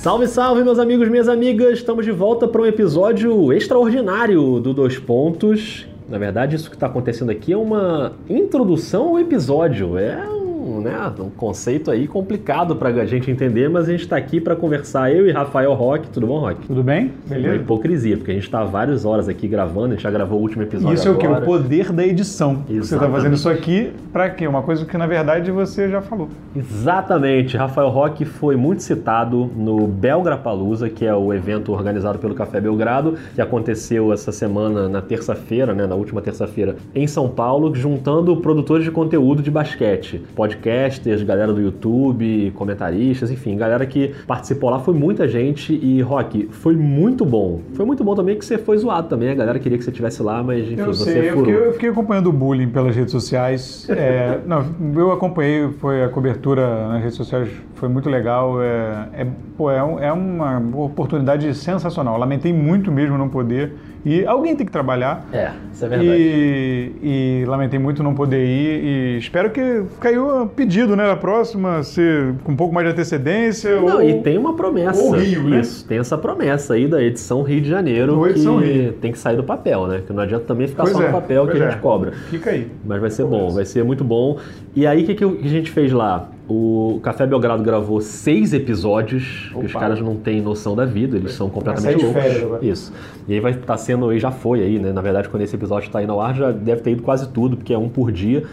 Salve, 0.00 0.26
salve, 0.28 0.64
meus 0.64 0.78
amigos, 0.78 1.10
minhas 1.10 1.28
amigas! 1.28 1.74
Estamos 1.74 2.06
de 2.06 2.10
volta 2.10 2.48
para 2.48 2.62
um 2.62 2.64
episódio 2.64 3.52
extraordinário 3.52 4.58
do 4.58 4.72
Dois 4.72 4.98
Pontos. 4.98 5.86
Na 6.08 6.16
verdade, 6.16 6.56
isso 6.56 6.70
que 6.70 6.76
está 6.76 6.86
acontecendo 6.86 7.28
aqui 7.28 7.52
é 7.52 7.56
uma 7.58 8.14
introdução 8.26 9.08
ao 9.08 9.18
episódio. 9.18 9.98
É 9.98 10.26
um, 10.60 10.80
né, 10.80 11.12
um 11.18 11.30
conceito 11.30 11.90
aí 11.90 12.06
complicado 12.06 12.76
para 12.76 12.88
a 12.90 13.06
gente 13.06 13.30
entender, 13.30 13.68
mas 13.68 13.88
a 13.88 13.92
gente 13.92 14.02
está 14.02 14.16
aqui 14.16 14.40
para 14.40 14.54
conversar. 14.54 15.12
Eu 15.12 15.26
e 15.26 15.32
Rafael 15.32 15.72
Roque. 15.74 16.08
Tudo 16.08 16.26
bom, 16.26 16.40
Roque? 16.40 16.66
Tudo 16.66 16.82
bem? 16.82 17.12
Beleza? 17.26 17.48
É 17.48 17.50
uma 17.52 17.62
hipocrisia, 17.62 18.16
porque 18.16 18.30
a 18.30 18.34
gente 18.34 18.44
está 18.44 18.64
várias 18.64 19.04
horas 19.04 19.28
aqui 19.28 19.48
gravando, 19.48 19.86
a 19.86 19.90
gente 19.90 20.02
já 20.02 20.10
gravou 20.10 20.38
o 20.38 20.42
último 20.42 20.62
episódio. 20.62 20.94
Isso 20.94 21.08
agora. 21.08 21.24
é 21.24 21.30
o 21.30 21.36
que? 21.36 21.42
O 21.42 21.44
poder 21.44 21.92
da 21.92 22.06
edição. 22.06 22.64
Exatamente. 22.68 22.86
Você 22.86 22.94
está 22.94 23.08
fazendo 23.08 23.34
isso 23.34 23.48
aqui 23.48 23.92
para 24.12 24.30
quê? 24.30 24.46
Uma 24.46 24.62
coisa 24.62 24.84
que 24.84 24.96
na 24.96 25.06
verdade 25.06 25.50
você 25.50 25.88
já 25.88 26.00
falou. 26.00 26.28
Exatamente. 26.54 27.56
Rafael 27.56 27.88
Roque 27.88 28.24
foi 28.24 28.56
muito 28.56 28.82
citado 28.82 29.50
no 29.56 29.86
Belgra 29.86 30.36
Palusa, 30.36 30.88
que 30.88 31.06
é 31.06 31.14
o 31.14 31.32
evento 31.32 31.72
organizado 31.72 32.18
pelo 32.18 32.34
Café 32.34 32.60
Belgrado, 32.60 33.16
que 33.34 33.40
aconteceu 33.40 34.12
essa 34.12 34.32
semana 34.32 34.88
na 34.88 35.00
terça-feira, 35.00 35.74
né, 35.74 35.86
na 35.86 35.94
última 35.94 36.20
terça-feira, 36.20 36.76
em 36.94 37.06
São 37.06 37.28
Paulo, 37.28 37.74
juntando 37.74 38.36
produtores 38.36 38.84
de 38.84 38.90
conteúdo 38.90 39.42
de 39.42 39.50
basquete, 39.50 40.22
podcasters, 40.60 41.22
galera 41.22 41.52
do 41.52 41.60
YouTube, 41.60 42.52
comentaristas, 42.54 43.30
enfim, 43.30 43.56
galera 43.56 43.84
que 43.86 44.12
participou 44.26 44.70
lá. 44.70 44.78
Foi 44.78 44.94
muita 44.94 45.26
gente 45.26 45.72
e, 45.72 46.00
Roque, 46.02 46.48
foi 46.50 46.76
muito 46.76 47.24
bom. 47.24 47.60
Foi 47.74 47.84
muito 47.86 48.04
bom 48.04 48.14
também 48.14 48.36
que 48.38 48.44
você 48.44 48.58
foi 48.58 48.76
zoado 48.78 49.08
também. 49.08 49.30
A 49.30 49.34
galera 49.34 49.58
queria 49.58 49.78
que 49.78 49.84
você 49.84 49.90
estivesse 49.90 50.22
lá, 50.22 50.42
mas 50.42 50.64
enfim, 50.70 50.80
Eu 50.80 50.86
você 50.88 51.12
sei, 51.12 51.28
eu 51.30 51.32
furou. 51.34 51.44
fiquei, 51.46 51.66
eu 51.68 51.72
fiquei 51.72 51.88
acompanhando 51.90 52.28
o 52.28 52.32
bullying 52.32 52.68
pelas 52.68 52.94
redes 52.94 53.10
sociais. 53.12 53.88
É, 53.88 54.38
não, 54.46 54.64
eu 54.94 55.10
acompanhei, 55.12 55.68
foi 55.78 56.04
a 56.04 56.08
cobertura 56.08 56.88
nas 56.88 57.00
redes 57.02 57.16
sociais, 57.16 57.48
foi 57.74 57.88
muito 57.88 58.08
legal. 58.10 58.60
É, 58.62 59.08
é, 59.14 59.26
pô, 59.56 59.70
é, 59.70 59.82
um- 59.82 59.98
é 59.98 60.12
uma 60.12 60.58
oportunidade 60.84 61.52
sensacional. 61.54 62.18
Lamentei 62.18 62.52
muito 62.52 62.92
mesmo 62.92 63.16
não 63.16 63.28
poder. 63.28 63.72
E 64.04 64.24
alguém 64.24 64.56
tem 64.56 64.64
que 64.64 64.72
trabalhar. 64.72 65.26
É, 65.32 65.50
isso 65.72 65.84
é 65.84 65.88
verdade. 65.88 66.10
E, 66.12 66.92
e 67.02 67.44
lamentei 67.46 67.78
muito 67.78 68.02
não 68.02 68.14
poder 68.14 68.44
ir. 68.44 68.84
E 68.84 69.18
espero 69.18 69.50
que 69.50 69.84
caiu 70.00 70.46
pedido, 70.54 70.96
né? 70.96 71.06
Na 71.06 71.16
próxima, 71.16 71.82
ser 71.82 72.34
com 72.44 72.52
um 72.52 72.56
pouco 72.56 72.74
mais 72.74 72.86
de 72.86 72.92
antecedência. 72.92 73.76
Não, 73.80 73.96
ou... 73.96 74.02
e 74.02 74.20
tem 74.22 74.38
uma 74.38 74.54
promessa. 74.54 75.02
ou 75.02 75.12
Rio, 75.12 75.44
né? 75.44 75.60
Isso, 75.60 75.86
tem 75.86 75.98
essa 75.98 76.16
promessa 76.16 76.74
aí 76.74 76.86
da 76.86 77.02
edição 77.02 77.42
Rio 77.42 77.60
de 77.60 77.68
Janeiro 77.68 78.16
Ou 78.16 78.24
que 78.24 78.30
edição 78.30 78.58
Rio. 78.58 78.92
tem 78.94 79.12
que 79.12 79.18
sair 79.18 79.36
do 79.36 79.44
papel, 79.44 79.86
né? 79.86 80.02
Que 80.06 80.12
não 80.12 80.22
adianta 80.22 80.44
também 80.44 80.66
ficar 80.66 80.84
Pois 80.84 80.96
só 80.96 81.02
é, 81.02 81.06
no 81.06 81.12
papel 81.12 81.44
que 81.46 81.52
pois 81.52 81.62
a 81.62 81.66
é. 81.66 81.70
gente 81.70 81.80
cobra. 81.80 82.12
Fica 82.12 82.50
aí. 82.50 82.70
Mas 82.84 83.00
vai 83.00 83.10
ser 83.10 83.24
bom, 83.24 83.50
vai 83.50 83.64
ser 83.64 83.84
muito 83.84 84.04
bom. 84.04 84.38
E 84.74 84.86
aí, 84.86 85.02
o 85.02 85.06
que, 85.06 85.14
que 85.14 85.24
a 85.24 85.48
gente 85.48 85.70
fez 85.70 85.92
lá? 85.92 86.28
O 86.48 87.00
Café 87.02 87.26
Belgrado 87.26 87.62
gravou 87.62 88.00
seis 88.00 88.52
episódios, 88.52 89.50
que 89.52 89.66
os 89.66 89.70
Opa. 89.70 89.80
caras 89.80 90.00
não 90.00 90.16
têm 90.16 90.40
noção 90.40 90.76
da 90.76 90.84
vida, 90.84 91.16
eles 91.16 91.32
são 91.32 91.48
completamente 91.48 92.02
loucos. 92.02 92.22
férias. 92.22 92.62
Isso. 92.62 92.92
E 93.28 93.34
aí 93.34 93.40
vai 93.40 93.52
estar 93.52 93.76
sendo, 93.76 94.12
e 94.12 94.18
já 94.18 94.30
foi 94.30 94.62
aí, 94.62 94.78
né? 94.78 94.92
Na 94.92 95.00
verdade, 95.00 95.28
quando 95.28 95.42
esse 95.42 95.54
episódio 95.54 95.86
está 95.86 96.02
indo 96.02 96.12
ao 96.12 96.20
ar, 96.20 96.34
já 96.34 96.52
deve 96.52 96.82
ter 96.82 96.92
ido 96.92 97.02
quase 97.02 97.28
tudo, 97.28 97.56
porque 97.56 97.72
é 97.72 97.78
um 97.78 97.88
por 97.88 98.12
dia. 98.12 98.44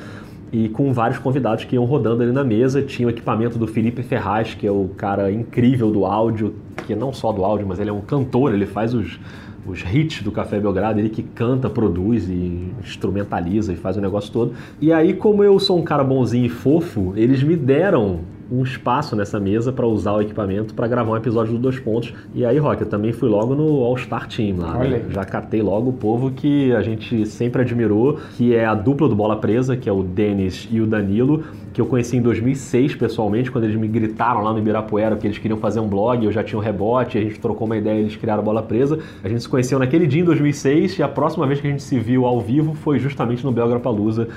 E 0.51 0.69
com 0.69 0.93
vários 0.93 1.19
convidados 1.19 1.65
que 1.65 1.75
iam 1.75 1.85
rodando 1.85 2.23
ali 2.23 2.31
na 2.31 2.43
mesa. 2.43 2.81
Tinha 2.81 3.07
o 3.07 3.11
equipamento 3.11 3.59
do 3.59 3.67
Felipe 3.67 4.01
Ferraz, 4.01 4.53
que 4.53 4.65
é 4.65 4.71
o 4.71 4.89
cara 4.95 5.31
incrível 5.31 5.91
do 5.91 6.05
áudio, 6.05 6.55
que 6.85 6.95
não 6.95 7.11
só 7.11 7.31
do 7.31 7.43
áudio, 7.43 7.67
mas 7.67 7.79
ele 7.79 7.89
é 7.89 7.93
um 7.93 8.01
cantor, 8.01 8.53
ele 8.53 8.65
faz 8.65 8.93
os, 8.93 9.19
os 9.67 9.81
hits 9.81 10.23
do 10.23 10.31
Café 10.31 10.59
Belgrado, 10.59 10.99
ele 10.99 11.09
que 11.09 11.21
canta, 11.21 11.69
produz 11.69 12.29
e 12.29 12.71
instrumentaliza 12.81 13.73
e 13.73 13.75
faz 13.75 13.97
o 13.97 14.01
negócio 14.01 14.31
todo. 14.31 14.53
E 14.79 14.93
aí, 14.93 15.13
como 15.13 15.43
eu 15.43 15.59
sou 15.59 15.77
um 15.77 15.83
cara 15.83 16.03
bonzinho 16.03 16.45
e 16.45 16.49
fofo, 16.49 17.13
eles 17.15 17.43
me 17.43 17.55
deram 17.55 18.21
um 18.51 18.63
espaço 18.63 19.15
nessa 19.15 19.39
mesa 19.39 19.71
para 19.71 19.85
usar 19.85 20.13
o 20.13 20.21
equipamento 20.21 20.73
para 20.73 20.87
gravar 20.87 21.11
um 21.11 21.17
episódio 21.17 21.53
do 21.53 21.59
Dois 21.59 21.79
Pontos. 21.79 22.13
E 22.33 22.45
aí, 22.45 22.57
Rock, 22.57 22.81
eu 22.81 22.87
também 22.87 23.11
fui 23.11 23.29
logo 23.29 23.55
no 23.55 23.83
All 23.83 23.97
Star 23.97 24.27
Team 24.27 24.57
lá. 24.57 24.77
Né? 24.77 25.03
Já 25.09 25.23
catei 25.23 25.61
logo 25.61 25.89
o 25.89 25.93
povo 25.93 26.31
que 26.31 26.73
a 26.73 26.81
gente 26.81 27.25
sempre 27.25 27.61
admirou, 27.61 28.19
que 28.35 28.55
é 28.55 28.65
a 28.65 28.73
dupla 28.73 29.07
do 29.07 29.15
Bola 29.15 29.37
Presa, 29.37 29.75
que 29.75 29.89
é 29.89 29.91
o 29.91 30.03
Denis 30.03 30.67
e 30.71 30.79
o 30.79 30.87
Danilo, 30.87 31.43
que 31.73 31.81
eu 31.81 31.85
conheci 31.85 32.17
em 32.17 32.21
2006 32.21 32.95
pessoalmente, 32.95 33.51
quando 33.51 33.65
eles 33.65 33.75
me 33.75 33.87
gritaram 33.87 34.41
lá 34.41 34.51
no 34.51 34.59
Ibirapuera 34.59 35.15
que 35.15 35.27
eles 35.27 35.37
queriam 35.37 35.59
fazer 35.59 35.79
um 35.79 35.87
blog, 35.87 36.25
eu 36.25 36.31
já 36.31 36.43
tinha 36.43 36.57
um 36.57 36.61
rebote, 36.61 37.17
a 37.17 37.21
gente 37.21 37.39
trocou 37.39 37.67
uma 37.67 37.77
ideia, 37.77 37.99
eles 37.99 38.15
criaram 38.15 38.41
a 38.41 38.45
Bola 38.45 38.63
Presa. 38.63 38.99
A 39.23 39.29
gente 39.29 39.43
se 39.43 39.49
conheceu 39.49 39.77
naquele 39.77 40.07
dia 40.07 40.21
em 40.21 40.25
2006 40.25 40.97
e 40.97 41.03
a 41.03 41.07
próxima 41.07 41.45
vez 41.45 41.61
que 41.61 41.67
a 41.67 41.69
gente 41.69 41.83
se 41.83 41.99
viu 41.99 42.25
ao 42.25 42.39
vivo 42.39 42.73
foi 42.73 42.97
justamente 42.99 43.43
no 43.43 43.51
Belgra 43.51 43.79
Palusa, 43.79 44.27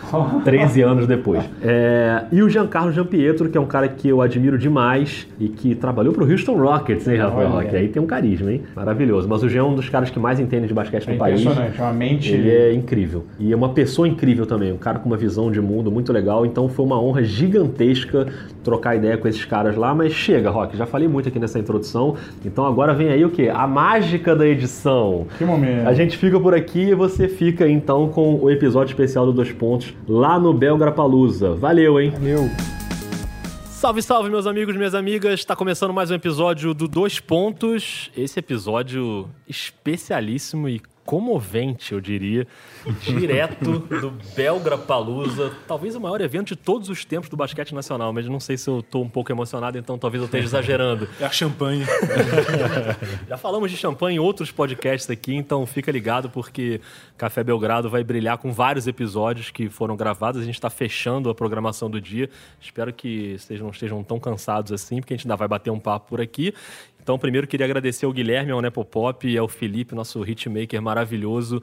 13 0.45 0.83
anos 0.83 1.07
depois. 1.07 1.43
É, 1.63 2.25
e 2.31 2.43
o 2.43 2.49
Giancarlo 2.49 2.93
Giampietro, 2.93 3.49
que 3.49 3.57
é 3.57 3.61
um 3.61 3.67
cara 3.67 3.89
que 3.89 4.00
eu 4.09 4.21
admiro 4.21 4.59
demais 4.59 5.27
e 5.39 5.49
que 5.49 5.75
trabalhou 5.75 6.13
pro 6.13 6.31
Houston 6.31 6.57
Rockets, 6.57 7.07
hein, 7.09 7.17
Rafael? 7.19 7.51
Olha. 7.51 7.69
Que 7.69 7.77
aí 7.77 7.89
tem 7.89 8.03
um 8.03 8.07
carisma, 8.07 8.53
hein? 8.53 8.63
Maravilhoso. 8.75 9.29
Mas 9.29 9.43
o 9.43 9.49
Jean 9.49 9.61
é 9.61 9.65
um 9.65 9.75
dos 9.75 9.89
caras 9.89 10.11
que 10.11 10.19
mais 10.19 10.39
entende 10.41 10.67
de 10.67 10.75
basquete 10.75 11.09
É 11.09 11.13
no 11.13 11.19
país. 11.19 11.41
impressionante, 11.41 11.81
é 11.81 11.83
uma 11.83 11.93
mente. 11.93 12.33
Ele 12.33 12.51
é 12.51 12.73
incrível. 12.73 13.25
E 13.39 13.53
é 13.53 13.57
uma 13.57 13.71
pessoa 13.71 14.07
incrível 14.09 14.47
também, 14.47 14.73
um 14.73 14.77
cara 14.77 14.99
com 14.99 15.07
uma 15.09 15.17
visão 15.17 15.51
de 15.51 15.61
mundo 15.61 15.91
muito 15.91 16.13
legal. 16.13 16.45
Então 16.47 16.69
foi 16.69 16.85
uma 16.85 17.01
honra 17.01 17.23
gigantesca 17.23 18.27
trocar 18.63 18.97
ideia 18.97 19.17
com 19.17 19.27
esses 19.29 19.45
caras 19.45 19.77
lá. 19.77 19.95
Mas 19.95 20.13
chega, 20.13 20.51
Rock, 20.51 20.77
já 20.77 20.87
falei 20.87 21.09
muito 21.09 21.29
aqui 21.29 21.39
nessa 21.39 21.59
introdução. 21.59 22.17
Então 22.45 22.65
agora 22.67 22.93
vem 22.95 23.09
aí 23.09 23.25
o 23.25 23.31
quê? 23.31 23.51
A 23.53 23.67
mágica 23.67 24.35
da 24.35 24.47
edição. 24.47 25.27
Que 25.39 25.45
momento. 25.45 25.87
A 25.87 25.93
gente 25.93 26.17
fica 26.17 26.39
por 26.39 26.55
aqui 26.55 26.91
e 26.91 26.95
você 26.95 27.29
fica 27.29 27.69
então 27.69 28.09
com 28.09 28.37
o 28.37 28.51
episódio 28.51 28.93
especial 28.93 29.27
do 29.27 29.33
Dois 29.33 29.53
Pontos 29.53 29.95
lá 30.09 30.39
no 30.39 30.53
Belgra 30.53 30.91
Palusa. 30.93 31.55
Valeu, 31.55 32.01
hein? 32.01 32.11
Valeu. 32.11 32.80
Salve, 33.81 34.03
salve, 34.03 34.29
meus 34.29 34.47
amigos, 34.47 34.77
minhas 34.77 34.95
amigas. 34.95 35.41
Está 35.41 35.57
começando 35.57 35.95
mais 35.95 36.11
um 36.11 36.15
episódio 36.15 36.75
do 36.75 36.87
Dois 36.87 37.19
Pontos. 37.19 38.11
Esse 38.15 38.39
episódio 38.39 39.31
especialíssimo 39.49 40.69
e 40.69 40.83
comovente, 41.11 41.93
eu 41.93 42.01
diria, 42.01 42.47
direto 43.01 43.81
do 43.81 44.13
Belgra 44.37 44.79
Palusa, 44.79 45.53
talvez 45.67 45.97
o 45.97 46.01
maior 46.01 46.21
evento 46.21 46.47
de 46.47 46.57
todos 46.57 46.89
os 46.89 47.05
tempos 47.05 47.29
do 47.29 47.37
basquete 47.37 47.75
nacional, 47.75 48.13
mas 48.13 48.29
não 48.29 48.39
sei 48.39 48.57
se 48.57 48.71
eu 48.71 48.79
estou 48.79 49.03
um 49.03 49.09
pouco 49.09 49.33
emocionado, 49.33 49.77
então 49.77 49.99
talvez 49.99 50.23
eu 50.23 50.27
esteja 50.27 50.45
exagerando. 50.47 51.09
É 51.19 51.25
a 51.25 51.31
champanhe. 51.33 51.85
Já 53.29 53.37
falamos 53.37 53.73
de 53.73 53.77
champanhe 53.77 54.19
em 54.19 54.21
outros 54.21 54.53
podcasts 54.53 55.11
aqui, 55.11 55.35
então 55.35 55.67
fica 55.67 55.91
ligado 55.91 56.31
porque 56.31 56.81
Café 57.19 57.43
Belgrado 57.43 57.91
vai 57.91 58.05
brilhar 58.05 58.39
com 58.39 58.53
vários 58.53 58.87
episódios 58.87 59.51
que 59.51 59.69
foram 59.69 59.97
gravados. 59.97 60.41
A 60.41 60.45
gente 60.45 60.55
está 60.55 60.71
fechando 60.71 61.29
a 61.29 61.35
programação 61.35 61.91
do 61.91 62.01
dia. 62.01 62.31
Espero 62.61 62.93
que 62.93 63.37
vocês 63.37 63.61
não 63.61 63.71
estejam 63.71 64.05
tão 64.05 64.21
cansados 64.21 64.71
assim, 64.71 65.01
porque 65.01 65.15
a 65.15 65.17
gente 65.17 65.27
ainda 65.27 65.35
vai 65.35 65.49
bater 65.49 65.71
um 65.71 65.81
papo 65.81 66.11
por 66.11 66.21
aqui. 66.21 66.55
Então, 67.03 67.19
primeiro 67.19 67.47
queria 67.47 67.67
agradecer 67.67 68.07
ao 68.07 68.13
Guilherme, 68.13 68.53
ao 68.53 68.61
Nepopop 68.61 69.27
e 69.27 69.37
ao 69.37 69.49
Felipe, 69.49 69.95
nosso 69.95 70.23
hitmaker 70.25 70.81
maravilhoso, 70.81 71.63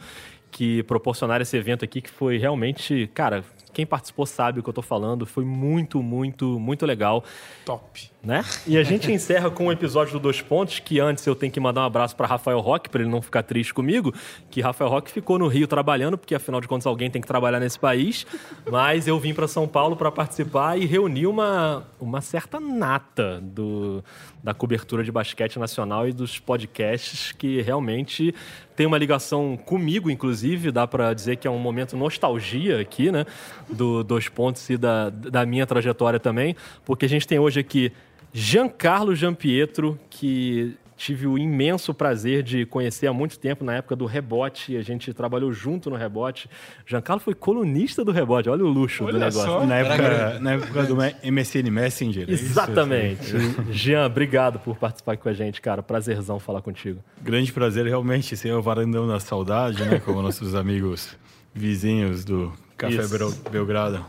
que 0.51 0.83
proporcionaram 0.83 1.41
esse 1.43 1.55
evento 1.55 1.85
aqui, 1.85 2.01
que 2.01 2.09
foi 2.09 2.37
realmente, 2.37 3.09
cara, 3.13 3.43
quem 3.77 3.85
participou 3.85 4.25
sabe 4.25 4.59
o 4.59 4.63
que 4.63 4.69
eu 4.69 4.73
tô 4.73 4.81
falando, 4.81 5.23
foi 5.23 5.45
muito, 5.45 6.01
muito, 6.01 6.59
muito 6.59 6.83
legal 6.83 7.23
Top. 7.63 8.09
né? 8.23 8.43
E 8.65 8.75
a 8.75 8.81
gente 8.81 9.11
encerra 9.11 9.51
com 9.51 9.67
o 9.67 9.71
episódio 9.71 10.13
do 10.13 10.19
Dois 10.19 10.41
Pontos, 10.41 10.79
que 10.79 10.99
antes 10.99 11.23
eu 11.27 11.35
tenho 11.35 11.51
que 11.51 11.59
mandar 11.59 11.81
um 11.81 11.85
abraço 11.85 12.15
para 12.15 12.25
Rafael 12.25 12.59
Roque, 12.59 12.89
para 12.89 13.01
ele 13.01 13.11
não 13.11 13.21
ficar 13.21 13.43
triste 13.43 13.75
comigo, 13.75 14.11
que 14.49 14.61
Rafael 14.61 14.89
Roque 14.89 15.11
ficou 15.11 15.37
no 15.37 15.47
Rio 15.47 15.67
trabalhando, 15.67 16.17
porque 16.17 16.33
afinal 16.33 16.59
de 16.59 16.67
contas 16.67 16.87
alguém 16.87 17.11
tem 17.11 17.21
que 17.21 17.27
trabalhar 17.27 17.59
nesse 17.59 17.77
país, 17.77 18.25
mas 18.67 19.07
eu 19.07 19.19
vim 19.19 19.31
para 19.31 19.47
São 19.47 19.67
Paulo 19.67 19.95
para 19.95 20.11
participar 20.11 20.75
e 20.79 20.87
reunir 20.87 21.27
uma, 21.27 21.85
uma 21.99 22.19
certa 22.19 22.59
nata 22.59 23.39
do, 23.43 24.03
da 24.43 24.55
cobertura 24.55 25.03
de 25.03 25.11
basquete 25.11 25.59
nacional 25.59 26.07
e 26.07 26.11
dos 26.11 26.39
podcasts 26.39 27.31
que 27.31 27.61
realmente 27.61 28.33
tem 28.77 28.85
uma 28.85 28.97
ligação 28.99 29.57
comigo, 29.57 30.07
inclusive, 30.07 30.71
dá 30.71 30.85
para 30.85 31.11
dizer 31.11 31.37
que 31.37 31.47
é 31.47 31.51
um 31.51 31.57
momento 31.57 31.97
nostalgia 31.97 32.79
aqui, 32.79 33.11
né? 33.11 33.25
Do 33.67 34.03
Dois 34.03 34.29
Pontos 34.29 34.69
e 34.69 34.77
da, 34.77 35.09
da 35.09 35.47
minha 35.47 35.65
trajetória 35.65 36.19
também, 36.19 36.55
porque 36.85 37.05
a 37.05 37.09
gente 37.09 37.27
tem 37.27 37.39
hoje 37.39 37.59
aqui 37.59 37.91
Giancarlo 38.31 39.15
Giampietro, 39.15 39.99
que 40.11 40.75
tive 40.97 41.27
o 41.27 41.37
imenso 41.37 41.93
prazer 41.93 42.41
de 42.43 42.65
conhecer 42.65 43.05
há 43.07 43.13
muito 43.13 43.37
tempo, 43.39 43.63
na 43.63 43.75
época 43.75 43.95
do 43.95 44.05
Rebote, 44.07 44.75
a 44.75 44.81
gente 44.81 45.13
trabalhou 45.13 45.53
junto 45.53 45.89
no 45.91 45.95
Rebote. 45.95 46.49
Giancarlo 46.85 47.21
foi 47.21 47.35
colunista 47.35 48.03
do 48.03 48.11
Rebote, 48.11 48.49
olha 48.49 48.65
o 48.65 48.67
luxo 48.67 49.03
do 49.03 49.09
Olha 49.09 49.19
negócio. 49.19 49.41
só. 49.43 49.65
Na 49.65 49.75
época, 49.75 50.39
na 50.39 50.51
época 50.53 50.83
do 50.85 50.95
MSN 51.31 51.69
Messenger. 51.71 52.27
é 52.27 52.33
isso? 52.33 52.45
Exatamente. 52.45 53.33
Jean, 53.71 54.07
obrigado 54.07 54.59
por 54.59 54.75
participar 54.75 55.13
aqui 55.13 55.23
com 55.23 55.29
a 55.29 55.33
gente, 55.33 55.61
cara. 55.61 55.83
Prazerzão 55.83 56.39
falar 56.39 56.61
contigo. 56.63 56.99
Grande 57.21 57.53
prazer, 57.53 57.85
realmente, 57.85 58.35
ser 58.35 58.51
o 58.53 58.61
varandão 58.61 59.07
da 59.07 59.19
saudade, 59.19 59.83
né? 59.85 59.99
Como 59.99 60.21
nossos 60.21 60.53
amigos 60.55 61.15
vizinhos 61.53 62.25
do 62.25 62.51
Café 62.75 62.95
Isso. 63.03 63.17
Bel- 63.17 63.33
Belgrado 63.51 64.03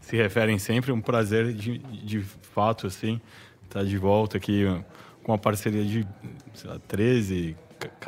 se 0.00 0.16
referem 0.16 0.58
sempre. 0.58 0.92
Um 0.92 1.00
prazer 1.00 1.52
de, 1.52 1.78
de 1.78 2.20
fato, 2.20 2.86
assim, 2.86 3.20
estar 3.64 3.84
de 3.84 3.96
volta 3.98 4.36
aqui 4.36 4.64
com 5.26 5.32
uma 5.32 5.38
parceria 5.38 5.84
de, 5.84 6.06
sei 6.54 6.70
lá, 6.70 6.78
13, 6.86 7.56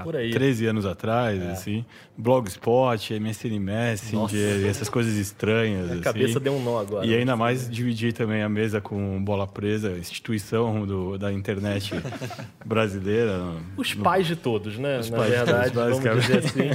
Por 0.02 0.16
aí. 0.16 0.30
13 0.30 0.66
anos 0.66 0.86
atrás, 0.86 1.42
assim. 1.42 1.84
Blogspot, 2.16 3.14
MSN 3.18 3.58
Messenger, 3.60 4.66
essas 4.66 4.88
coisas 4.88 5.14
estranhas. 5.14 5.90
A 5.90 5.92
assim. 5.94 6.02
cabeça 6.02 6.40
deu 6.40 6.54
um 6.54 6.62
nó 6.62 6.80
agora. 6.80 7.06
E 7.06 7.14
ainda 7.14 7.36
mais 7.36 7.68
dividir 7.70 8.12
também 8.12 8.42
a 8.42 8.48
mesa 8.48 8.80
com 8.80 9.22
Bola 9.22 9.46
Presa, 9.46 9.96
instituição 9.98 10.86
do, 10.86 11.18
da 11.18 11.32
internet 11.32 11.94
brasileira. 12.64 13.52
Os 13.76 13.94
pais 13.94 14.26
de 14.26 14.36
todos, 14.36 14.78
né? 14.78 15.00
Na 15.10 15.16
pais 15.16 15.30
de 15.30 15.36
verdade, 15.36 15.72
todos, 15.72 15.98
vamos 15.98 16.26
dizer 16.26 16.38
assim. 16.38 16.70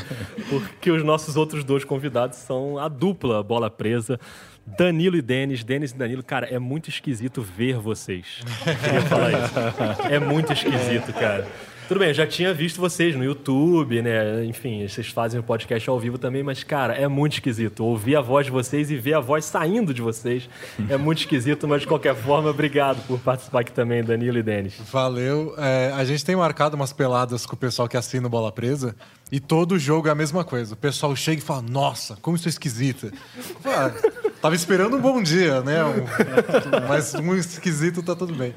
Porque 0.50 0.92
os 0.92 1.04
nossos 1.04 1.36
outros 1.36 1.63
dois 1.63 1.84
convidados 1.84 2.38
são 2.38 2.78
a 2.78 2.88
dupla 2.88 3.44
Bola 3.44 3.69
Presa. 3.69 4.19
Danilo 4.66 5.18
e 5.18 5.22
Denis, 5.22 5.63
Denis 5.63 5.92
e 5.92 5.95
Danilo, 5.95 6.24
cara, 6.24 6.48
é 6.48 6.57
muito 6.57 6.90
esquisito 6.90 7.42
ver 7.42 7.78
vocês. 7.78 8.40
Eu 8.66 8.75
queria 8.78 9.01
falar 9.01 9.31
isso. 9.31 10.07
É 10.10 10.19
muito 10.19 10.54
esquisito, 10.54 11.12
cara. 11.13 11.45
Tudo 11.88 12.00
bem, 12.00 12.07
eu 12.07 12.13
já 12.13 12.25
tinha 12.25 12.53
visto 12.53 12.80
vocês 12.80 13.13
no 13.15 13.24
YouTube, 13.24 14.01
né? 14.01 14.44
Enfim, 14.45 14.88
vocês 14.88 15.07
fazem 15.09 15.39
o 15.39 15.44
podcast 15.44 15.88
ao 15.89 16.00
vivo 16.00 16.18
também, 16.18 16.41
mas, 16.41 16.63
cara, 16.63 16.94
é 16.94 17.07
muito 17.07 17.33
esquisito. 17.33 17.83
Ouvir 17.83 18.15
a 18.15 18.21
voz 18.21 18.45
de 18.45 18.51
vocês 18.51 18.89
e 18.89 18.95
ver 18.95 19.13
a 19.15 19.19
voz 19.19 19.44
saindo 19.45 19.94
de 19.94 20.01
vocês 20.01 20.50
é 20.89 20.95
muito 20.97 21.19
esquisito, 21.19 21.68
mas 21.68 21.81
de 21.81 21.88
qualquer 21.88 22.15
forma, 22.15 22.50
obrigado 22.50 23.06
por 23.06 23.19
participar 23.19 23.59
aqui 23.62 23.71
também, 23.71 24.01
Danilo 24.03 24.38
e 24.38 24.44
Denis. 24.44 24.75
Valeu. 24.91 25.53
É, 25.57 25.91
a 25.95 26.03
gente 26.06 26.24
tem 26.24 26.35
marcado 26.35 26.75
umas 26.75 26.94
peladas 26.94 27.45
com 27.45 27.53
o 27.53 27.57
pessoal 27.59 27.88
que 27.88 27.97
assina 27.97 28.25
o 28.27 28.30
Bola 28.30 28.51
Presa 28.51 28.95
e 29.31 29.39
todo 29.39 29.77
jogo 29.77 30.07
é 30.07 30.12
a 30.12 30.15
mesma 30.15 30.44
coisa. 30.44 30.74
O 30.74 30.77
pessoal 30.77 31.13
chega 31.15 31.41
e 31.41 31.44
fala: 31.45 31.62
Nossa, 31.62 32.18
como 32.21 32.38
isso 32.38 32.47
é 32.47 32.50
esquisita. 32.50 33.12
Ah, 33.65 33.91
tava 34.41 34.56
esperando 34.56 34.95
um 34.95 35.01
bom 35.01 35.21
dia, 35.21 35.62
né? 35.62 35.83
Um- 35.83 36.06
mas 36.88 37.13
um 37.13 37.35
esquisito 37.35 38.01
tá 38.01 38.15
tudo 38.15 38.33
bem. 38.33 38.53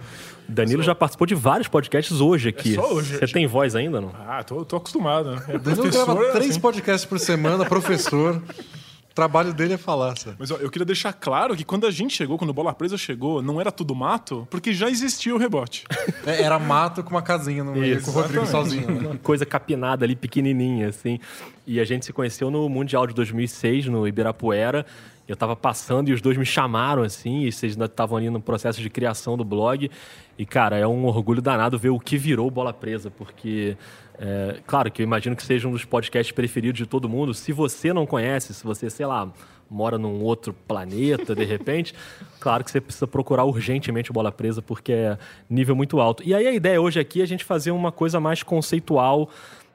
Danilo 0.49 0.83
já 0.83 0.95
participou 0.95 1.27
de 1.27 1.35
vários 1.35 1.69
podcasts 1.69 2.21
hoje 2.21 2.49
aqui. 2.51 2.73
É 2.73 2.75
só 2.75 2.93
hoje. 2.93 3.19
Você 3.19 3.27
tem 3.33 3.47
voz 3.47 3.75
ainda, 3.75 4.01
não? 4.01 4.13
Ah, 4.27 4.43
tô, 4.45 4.65
tô 4.65 4.77
acostumado. 4.77 5.33
né? 5.33 5.43
É 5.49 5.59
Danilo 5.59 5.91
grava 5.91 6.15
três 6.33 6.51
assim. 6.51 6.61
podcasts 6.61 7.05
por 7.05 7.19
semana, 7.19 7.65
professor. 7.65 8.37
O 8.37 8.43
trabalho 9.17 9.55
dele 9.55 9.75
é 9.75 9.77
falar, 9.79 10.17
sabe? 10.19 10.37
Mas 10.39 10.51
ó, 10.51 10.57
eu 10.57 10.71
queria 10.71 10.85
deixar 10.85 11.13
claro 11.13 11.57
que 11.57 11.65
quando 11.65 11.87
a 11.87 11.91
gente 11.91 12.15
chegou, 12.15 12.37
quando 12.37 12.51
o 12.51 12.53
Bola 12.55 12.75
Presa 12.75 12.99
chegou, 12.99 13.41
não 13.43 13.61
era 13.61 13.73
tudo 13.73 13.95
mato, 13.95 14.47
porque 14.51 14.73
já 14.75 14.91
existia 14.91 15.35
o 15.35 15.39
rebote. 15.39 15.85
É, 16.27 16.43
Era 16.43 16.59
mato 16.59 17.03
com 17.03 17.11
uma 17.11 17.23
casinha 17.23 17.65
no 17.65 17.73
meio, 17.73 18.01
com 18.03 18.11
o 18.11 18.15
Rodrigo 18.15 18.47
sozinho. 18.47 18.87
né? 18.91 19.09
Uma 19.09 19.17
coisa 19.19 19.47
capinada 19.47 20.05
ali, 20.05 20.15
pequenininha, 20.15 20.89
assim. 20.89 21.19
E 21.67 21.81
a 21.81 21.85
gente 21.85 22.05
se 22.05 22.13
conheceu 22.13 22.51
no 22.51 22.69
Mundial 22.69 23.07
de 23.07 23.15
2006, 23.15 23.87
no 23.87 24.07
Ibirapuera. 24.07 24.85
Eu 25.29 25.37
tava 25.37 25.57
passando 25.57 26.09
e 26.09 26.13
os 26.13 26.21
dois 26.21 26.37
me 26.37 26.47
chamaram, 26.47 27.03
assim, 27.03 27.45
e 27.45 27.53
vocês 27.53 27.73
ainda 27.73 27.87
estavam 27.87 28.17
ali 28.17 28.31
no 28.31 28.41
processo 28.41 28.81
de 28.81 28.89
criação 28.89 29.37
do 29.37 29.45
blog. 29.45 29.91
E, 30.39 30.47
cara, 30.47 30.77
é 30.79 30.87
um 30.87 31.05
orgulho 31.07 31.43
danado 31.43 31.79
ver 31.79 31.91
o 31.91 31.99
que 31.99 32.17
virou 32.17 32.49
Bola 32.51 32.73
Presa, 32.73 33.11
porque, 33.11 33.77
é, 34.19 34.61
claro 34.67 34.91
que 34.91 35.03
eu 35.03 35.05
imagino 35.05 35.35
que 35.35 35.43
seja 35.43 35.67
um 35.67 35.73
dos 35.73 35.85
podcasts 35.85 36.33
preferidos 36.33 36.79
de 36.79 36.87
todo 36.87 37.09
mundo. 37.09 37.35
Se 37.35 37.53
você 37.53 37.93
não 37.93 38.07
conhece, 38.07 38.55
se 38.55 38.63
você, 38.63 38.89
sei 38.89 39.07
lá, 39.07 39.29
mora 39.69 39.99
num 39.99 40.23
outro 40.23 40.55
planeta, 40.67 41.35
de 41.35 41.45
repente, 41.45 41.93
claro 42.39 42.63
que 42.63 42.71
você 42.71 42.81
precisa 42.81 43.07
procurar 43.07 43.45
urgentemente 43.45 44.13
Bola 44.13 44.31
Presa, 44.31 44.63
porque 44.63 44.93
é 44.93 45.19
nível 45.51 45.75
muito 45.75 46.01
alto. 46.01 46.23
E 46.25 46.35
aí 46.35 46.47
a 46.47 46.53
ideia 46.53 46.81
hoje 46.81 47.01
aqui 47.01 47.21
é 47.21 47.25
a 47.25 47.27
gente 47.27 47.45
fazer 47.45 47.73
uma 47.73 47.91
coisa 47.91 48.21
mais 48.21 48.43
conceitual. 48.43 49.29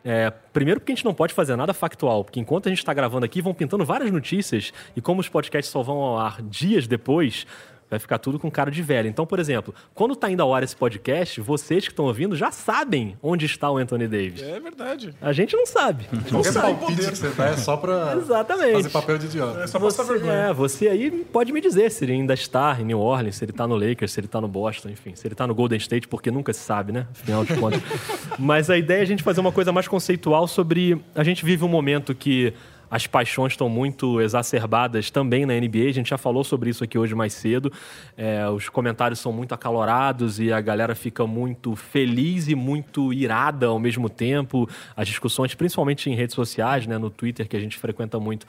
É, 0.04 0.32
primeiro 0.52 0.80
porque 0.80 0.92
a 0.92 0.96
gente 0.96 1.06
não 1.06 1.14
pode 1.14 1.34
fazer 1.34 1.56
nada 1.56 1.74
factual, 1.74 2.24
porque 2.24 2.40
enquanto 2.40 2.68
a 2.68 2.70
gente 2.70 2.80
está 2.80 2.94
gravando 2.94 3.26
aqui, 3.26 3.42
vão 3.42 3.54
pintando 3.54 3.86
várias 3.86 4.12
notícias, 4.12 4.74
e 4.96 5.02
como 5.02 5.22
os 5.22 5.30
podcasts 5.30 5.72
só 5.72 5.84
vão 5.84 5.98
ao 5.98 6.18
ar 6.18 6.42
dias 6.42 6.88
depois, 6.88 7.46
vai 7.92 8.00
ficar 8.00 8.18
tudo 8.18 8.40
com 8.40 8.50
cara 8.50 8.72
de 8.72 8.82
velho. 8.82 9.08
Então, 9.10 9.26
por 9.26 9.38
exemplo, 9.38 9.76
quando 9.94 10.14
está 10.14 10.32
indo 10.32 10.42
ao 10.42 10.56
ar 10.56 10.64
esse 10.64 10.76
podcast, 10.76 11.40
vocês 11.42 11.84
que 11.86 11.92
estão 11.92 12.06
ouvindo 12.06 12.36
já 12.38 12.50
sabem 12.52 13.18
onde 13.22 13.46
está 13.46 13.70
o 13.70 13.78
Anthony 13.78 14.08
Davis. 14.08 14.42
É 14.42 14.60
verdade. 14.60 15.14
A 15.22 15.34
gente 15.34 15.56
não 15.56 15.66
sabe. 15.66 16.06
Qualquer 16.30 16.52
sabe 16.54 16.80
palpite 16.80 17.10
que 17.12 17.18
você 17.18 17.30
dá 17.30 17.46
é 17.50 17.58
só 17.58 17.76
pra 17.78 18.16
Exatamente. 18.18 18.72
fazer 18.74 18.90
papel 18.90 19.18
de 19.18 19.26
idiota. 19.26 19.60
É 19.60 19.68
só 19.68 19.78
Você, 19.78 20.04
vergonha. 20.04 20.32
é, 20.32 20.54
você 20.54 20.88
aí 20.88 21.12
pode 21.12 21.52
me 21.52 21.60
dizer 21.60 21.92
se 21.92 22.06
ele 22.06 22.14
ainda 22.14 22.34
está 22.34 22.78
em 22.80 22.86
New 22.86 23.00
Orleans, 23.00 23.36
se 23.36 23.44
ele 23.44 23.52
está 23.52 23.68
no 23.68 23.76
Lakers, 23.76 24.12
se 24.14 24.20
ele 24.22 24.28
está 24.28 24.40
no 24.40 24.48
Boston, 24.48 24.90
enfim, 24.90 25.14
se 25.14 25.28
ele 25.28 25.34
está 25.34 25.46
no 25.46 25.54
Golden 25.54 25.78
State, 25.78 26.08
porque 26.08 26.32
nunca 26.32 26.54
se 26.54 26.62
sabe, 26.62 26.94
né? 26.94 27.06
Afinal 27.12 27.44
de 27.44 27.54
contas. 27.56 27.82
Mas 28.40 28.70
a 28.70 28.78
ideia 28.78 29.00
é 29.00 29.02
a 29.02 29.06
gente 29.06 29.22
fazer 29.22 29.42
uma 29.42 29.52
coisa 29.52 29.72
mais 29.74 29.88
conceitual 29.88 30.48
sobre. 30.48 30.98
A 31.14 31.24
gente 31.26 31.44
vive 31.44 31.66
um 31.66 31.68
momento 31.68 32.16
que 32.16 32.54
as 32.92 33.08
paixões 33.08 33.54
estão 33.54 33.70
muito 33.70 34.20
exacerbadas 34.20 35.10
também 35.10 35.46
na 35.46 35.54
NBA. 35.54 35.88
A 35.88 35.94
gente 35.94 36.10
já 36.10 36.18
falou 36.18 36.44
sobre 36.44 36.70
isso 36.70 36.84
aqui 36.84 36.98
hoje 36.98 37.16
mais 37.16 37.32
cedo. 37.34 37.72
É, 38.18 38.46
os 38.50 38.68
comentários 38.68 39.18
são 39.20 39.32
muito 39.32 39.54
acalorados 39.54 40.42
e 40.42 40.52
a 40.52 40.60
galera 40.60 40.94
fica 40.94 41.26
muito 41.26 41.74
feliz 41.74 42.50
e 42.50 42.54
muito 42.56 43.14
irada 43.14 43.68
ao 43.68 43.80
mesmo 43.80 44.10
tempo. 44.10 44.70
As 44.96 45.08
discussões, 45.08 45.56
principalmente 45.56 46.10
em 46.10 46.16
redes 46.16 46.36
sociais, 46.36 46.86
né, 46.86 46.98
no 46.98 47.10
Twitter, 47.10 47.48
que 47.48 47.56
a 47.56 47.60
gente 47.62 47.78
frequenta 47.78 48.20
muito, 48.20 48.46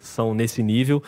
são 0.00 0.34
nesse 0.34 0.62
nível. 0.62 1.02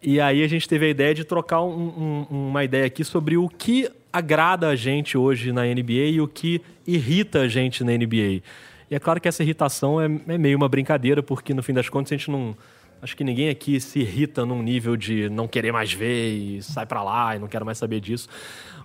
E 0.00 0.20
aí 0.20 0.44
a 0.44 0.48
gente 0.48 0.68
teve 0.68 0.86
a 0.86 0.88
ideia 0.88 1.12
de 1.12 1.24
trocar 1.24 1.60
um- 1.62 2.26
um- 2.30 2.48
uma 2.50 2.62
ideia 2.62 2.86
aqui 2.86 3.02
sobre 3.02 3.36
o 3.36 3.48
que 3.48 3.90
agrada 4.12 4.68
a 4.68 4.76
gente 4.76 5.18
hoje 5.18 5.50
na 5.50 5.66
NBA 5.66 6.06
e 6.12 6.20
o 6.20 6.28
que 6.28 6.62
irrita 6.86 7.40
a 7.40 7.48
gente 7.48 7.82
na 7.82 7.92
NBA. 7.92 8.42
E 8.90 8.94
é 8.94 8.98
claro 8.98 9.20
que 9.20 9.28
essa 9.28 9.42
irritação 9.42 10.00
é, 10.00 10.06
é 10.06 10.38
meio 10.38 10.56
uma 10.56 10.68
brincadeira, 10.68 11.22
porque 11.22 11.52
no 11.52 11.62
fim 11.62 11.72
das 11.72 11.88
contas 11.88 12.12
a 12.12 12.16
gente 12.16 12.30
não. 12.30 12.56
Acho 13.00 13.16
que 13.16 13.22
ninguém 13.22 13.48
aqui 13.48 13.80
se 13.80 14.00
irrita 14.00 14.44
num 14.44 14.60
nível 14.60 14.96
de 14.96 15.28
não 15.28 15.46
querer 15.46 15.70
mais 15.70 15.92
ver 15.92 16.32
e 16.32 16.62
sai 16.62 16.84
pra 16.84 17.00
lá 17.00 17.36
e 17.36 17.38
não 17.38 17.46
quero 17.46 17.64
mais 17.64 17.78
saber 17.78 18.00
disso. 18.00 18.28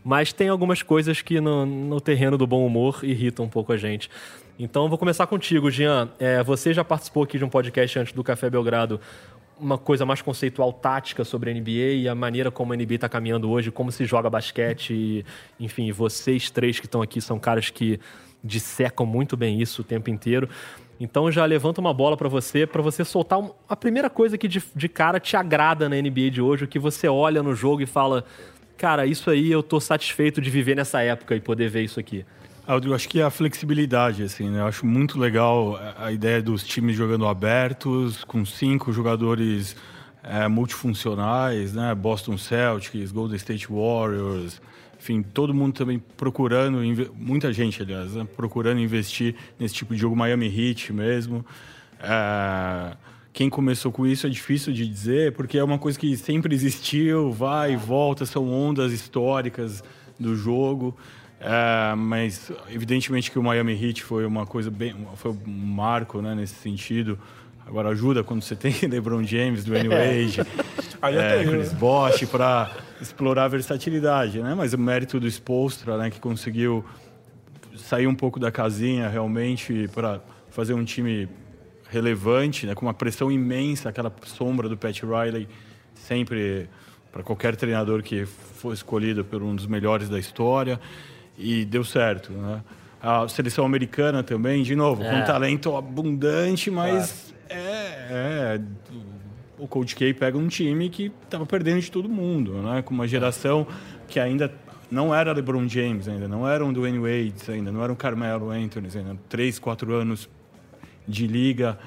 Mas 0.04 0.32
tem 0.32 0.50
algumas 0.50 0.84
coisas 0.84 1.22
que 1.22 1.42
no, 1.42 1.66
no 1.66 2.00
terreno 2.00 2.38
do 2.38 2.46
bom 2.46 2.64
humor 2.64 3.00
irritam 3.02 3.46
um 3.46 3.50
pouco 3.50 3.74
a 3.74 3.78
gente. 3.78 4.12
Então 4.60 4.88
vou 4.88 5.00
começar 5.00 5.26
contigo, 5.26 5.72
Jean. 5.72 6.10
É, 6.20 6.44
você 6.44 6.76
já 6.76 6.84
participou 6.84 7.24
aqui 7.24 7.40
de 7.40 7.44
um 7.44 7.50
podcast 7.50 7.98
antes 7.98 8.14
do 8.14 8.24
Café 8.24 8.52
Belgrado 8.52 9.00
uma 9.60 9.78
coisa 9.78 10.06
mais 10.06 10.22
conceitual, 10.22 10.74
tática 10.74 11.24
sobre 11.24 11.50
a 11.50 11.54
NBA 11.54 11.96
e 11.96 12.10
a 12.10 12.16
maneira 12.16 12.52
como 12.52 12.74
a 12.74 12.76
NBA 12.76 12.96
está 12.96 13.10
caminhando 13.10 13.50
hoje, 13.50 13.72
como 13.72 13.92
se 13.92 14.06
joga 14.06 14.30
basquete. 14.30 14.94
E, 14.94 15.26
enfim, 15.60 15.92
vocês 15.92 16.50
três 16.50 16.80
que 16.80 16.86
estão 16.86 17.02
aqui 17.02 17.22
são 17.22 17.40
caras 17.40 17.70
que 17.70 18.00
dissecam 18.44 19.06
muito 19.06 19.38
bem 19.38 19.62
isso 19.62 19.82
o 19.82 19.86
tempo 19.86 20.10
inteiro. 20.10 20.50
Então 21.00 21.32
já 21.32 21.44
levanta 21.46 21.82
uma 21.82 21.94
bola 21.94 22.16
para 22.18 22.30
você, 22.30 22.66
para 22.68 22.82
você 22.82 23.04
soltar 23.04 23.40
um- 23.40 23.52
a 23.68 23.76
primeira 23.76 24.10
coisa 24.10 24.38
que 24.38 24.48
de, 24.48 24.62
de 24.76 24.88
cara 24.90 25.20
te 25.20 25.36
agrada 25.36 25.90
na 25.90 25.96
NBA 25.98 26.30
de 26.30 26.42
hoje, 26.42 26.66
o 26.66 26.68
que 26.68 26.78
você 26.80 27.08
olha 27.08 27.42
no 27.42 27.56
jogo 27.56 27.82
e 27.82 27.86
fala, 27.86 28.24
cara, 28.78 29.06
isso 29.06 29.30
aí 29.30 29.52
eu 29.52 29.64
tô 29.64 29.80
satisfeito 29.80 30.40
de 30.42 30.50
viver 30.50 30.76
nessa 30.76 31.02
época 31.02 31.36
e 31.36 31.40
poder 31.42 31.70
ver 31.70 31.84
isso 31.84 32.00
aqui. 32.00 32.26
Eu 32.86 32.94
acho 32.94 33.10
que 33.10 33.20
é 33.20 33.24
a 33.24 33.30
flexibilidade, 33.30 34.24
assim, 34.24 34.50
né? 34.50 34.62
Eu 34.62 34.68
acho 34.68 34.86
muito 34.86 35.20
legal 35.20 35.76
a- 35.76 36.06
a 36.06 36.12
ideia 36.14 36.42
dos 36.42 36.64
times 36.64 36.96
jogando 36.96 37.28
abertos, 37.28 38.24
com 38.24 38.46
cinco 38.46 38.94
jogadores 38.94 39.76
é, 40.26 40.48
multifuncionais, 40.48 41.74
né? 41.74 41.94
Boston 41.94 42.38
Celtics, 42.38 43.12
Golden 43.12 43.36
State 43.36 43.68
Warriors, 43.70 44.62
enfim, 45.04 45.22
todo 45.22 45.54
mundo 45.54 45.74
também 45.74 46.02
procurando, 46.16 46.80
muita 47.14 47.52
gente, 47.52 47.82
aliás, 47.82 48.16
né? 48.16 48.26
procurando 48.38 48.80
investir 48.80 49.36
nesse 49.60 49.76
tipo 49.76 49.94
de 49.94 50.00
jogo, 50.00 50.16
Miami 50.16 50.48
Heat 50.48 50.94
mesmo. 50.94 51.46
É, 52.00 52.96
quem 53.34 53.50
começou 53.50 53.92
com 53.92 54.08
isso 54.08 54.26
é 54.26 54.30
difícil 54.30 54.72
de 54.72 54.88
dizer, 54.88 55.34
porque 55.34 55.58
é 55.58 55.64
uma 55.64 55.78
coisa 55.78 56.00
que 56.00 56.16
sempre 56.16 56.56
existiu, 56.56 57.34
vai 57.34 57.74
e 57.74 57.76
volta, 57.76 58.26
são 58.26 58.50
ondas 58.50 58.94
históricas 58.94 59.84
do 60.18 60.38
jogo. 60.38 60.96
É, 61.38 61.94
mas 61.96 62.50
evidentemente 62.70 63.30
que 63.30 63.38
o 63.38 63.44
Miami 63.44 63.74
Heat 63.74 64.06
foi 64.06 64.26
uma 64.26 64.46
coisa 64.46 64.72
bem, 64.72 64.96
foi 65.18 65.32
um 65.32 65.52
marco, 65.52 66.22
né, 66.22 66.34
nesse 66.34 66.56
sentido. 66.56 67.20
Agora 67.66 67.90
ajuda 67.90 68.24
quando 68.24 68.42
você 68.42 68.56
tem 68.56 68.74
LeBron 68.90 69.24
James, 69.24 69.64
Dwayne 69.64 69.90
Wade, 69.90 70.42
é, 71.02 71.08
até 71.08 71.46
eu, 71.46 71.50
Chris 71.52 71.72
né? 71.74 71.80
Bosh 71.80 72.26
para 72.26 72.72
explorar 73.02 73.46
a 73.46 73.48
versatilidade, 73.48 74.40
né? 74.42 74.54
Mas 74.56 74.74
o 74.74 74.78
mérito 74.78 75.20
do 75.20 75.28
Spolstra, 75.28 75.98
né, 75.98 76.10
que 76.10 76.20
conseguiu 76.20 76.86
sair 77.76 78.08
um 78.08 78.16
pouco 78.16 78.40
da 78.40 78.52
casinha 78.52 79.10
realmente 79.10 79.90
para 79.94 80.22
fazer 80.52 80.74
um 80.74 80.84
time 80.84 81.28
relevante, 81.90 82.66
né, 82.66 82.76
com 82.76 82.86
uma 82.86 82.94
pressão 82.94 83.32
imensa, 83.32 83.90
aquela 83.90 84.12
sombra 84.26 84.70
do 84.70 84.78
Pat 84.78 85.02
Riley, 85.02 85.48
sempre 85.96 86.70
para 87.12 87.22
qualquer 87.24 87.56
treinador 87.56 88.02
que 88.02 88.26
for 88.26 88.74
escolhido 88.74 89.24
por 89.24 89.42
um 89.44 89.56
dos 89.56 89.68
melhores 89.68 90.10
da 90.10 90.18
história, 90.20 90.80
e 91.38 91.66
deu 91.66 91.84
certo. 91.84 92.32
Né? 92.32 92.62
A 93.02 93.28
seleção 93.28 93.66
americana 93.66 94.24
também, 94.24 94.64
de 94.64 94.76
novo, 94.76 95.04
com 95.04 95.10
É. 95.10 95.22
talento 95.24 95.76
abundante, 95.76 96.72
mas 96.72 97.33
é, 97.54 98.08
é, 98.10 98.62
o 99.58 99.68
Coach 99.68 99.96
K 99.96 100.14
pega 100.14 100.38
um 100.38 100.48
time 100.48 100.90
que 100.90 101.12
estava 101.24 101.46
perdendo 101.46 101.82
de 101.82 101.92
todo 101.92 102.10
mundo, 102.10 102.54
né? 102.62 102.82
com 102.82 102.94
uma 102.94 103.08
geração 103.08 103.68
que 104.08 104.20
ainda 104.20 104.54
não 104.92 105.14
era 105.14 105.32
LeBron 105.32 105.68
James 105.68 106.08
ainda, 106.08 106.28
não 106.28 106.48
eram 106.48 106.72
Dwayne 106.72 107.00
Wade 107.00 107.52
ainda, 107.52 107.72
não 107.72 107.84
eram 107.84 107.96
Carmelo 107.96 108.50
Anthony 108.52 108.90
ainda, 108.96 109.18
três, 109.28 109.58
quatro 109.58 109.94
anos 109.94 110.30
de 111.08 111.28
liga 111.28 111.78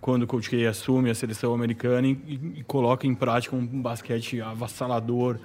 quando 0.00 0.22
o 0.22 0.26
Coach 0.26 0.48
K 0.48 0.66
assume 0.66 1.10
a 1.10 1.14
seleção 1.14 1.54
americana 1.54 2.06
e, 2.06 2.12
e- 2.56 2.64
coloca 2.64 3.06
em 3.06 3.14
prática 3.14 3.54
um 3.54 3.64
basquete 3.66 4.40
avassalador, 4.40 5.38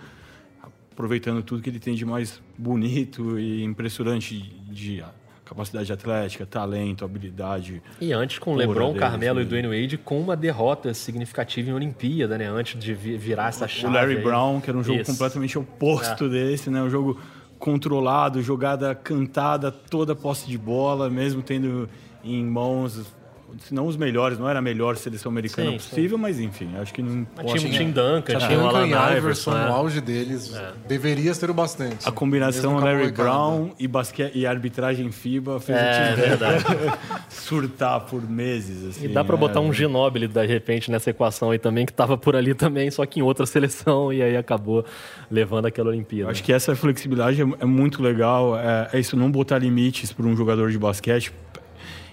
aproveitando 0.91 1.43
tudo 1.43 1.61
que 1.61 1.69
ele 1.69 1.79
tem 1.79 1.95
de 1.95 2.05
mais 2.05 2.41
bonito 2.57 3.37
e 3.37 3.63
impressionante 3.63 4.39
de 4.69 5.03
capacidade 5.45 5.93
atlética, 5.93 6.45
talento, 6.45 7.05
habilidade. 7.05 7.81
E 8.01 8.11
antes 8.11 8.39
com 8.39 8.55
LeBron, 8.55 8.87
deles, 8.87 8.99
Carmelo 8.99 9.41
e? 9.41 9.45
Dwayne 9.45 9.67
Wade 9.67 9.97
com 9.97 10.19
uma 10.19 10.35
derrota 10.35 10.93
significativa 10.93 11.69
em 11.69 11.73
Olimpíada, 11.73 12.37
né? 12.37 12.47
Antes 12.49 12.79
de 12.83 12.93
vi- 12.93 13.15
virar 13.17 13.49
essa 13.49 13.67
chave. 13.67 13.93
O 13.93 13.95
Larry 13.95 14.17
aí. 14.17 14.23
Brown, 14.23 14.59
que 14.59 14.69
era 14.69 14.77
um 14.77 14.83
jogo 14.83 14.99
Isso. 15.01 15.11
completamente 15.11 15.57
oposto 15.57 16.27
desse, 16.27 16.69
né? 16.69 16.81
Um 16.81 16.89
jogo 16.89 17.19
controlado, 17.59 18.41
jogada 18.41 18.93
cantada, 18.93 19.71
toda 19.71 20.15
posse 20.15 20.47
de 20.47 20.57
bola, 20.57 21.09
mesmo 21.09 21.41
tendo 21.41 21.87
em 22.23 22.43
mãos, 22.43 23.14
se 23.59 23.73
não 23.73 23.87
os 23.87 23.95
melhores, 23.95 24.37
não 24.37 24.49
era 24.49 24.59
a 24.59 24.61
melhor 24.61 24.97
seleção 24.97 25.31
americana 25.31 25.71
Sim, 25.71 25.77
possível, 25.77 26.17
mas 26.17 26.39
enfim, 26.39 26.69
acho 26.77 26.93
que 26.93 27.01
não. 27.01 27.25
Tinha 27.45 27.69
o 27.69 27.71
Tim 27.71 27.91
Duncan, 27.91 28.37
tinha 28.37 28.59
o 28.59 28.63
Duncan 28.63 28.77
Alan 28.77 28.87
Iverson. 28.87 29.17
Iverson 29.17 29.51
no 29.51 29.57
né? 29.57 29.67
auge 29.69 30.01
deles. 30.01 30.53
Deveria 30.87 31.33
ser 31.33 31.49
o 31.49 31.53
bastante. 31.53 32.07
A 32.07 32.11
combinação 32.11 32.77
Larry. 32.77 33.11
Brown 33.11 33.71
e, 33.79 33.87
basque... 33.87 34.29
e 34.33 34.45
arbitragem 34.45 35.11
FIBA 35.11 35.59
fez 35.59 35.77
É, 35.77 36.11
o 36.11 36.15
time 36.15 36.27
verdade. 36.27 36.65
surtar 37.29 38.01
por 38.01 38.27
meses. 38.27 38.85
Assim, 38.89 39.05
E 39.05 39.07
dá 39.07 39.23
pra 39.23 39.35
né? 39.35 39.39
botar 39.39 39.59
um 39.59 39.71
Ginóbili, 39.71 40.27
de 40.27 40.45
repente, 40.45 40.91
nessa 40.91 41.09
equação 41.09 41.51
aí 41.51 41.59
também, 41.59 41.85
que 41.85 41.93
tava 41.93 42.17
por 42.17 42.35
ali 42.35 42.53
também, 42.53 42.89
só 42.91 43.05
que 43.05 43.19
em 43.19 43.23
outra 43.23 43.45
seleção, 43.47 44.11
e 44.11 44.21
aí 44.21 44.35
acabou 44.37 44.85
levando 45.29 45.65
aquela 45.65 45.89
Olimpíada. 45.89 46.31
Acho 46.31 46.43
que 46.43 46.53
essa 46.53 46.75
flexibilidade 46.75 47.41
é, 47.41 47.45
é 47.59 47.65
muito 47.65 48.01
legal. 48.01 48.57
É, 48.57 48.89
é 48.93 48.99
isso, 48.99 49.15
não 49.15 49.31
botar 49.31 49.59
limites 49.59 50.11
para 50.11 50.25
um 50.25 50.35
jogador 50.35 50.71
de 50.71 50.77
basquete. 50.77 51.31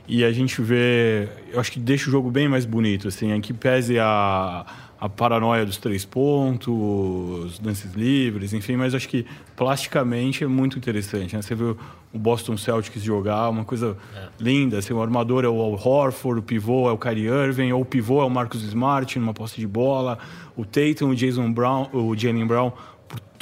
E 0.07 0.25
a 0.25 0.33
gente 0.33 0.61
vê, 0.61 1.29
eu 1.53 1.61
acho 1.61 1.71
que 1.71 1.79
deixa 1.79 2.09
o 2.09 2.13
jogo 2.13 2.31
bem 2.31 2.49
mais 2.49 2.65
bonito, 2.65 3.09
assim, 3.09 3.31
em 3.31 3.41
que 3.41 3.53
pese 3.53 3.99
a, 3.99 4.67
a 5.01 5.09
paranoia 5.09 5.65
dos 5.65 5.77
três 5.79 6.05
pontos, 6.05 7.61
lances 7.61 7.93
livres, 7.95 8.53
enfim, 8.53 8.77
mas 8.77 8.95
acho 8.95 9.09
que 9.09 9.27
plasticamente 9.57 10.45
é 10.45 10.47
muito 10.47 10.77
interessante. 10.77 11.35
Né? 11.37 11.43
Você 11.43 11.55
vê 11.55 11.65
o 11.65 12.19
Boston 12.19 12.57
Celtics 12.57 13.03
jogar, 13.03 13.49
uma 13.49 13.65
coisa 13.65 13.97
linda. 14.39 14.79
Assim, 14.79 14.93
o 14.93 15.01
armador 15.01 15.45
é 15.45 15.49
o 15.49 15.61
Al 15.61 15.73
Horford, 15.73 16.41
o 16.41 16.43
pivô 16.43 16.89
é 16.89 16.93
o 16.93 16.99
Kyrie 16.99 17.27
Irving, 17.27 17.73
ou 17.73 17.83
o 17.83 17.85
pivô 17.85 18.23
é 18.23 18.25
o 18.25 18.31
Marcus 18.31 18.63
Smart 18.63 19.19
numa 19.19 19.33
posse 19.33 19.59
de 19.61 19.67
bola, 19.67 20.19
o 20.57 20.65
Tatum, 20.65 21.11
o 21.11 21.15
Jason 21.15 21.51
Brown, 21.53 21.89
o 21.93 22.15
Jalen 22.17 22.47
Brown 22.47 22.73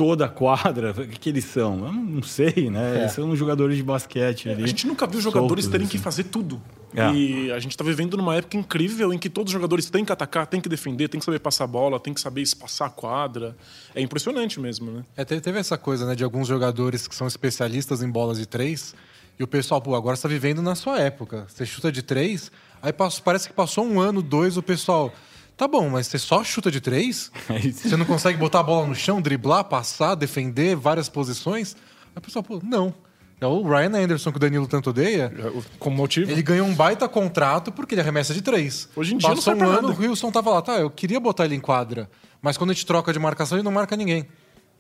toda 0.00 0.24
a 0.24 0.28
quadra. 0.30 0.92
O 0.92 1.06
que, 1.06 1.18
que 1.18 1.28
eles 1.28 1.44
são? 1.44 1.84
Eu 1.84 1.92
não 1.92 2.22
sei, 2.22 2.70
né? 2.70 3.00
Eles 3.00 3.12
são 3.12 3.36
jogadores 3.36 3.76
de 3.76 3.82
basquete 3.82 4.48
ali. 4.48 4.64
A 4.64 4.66
gente 4.66 4.86
nunca 4.86 5.06
viu 5.06 5.20
jogadores 5.20 5.64
soltos, 5.66 5.70
terem 5.70 5.86
assim. 5.86 5.98
que 5.98 6.02
fazer 6.02 6.24
tudo. 6.24 6.58
É. 6.96 7.12
E 7.12 7.52
a 7.52 7.58
gente 7.58 7.76
tá 7.76 7.84
vivendo 7.84 8.16
numa 8.16 8.34
época 8.34 8.56
incrível 8.56 9.12
em 9.12 9.18
que 9.18 9.28
todos 9.28 9.50
os 9.50 9.52
jogadores 9.52 9.90
têm 9.90 10.02
que 10.02 10.10
atacar, 10.10 10.46
têm 10.46 10.58
que 10.58 10.70
defender, 10.70 11.08
têm 11.08 11.18
que 11.18 11.24
saber 11.26 11.38
passar 11.38 11.64
a 11.64 11.66
bola, 11.66 12.00
têm 12.00 12.14
que 12.14 12.20
saber 12.20 12.40
espaçar 12.40 12.88
a 12.88 12.90
quadra. 12.90 13.54
É 13.94 14.00
impressionante 14.00 14.58
mesmo, 14.58 14.90
né? 14.90 15.04
É, 15.18 15.22
te- 15.22 15.38
teve 15.38 15.58
essa 15.58 15.76
coisa, 15.76 16.06
né, 16.06 16.14
de 16.14 16.24
alguns 16.24 16.48
jogadores 16.48 17.06
que 17.06 17.14
são 17.14 17.26
especialistas 17.26 18.02
em 18.02 18.10
bolas 18.10 18.38
de 18.38 18.46
três, 18.46 18.94
e 19.38 19.44
o 19.44 19.46
pessoal, 19.46 19.82
pô, 19.82 19.94
agora 19.94 20.16
você 20.16 20.22
tá 20.22 20.28
vivendo 20.28 20.62
na 20.62 20.74
sua 20.74 20.98
época. 20.98 21.44
Você 21.46 21.66
chuta 21.66 21.92
de 21.92 22.00
três, 22.02 22.50
aí 22.82 22.92
parece 23.22 23.48
que 23.48 23.54
passou 23.54 23.84
um 23.84 24.00
ano, 24.00 24.22
dois, 24.22 24.56
o 24.56 24.62
pessoal. 24.62 25.12
Tá 25.60 25.68
bom, 25.68 25.90
mas 25.90 26.06
você 26.06 26.18
só 26.18 26.42
chuta 26.42 26.70
de 26.70 26.80
três? 26.80 27.30
É. 27.50 27.58
Você 27.60 27.94
não 27.94 28.06
consegue 28.06 28.38
botar 28.38 28.60
a 28.60 28.62
bola 28.62 28.86
no 28.86 28.94
chão, 28.94 29.20
driblar, 29.20 29.64
passar, 29.64 30.14
defender 30.14 30.74
várias 30.74 31.06
posições? 31.06 31.76
Aí 32.14 32.18
o 32.18 32.20
pessoal, 32.22 32.42
pô, 32.42 32.58
não. 32.64 32.94
É 33.38 33.46
o 33.46 33.62
Ryan 33.62 34.04
Anderson, 34.04 34.30
que 34.30 34.38
o 34.38 34.40
Danilo 34.40 34.66
tanto 34.66 34.88
odeia. 34.88 35.30
Como 35.78 35.94
motivo. 35.94 36.30
Ele 36.30 36.42
ganhou 36.42 36.66
um 36.66 36.74
baita 36.74 37.06
contrato 37.06 37.70
porque 37.70 37.94
ele 37.94 38.00
arremessa 38.00 38.32
de 38.32 38.40
três. 38.40 38.88
Hoje 38.96 39.14
em 39.14 39.18
dia 39.18 39.28
não 39.28 39.36
Passou 39.36 39.52
serve 39.52 39.66
um 39.66 39.70
ano, 39.70 39.88
nada. 39.88 40.00
o 40.00 40.02
Wilson 40.02 40.30
tava 40.30 40.48
lá, 40.48 40.62
tá, 40.62 40.78
eu 40.78 40.88
queria 40.88 41.20
botar 41.20 41.44
ele 41.44 41.56
em 41.56 41.60
quadra, 41.60 42.08
mas 42.40 42.56
quando 42.56 42.70
a 42.70 42.72
gente 42.72 42.86
troca 42.86 43.12
de 43.12 43.18
marcação, 43.18 43.58
ele 43.58 43.64
não 43.64 43.72
marca 43.72 43.94
ninguém. 43.96 44.28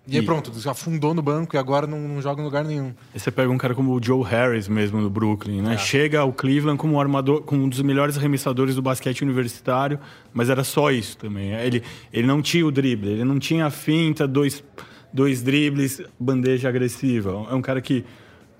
E 0.06 0.16
aí 0.16 0.22
E- 0.22 0.26
pronto, 0.26 0.50
afundou 0.68 1.14
no 1.14 1.22
banco 1.22 1.54
e 1.54 1.58
agora 1.58 1.86
não, 1.86 2.00
não 2.00 2.20
joga 2.22 2.40
em 2.40 2.44
lugar 2.44 2.64
nenhum. 2.64 2.92
Aí 3.14 3.20
você 3.20 3.30
pega 3.30 3.50
um 3.50 3.58
cara 3.58 3.74
como 3.74 3.92
o 3.94 4.02
Joe 4.02 4.24
Harris 4.24 4.66
mesmo 4.66 5.00
no 5.00 5.08
Brooklyn, 5.10 5.58
É. 5.60 5.62
né? 5.62 5.78
Chega 5.78 6.20
ao 6.20 6.32
Cleveland 6.32 6.78
como 6.78 6.94
um 6.94 7.00
armador, 7.00 7.42
como 7.42 7.62
um 7.62 7.68
dos 7.68 7.80
melhores 7.82 8.16
arremessadores 8.18 8.74
do 8.74 8.82
basquete 8.82 9.22
universitário, 9.22 10.00
mas 10.32 10.48
era 10.50 10.64
só 10.64 10.90
isso 10.90 11.16
também. 11.18 11.52
Ele, 11.52 11.82
ele 12.12 12.26
não 12.26 12.40
tinha 12.42 12.66
o 12.66 12.70
drible, 12.72 13.10
ele 13.10 13.24
não 13.24 13.38
tinha 13.38 13.66
a 13.66 13.70
finta, 13.70 14.26
dois, 14.26 14.64
dois 15.12 15.42
dribles, 15.42 16.02
bandeja 16.18 16.68
agressiva. 16.68 17.46
É 17.50 17.54
um 17.54 17.62
cara 17.62 17.80
que 17.80 18.04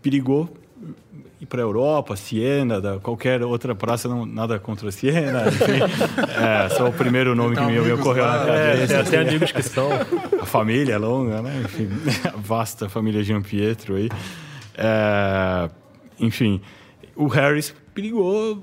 perigou 0.02 0.49
ir 1.40 1.46
para 1.46 1.60
a 1.60 1.64
Europa, 1.64 2.16
Siena, 2.16 2.80
da, 2.80 2.99
qualquer 2.99 3.42
outra 3.42 3.75
praça, 3.75 4.08
não, 4.08 4.26
nada 4.26 4.58
contra 4.58 4.90
Siena, 4.90 5.44
enfim. 5.49 5.80
é, 6.38 6.68
só 6.70 6.88
o 6.88 6.92
primeiro 6.92 7.34
nome 7.34 7.56
que 7.56 7.62
me, 7.62 7.80
me 7.80 7.92
ocorreu 7.92 8.25
lá, 8.25 8.44
na 8.44 8.54
É, 8.54 8.72
cabeça. 8.72 8.87
tem 8.88 8.96
até 8.99 9.18
amigos 9.28 9.52
que 9.52 9.62
são. 9.62 9.88
A 10.40 10.46
família 10.46 10.94
é 10.94 10.99
longa, 10.99 11.40
né? 11.42 11.62
Enfim, 11.64 11.88
a 12.25 12.37
vasta 12.40 12.88
família 12.88 13.22
Jean 13.22 13.42
Pietro 13.42 13.96
aí. 13.96 14.08
É, 14.76 15.70
enfim, 16.18 16.60
o 17.16 17.26
Harris 17.26 17.75
perigou 17.94 18.62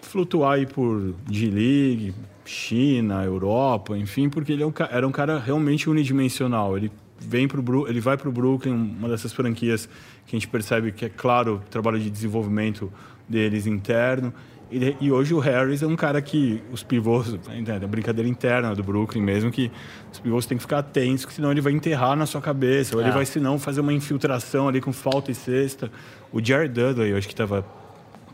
flutuar 0.00 0.54
aí 0.54 0.66
por 0.66 1.14
G-League, 1.30 2.14
China, 2.44 3.22
Europa, 3.24 3.96
enfim, 3.96 4.28
porque 4.28 4.52
ele 4.52 4.62
é 4.62 4.66
um 4.66 4.72
era 4.90 5.06
um 5.06 5.12
cara 5.12 5.38
realmente 5.38 5.90
unidimensional. 5.90 6.76
Ele 6.76 6.90
vem 7.20 7.46
pro 7.48 7.88
ele 7.88 8.00
vai 8.00 8.16
para 8.16 8.28
o 8.28 8.32
Brooklyn, 8.32 8.72
uma 8.72 9.08
dessas 9.08 9.32
franquias 9.32 9.88
que 10.28 10.36
a 10.36 10.38
gente 10.38 10.46
percebe 10.46 10.92
que 10.92 11.06
é 11.06 11.08
claro 11.08 11.54
o 11.56 11.70
trabalho 11.70 11.98
de 11.98 12.08
desenvolvimento 12.10 12.92
deles 13.28 13.66
interno. 13.66 14.32
E, 14.70 14.94
e 15.00 15.10
hoje 15.10 15.32
o 15.32 15.38
Harris 15.38 15.82
é 15.82 15.86
um 15.86 15.96
cara 15.96 16.20
que 16.20 16.62
os 16.70 16.82
pivôs, 16.82 17.34
a 17.34 17.86
brincadeira 17.86 18.28
interna 18.28 18.74
do 18.74 18.82
Brooklyn 18.84 19.22
mesmo, 19.22 19.50
que 19.50 19.72
os 20.12 20.20
pivôs 20.20 20.44
têm 20.44 20.58
que 20.58 20.62
ficar 20.62 20.80
atentos, 20.80 21.24
que 21.24 21.32
senão 21.32 21.50
ele 21.50 21.62
vai 21.62 21.72
enterrar 21.72 22.14
na 22.14 22.26
sua 22.26 22.42
cabeça, 22.42 22.94
ou 22.94 23.00
ele 23.00 23.08
É. 23.08 23.12
vai, 23.12 23.24
se 23.24 23.40
não, 23.40 23.58
fazer 23.58 23.80
uma 23.80 23.94
infiltração 23.94 24.68
ali 24.68 24.78
com 24.82 24.92
falta 24.92 25.30
e 25.30 25.34
cesta. 25.34 25.90
O 26.30 26.44
Jared 26.44 26.74
Dudley, 26.74 27.12
eu 27.12 27.16
acho 27.16 27.26
que 27.26 27.32
estava 27.32 27.64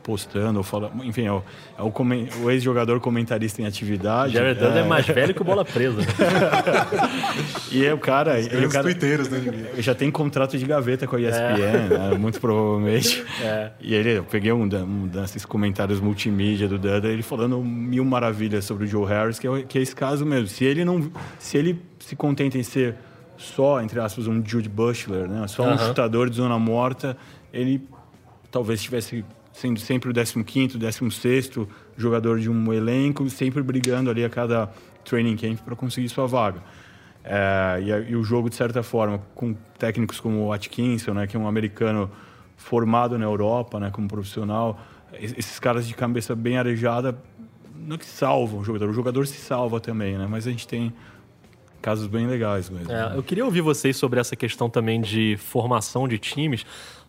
postando, 0.05 0.59
ou 0.59 0.63
falando, 0.63 1.03
enfim, 1.03 1.25
é 1.27 1.33
o, 1.33 1.43
é 1.79 1.83
o, 1.83 1.91
comen- 1.91 2.29
o 2.43 2.51
ex-jogador 2.51 3.01
comentarista 3.01 3.61
em 3.63 3.67
atividade. 3.67 4.35
Jared 4.35 4.61
Dudley 4.61 4.83
é 4.85 4.87
mais 4.87 5.07
velho 5.07 5.35
que 5.35 5.41
o 5.41 5.45
Bola 5.45 5.65
Presa. 5.65 6.03
E 7.73 7.85
é 7.85 7.93
o 7.93 7.99
cara, 7.99 8.39
ele 8.39 8.65
é 8.65 8.67
o 8.67 8.71
cara 8.71 8.89
NBA. 8.89 9.83
já 9.83 9.95
tem 9.95 10.11
contrato 10.11 10.57
de 10.57 10.65
gaveta 10.65 11.07
com 11.07 11.17
a 11.17 11.21
ESPN, 11.21 11.89
né, 11.91 12.17
muito 12.19 12.41
provavelmente. 12.41 13.25
É. 13.43 13.71
E 13.81 13.95
ele, 13.95 14.19
eu 14.19 14.25
peguei 14.25 14.53
um, 14.53 14.63
um 14.63 15.07
desses 15.09 15.45
comentários 15.45 15.99
multimídia 16.01 16.69
do 16.69 16.79
Dudley, 16.79 17.15
ele 17.15 17.23
falando 17.23 17.59
mil 17.63 18.05
maravilhas 18.05 18.65
sobre 18.65 18.85
o 18.85 18.87
Joe 18.87 19.07
Harris, 19.07 19.39
que 19.39 19.49
é, 19.49 19.63
que 19.63 19.79
é 19.79 19.83
esse 19.83 19.97
caso 19.97 20.25
mesmo. 20.25 20.47
Se 20.47 20.65
ele 20.65 20.85
não, 20.85 21.11
se 21.39 21.57
ele 21.57 21.81
se 21.99 22.15
contenta 22.15 22.57
em 22.59 22.63
ser 22.63 22.95
só, 23.37 23.81
entre 23.83 23.99
aspas, 23.99 24.27
um 24.29 24.43
Jude 24.47 24.69
Bushler, 24.69 25.27
né, 25.29 25.47
só 25.49 25.63
um 25.65 25.71
Aham. 25.71 25.89
chutador 25.89 26.31
de 26.31 26.37
zona 26.37 26.59
morta, 26.59 27.17
ele 27.53 27.83
talvez 28.51 28.79
estivesse 28.79 29.25
sendo 29.55 29.79
sempre 29.81 30.11
o 30.11 30.13
15º, 30.13 30.77
16º 30.77 31.67
jogador 31.97 32.39
de 32.41 32.51
um 32.51 32.73
elenco, 32.73 33.31
sempre 33.31 33.63
brigando 33.63 34.11
ali 34.11 34.25
a 34.25 34.29
cada 34.29 34.69
training 35.05 35.37
camp 35.37 35.61
para 35.61 35.75
conseguir 35.77 36.09
sua 36.09 36.27
vaga. 36.27 36.61
É, 37.25 37.81
e, 37.81 38.11
e 38.11 38.17
o 38.17 38.23
jogo, 38.25 38.51
de 38.51 38.57
certa 38.57 38.83
forma, 38.83 39.23
com 39.35 39.55
técnicos 39.79 40.21
como 40.21 40.45
o 40.45 40.53
Atkinson, 40.53 41.15
né, 41.15 41.27
que 41.27 41.37
é 41.37 41.41
um 41.41 41.49
americano 41.49 42.11
formado 42.57 43.17
na 43.19 43.25
Europa 43.25 43.81
né, 43.81 43.91
como 43.91 44.09
profissional, 44.09 44.79
es- 45.19 45.35
esses 45.39 45.59
caras 45.59 45.87
de 45.87 45.95
cabeça 45.95 46.35
bem 46.35 46.59
arejada 46.59 47.17
não 47.75 47.97
que 47.97 48.07
salvam 48.07 48.61
o 48.61 48.65
jogador, 48.65 48.89
o 48.91 48.93
jogador 48.93 49.27
se 49.27 49.37
salva 49.39 49.79
também, 49.81 50.19
né? 50.19 50.27
mas 50.29 50.47
a 50.47 50.51
gente 50.51 50.67
tem 50.67 50.93
casos 51.83 52.07
bem 52.07 52.27
legais 52.27 52.71
mesmo. 52.71 52.91
É, 52.91 53.13
eu 53.15 53.23
queria 53.23 53.45
ouvir 53.45 53.61
vocês 53.61 53.97
sobre 53.97 54.19
essa 54.19 54.35
questão 54.35 54.71
também 54.71 55.01
de 55.03 55.37
formação 55.39 56.09
de 56.09 56.19
times. 56.19 56.65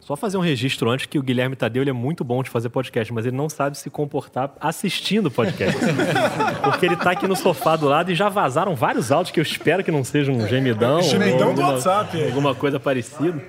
Só 0.06 0.16
fazer 0.16 0.38
um 0.38 0.42
registro 0.42 0.92
antes 0.92 1.08
que 1.08 1.18
o 1.18 1.24
Guilherme 1.24 1.56
Tadeu 1.56 1.82
ele 1.82 1.90
é 1.90 1.94
muito 1.94 2.24
bom 2.24 2.44
de 2.44 2.50
fazer 2.52 2.70
podcast, 2.70 3.12
mas 3.12 3.26
ele 3.26 3.36
não 3.36 3.50
sabe 3.50 3.76
se 3.76 3.90
comportar 3.90 4.54
assistindo 4.62 5.32
podcast. 5.32 5.80
Porque 6.64 6.86
ele 6.86 6.96
tá 6.96 7.10
aqui 7.10 7.28
no 7.28 7.36
sofá 7.36 7.76
do 7.76 7.88
lado 7.88 8.12
e 8.12 8.16
já 8.16 8.30
vazaram 8.30 8.76
vários 8.76 9.12
áudios 9.12 9.32
que 9.32 9.40
eu 9.40 9.42
espero 9.42 9.84
que 9.84 9.90
não 9.90 10.04
seja 10.04 10.32
um 10.32 10.48
gemidão. 10.48 11.02
Gemidão 11.02 11.56
do 11.56 11.62
WhatsApp. 11.62 12.24
Alguma 12.24 12.54
coisa 12.54 12.80
parecida. 12.80 13.42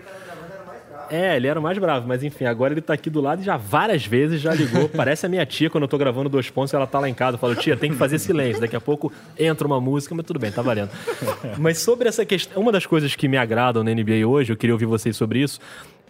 É, 1.11 1.37
ele 1.37 1.47
era 1.47 1.61
o 1.61 1.63
mais 1.63 1.77
bravo, 1.77 2.09
mas 2.09 2.25
enfim, 2.25 2.47
agora 2.47 2.73
ele 2.73 2.81
tá 2.81 2.95
aqui 2.95 3.11
do 3.11 3.21
lado 3.21 3.43
e 3.43 3.45
já 3.45 3.59
várias 3.59 4.07
vezes 4.07 4.41
já 4.41 4.55
ligou. 4.55 4.89
Parece 4.97 5.27
a 5.27 5.29
minha 5.29 5.45
tia 5.45 5.69
quando 5.69 5.83
eu 5.83 5.89
tô 5.89 5.99
gravando 5.99 6.31
dois 6.31 6.49
pontos, 6.49 6.73
ela 6.73 6.87
tá 6.87 6.99
lá 6.99 7.07
em 7.07 7.15
casa. 7.15 7.35
Eu 7.35 7.39
falo, 7.39 7.55
tia, 7.55 7.77
tem 7.77 7.91
que 7.91 7.97
fazer 7.97 8.19
silêncio. 8.19 8.63
Daqui 8.63 8.75
a 8.75 8.81
pouco 8.81 9.13
entra 9.39 9.67
uma 9.67 9.79
música, 9.81 10.15
mas 10.15 10.25
tudo 10.25 10.41
bem, 10.41 10.51
tá 10.51 10.63
valendo. 10.63 10.91
Mas 11.59 11.79
sobre 11.79 12.09
essa 12.09 12.25
questão, 12.25 12.63
uma 12.63 12.73
das 12.73 12.87
coisas 12.87 13.15
que 13.15 13.29
me 13.29 13.37
agradam 13.37 13.85
na 13.85 13.93
NBA 13.93 14.27
hoje, 14.27 14.53
eu 14.53 14.57
queria 14.57 14.75
ouvir 14.75 14.87
vocês 14.87 15.17
sobre 15.17 15.41
isso, 15.41 15.61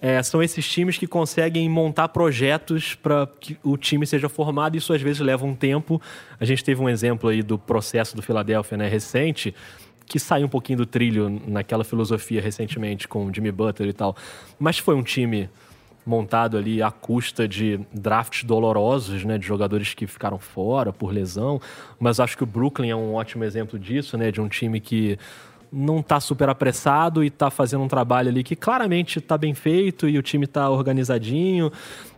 é, 0.01 0.23
são 0.23 0.43
esses 0.43 0.69
times 0.69 0.99
que 0.99 1.07
conseguem 1.07 1.69
montar 1.69 2.09
projetos 2.09 2.95
para 2.95 3.27
que 3.41 3.59
o 3.63 3.77
time 3.77 4.07
seja 4.07 4.29
formado. 4.29 4.77
Isso 4.77 4.93
às 4.93 5.01
vezes 5.01 5.21
leva 5.21 5.45
um 5.45 5.55
tempo. 5.55 6.01
A 6.39 6.45
gente 6.45 6.63
teve 6.63 6.81
um 6.81 6.89
exemplo 6.89 7.31
aí 7.31 7.43
do 7.43 7.59
processo 7.59 8.15
do 8.15 8.23
Philadelphia, 8.23 8.77
né, 8.77 8.89
recente, 8.89 9.55
que 10.05 10.19
saiu 10.19 10.47
um 10.47 10.49
pouquinho 10.49 10.79
do 10.79 10.87
trilho 10.87 11.41
naquela 11.47 11.83
filosofia 11.83 12.41
recentemente 12.41 13.09
com 13.09 13.27
o 13.27 13.35
Jimmy 13.35 13.51
Butler 13.51 13.89
e 13.89 13.93
tal. 13.93 14.17
Mas 14.59 14.79
foi 14.79 14.95
um 14.95 15.03
time 15.03 15.49
montado 16.05 16.57
ali 16.57 16.81
à 16.81 16.91
custa 16.91 17.49
de 17.49 17.81
drafts 17.93 18.45
dolorosos, 18.45 19.25
né, 19.25 19.37
de 19.37 19.45
jogadores 19.45 19.93
que 19.93 20.07
ficaram 20.07 20.39
fora 20.39 20.93
por 20.93 21.13
lesão. 21.13 21.61
Mas 21.99 22.21
acho 22.21 22.37
que 22.37 22.45
o 22.45 22.47
Brooklyn 22.47 22.91
é 22.91 22.97
um 22.97 23.15
ótimo 23.15 23.43
exemplo 23.43 23.77
disso, 23.77 24.17
né, 24.17 24.31
de 24.31 24.41
um 24.41 24.49
time 24.49 24.79
que 24.79 25.19
não 25.77 26.03
tá 26.03 26.19
super 26.19 26.49
apressado 26.49 27.23
e 27.23 27.29
tá 27.29 27.51
fazendo 27.51 27.85
um 27.85 27.89
trabalho 27.89 28.31
ali 28.31 28.43
que 28.43 28.57
claramente 28.57 29.21
tá 29.21 29.37
bem 29.37 29.53
feito 29.53 30.09
e 30.09 30.19
o 30.19 30.23
time 30.23 30.47
tá 30.47 30.71
organizadinho. 30.71 31.71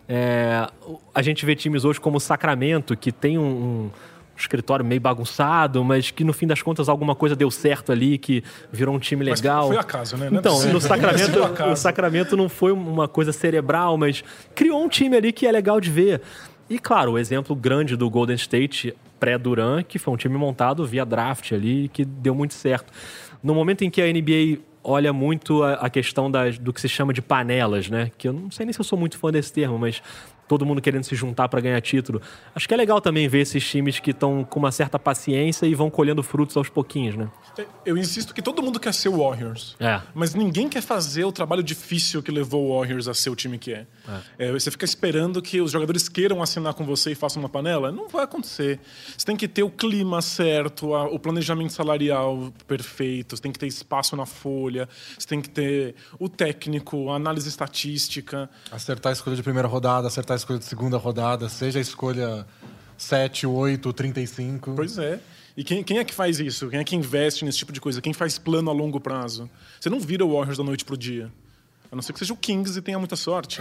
É, 0.08 0.66
a 1.12 1.20
gente 1.22 1.44
vê 1.44 1.56
times 1.56 1.84
hoje 1.84 2.00
como 2.00 2.18
o 2.18 2.20
Sacramento, 2.20 2.96
que 2.96 3.10
tem 3.10 3.36
um, 3.36 3.42
um 3.42 3.90
escritório 4.36 4.84
meio 4.84 5.00
bagunçado, 5.00 5.82
mas 5.82 6.12
que 6.12 6.22
no 6.22 6.32
fim 6.32 6.46
das 6.46 6.62
contas 6.62 6.88
alguma 6.88 7.16
coisa 7.16 7.34
deu 7.34 7.50
certo 7.50 7.90
ali, 7.90 8.16
que 8.16 8.44
virou 8.72 8.94
um 8.94 8.98
time 9.00 9.24
Mas 9.28 9.40
legal. 9.40 9.66
foi 9.66 9.76
acaso, 9.76 10.16
né? 10.16 10.30
Não 10.30 10.36
é 10.36 10.40
Então, 10.40 10.52
possível. 10.52 10.74
no 10.74 10.80
Sacramento, 10.80 11.40
o 11.72 11.76
Sacramento 11.76 12.36
não 12.36 12.48
foi 12.48 12.70
uma 12.70 13.08
coisa 13.08 13.32
cerebral, 13.32 13.98
mas 13.98 14.22
criou 14.54 14.82
um 14.82 14.88
time 14.88 15.16
ali 15.16 15.32
que 15.32 15.46
é 15.46 15.50
legal 15.52 15.80
de 15.80 15.90
ver. 15.90 16.22
E 16.70 16.78
claro, 16.78 17.12
o 17.12 17.18
exemplo 17.18 17.56
grande 17.56 17.96
do 17.96 18.08
Golden 18.08 18.36
State 18.36 18.94
pré-Duran, 19.18 19.82
que 19.82 19.98
foi 19.98 20.14
um 20.14 20.16
time 20.16 20.36
montado 20.36 20.86
via 20.86 21.04
draft 21.04 21.52
ali, 21.52 21.88
que 21.92 22.04
deu 22.04 22.34
muito 22.34 22.54
certo. 22.54 22.92
No 23.42 23.54
momento 23.54 23.82
em 23.82 23.90
que 23.90 24.00
a 24.02 24.06
NBA 24.06 24.60
olha 24.82 25.12
muito 25.12 25.62
a, 25.62 25.74
a 25.74 25.90
questão 25.90 26.30
das, 26.30 26.58
do 26.58 26.72
que 26.72 26.80
se 26.80 26.88
chama 26.88 27.12
de 27.12 27.20
panelas, 27.20 27.90
né? 27.90 28.10
Que 28.16 28.28
eu 28.28 28.32
não 28.32 28.50
sei 28.50 28.64
nem 28.66 28.72
se 28.72 28.80
eu 28.80 28.84
sou 28.84 28.98
muito 28.98 29.18
fã 29.18 29.30
desse 29.30 29.52
termo, 29.52 29.78
mas 29.78 30.02
todo 30.48 30.64
mundo 30.66 30.80
querendo 30.80 31.04
se 31.04 31.14
juntar 31.14 31.48
para 31.48 31.60
ganhar 31.60 31.80
título. 31.80 32.20
Acho 32.54 32.66
que 32.66 32.74
é 32.74 32.76
legal 32.76 33.00
também 33.00 33.28
ver 33.28 33.40
esses 33.40 33.64
times 33.64 34.00
que 34.00 34.10
estão 34.10 34.42
com 34.44 34.58
uma 34.58 34.72
certa 34.72 34.98
paciência 34.98 35.66
e 35.66 35.74
vão 35.74 35.90
colhendo 35.90 36.22
frutos 36.22 36.56
aos 36.56 36.68
pouquinhos, 36.68 37.14
né? 37.16 37.28
Eu 37.84 37.96
insisto 37.96 38.32
que 38.34 38.40
todo 38.40 38.62
mundo 38.62 38.78
quer 38.80 38.94
ser 38.94 39.08
o 39.08 39.18
Warriors. 39.18 39.76
É. 39.80 40.00
Mas 40.14 40.34
ninguém 40.34 40.68
quer 40.68 40.80
fazer 40.82 41.24
o 41.24 41.32
trabalho 41.32 41.62
difícil 41.62 42.22
que 42.22 42.30
levou 42.30 42.70
o 42.70 42.78
Warriors 42.78 43.08
a 43.08 43.14
ser 43.14 43.30
o 43.30 43.36
time 43.36 43.58
que 43.58 43.72
é. 43.72 43.86
É, 44.38 44.52
você 44.52 44.70
fica 44.70 44.84
esperando 44.84 45.42
que 45.42 45.60
os 45.60 45.72
jogadores 45.72 46.08
queiram 46.08 46.40
assinar 46.42 46.72
com 46.74 46.84
você 46.84 47.12
e 47.12 47.14
façam 47.14 47.42
uma 47.42 47.48
panela? 47.48 47.90
Não 47.92 48.08
vai 48.08 48.24
acontecer. 48.24 48.78
Você 49.16 49.26
tem 49.26 49.36
que 49.36 49.48
ter 49.48 49.62
o 49.62 49.70
clima 49.70 50.22
certo, 50.22 50.94
a- 50.94 51.08
o 51.08 51.18
planejamento 51.18 51.72
salarial 51.72 52.52
perfeito, 52.66 53.36
você 53.36 53.42
tem 53.42 53.50
que 53.52 53.58
ter 53.58 53.66
espaço 53.66 54.14
na 54.16 54.24
folha, 54.26 54.88
você 55.18 55.26
tem 55.26 55.40
que 55.40 55.50
ter 55.50 55.94
o 56.18 56.28
técnico, 56.28 57.10
a 57.10 57.16
análise 57.16 57.48
estatística. 57.48 58.48
Acertar 58.70 59.10
a 59.10 59.12
escolha 59.12 59.36
de 59.36 59.42
primeira 59.42 59.66
rodada, 59.68 60.06
acertar 60.08 60.34
a 60.34 60.37
escolha 60.38 60.58
de 60.58 60.64
segunda 60.64 60.96
rodada, 60.96 61.48
seja 61.48 61.78
a 61.78 61.82
escolha 61.82 62.46
7, 62.96 63.46
8, 63.46 63.92
35. 63.92 64.72
Pois 64.74 64.98
é. 64.98 65.20
E 65.56 65.64
quem, 65.64 65.82
quem 65.82 65.98
é 65.98 66.04
que 66.04 66.14
faz 66.14 66.38
isso? 66.40 66.68
Quem 66.68 66.78
é 66.78 66.84
que 66.84 66.94
investe 66.96 67.44
nesse 67.44 67.58
tipo 67.58 67.72
de 67.72 67.80
coisa? 67.80 68.00
Quem 68.00 68.12
faz 68.14 68.38
plano 68.38 68.70
a 68.70 68.72
longo 68.72 69.00
prazo? 69.00 69.50
Você 69.80 69.90
não 69.90 69.98
vira 70.00 70.24
o 70.24 70.32
Warriors 70.32 70.58
da 70.58 70.64
noite 70.64 70.84
pro 70.84 70.96
dia. 70.96 71.32
A 71.90 71.96
não 71.96 72.02
ser 72.02 72.12
que 72.12 72.18
seja 72.18 72.34
o 72.34 72.36
Kings 72.36 72.78
e 72.78 72.82
tenha 72.82 72.98
muita 72.98 73.16
sorte. 73.16 73.60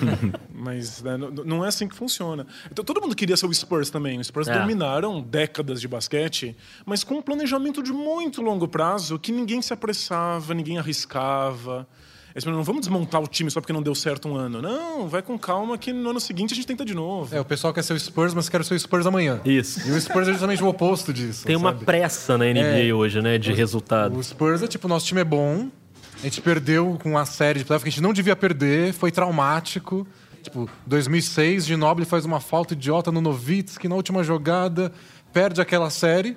Mas 0.54 1.02
né, 1.02 1.16
não 1.44 1.64
é 1.64 1.68
assim 1.68 1.88
que 1.88 1.94
funciona. 1.94 2.46
Então, 2.70 2.84
todo 2.84 3.00
mundo 3.00 3.14
queria 3.16 3.36
ser 3.36 3.46
o 3.46 3.52
Spurs 3.52 3.90
também. 3.90 4.18
Os 4.20 4.28
Spurs 4.28 4.46
É. 4.48 4.58
dominaram 4.58 5.20
décadas 5.20 5.80
de 5.80 5.88
basquete, 5.88 6.56
mas 6.86 7.02
com 7.02 7.16
um 7.16 7.22
planejamento 7.22 7.82
de 7.82 7.92
muito 7.92 8.40
longo 8.40 8.68
prazo 8.68 9.18
que 9.18 9.32
ninguém 9.32 9.60
se 9.60 9.72
apressava, 9.72 10.54
ninguém 10.54 10.78
arriscava. 10.78 11.86
Eles 12.34 12.42
falaram, 12.42 12.58
não 12.58 12.64
vamos 12.64 12.80
desmontar 12.80 13.22
o 13.22 13.28
time 13.28 13.48
só 13.48 13.60
porque 13.60 13.72
não 13.72 13.80
deu 13.82 13.94
certo 13.94 14.28
um 14.28 14.34
ano. 14.34 14.60
Não, 14.60 15.08
vai 15.08 15.22
com 15.22 15.38
calma 15.38 15.78
que 15.78 15.92
no 15.92 16.10
ano 16.10 16.18
seguinte 16.18 16.52
a 16.52 16.56
gente 16.56 16.66
tenta 16.66 16.84
de 16.84 16.92
novo. 16.92 17.32
É, 17.34 17.40
o 17.40 17.44
pessoal 17.44 17.72
quer 17.72 17.82
ser 17.84 17.92
o 17.92 18.00
Spurs, 18.00 18.34
mas 18.34 18.48
quer 18.48 18.64
ser 18.64 18.74
o 18.74 18.78
Spurs 18.78 19.06
amanhã. 19.06 19.40
Isso. 19.44 19.86
E 19.86 19.92
o 19.92 20.00
Spurs 20.00 20.26
é 20.26 20.32
justamente 20.32 20.62
o 20.62 20.66
oposto 20.66 21.12
disso. 21.12 21.46
Tem 21.46 21.54
uma 21.54 21.70
sabe? 21.72 21.84
pressa 21.84 22.36
na 22.36 22.44
NBA 22.46 22.88
É. 22.88 22.92
hoje, 22.92 23.22
né? 23.22 23.38
De 23.38 23.52
resultado. 23.52 24.18
O 24.18 24.22
Spurs 24.24 24.62
é 24.62 24.66
tipo, 24.66 24.88
nosso 24.88 25.06
time 25.06 25.20
é 25.20 25.24
bom, 25.24 25.68
a 26.18 26.22
gente 26.24 26.40
perdeu 26.40 26.98
com 27.00 27.16
a 27.16 27.24
série 27.24 27.60
de 27.60 27.64
playoff 27.64 27.84
que 27.84 27.88
a 27.88 27.92
gente 27.92 28.02
não 28.02 28.12
devia 28.12 28.34
perder, 28.34 28.92
foi 28.92 29.12
traumático. 29.12 30.04
Tipo, 30.42 30.68
2006, 30.86 31.64
Ginobili 31.66 32.04
faz 32.04 32.24
uma 32.24 32.40
falta 32.40 32.74
idiota 32.74 33.12
no 33.12 33.20
Novitsky 33.20 33.86
na 33.86 33.94
última 33.94 34.24
jogada, 34.24 34.92
perde 35.32 35.60
aquela 35.60 35.88
série, 35.88 36.36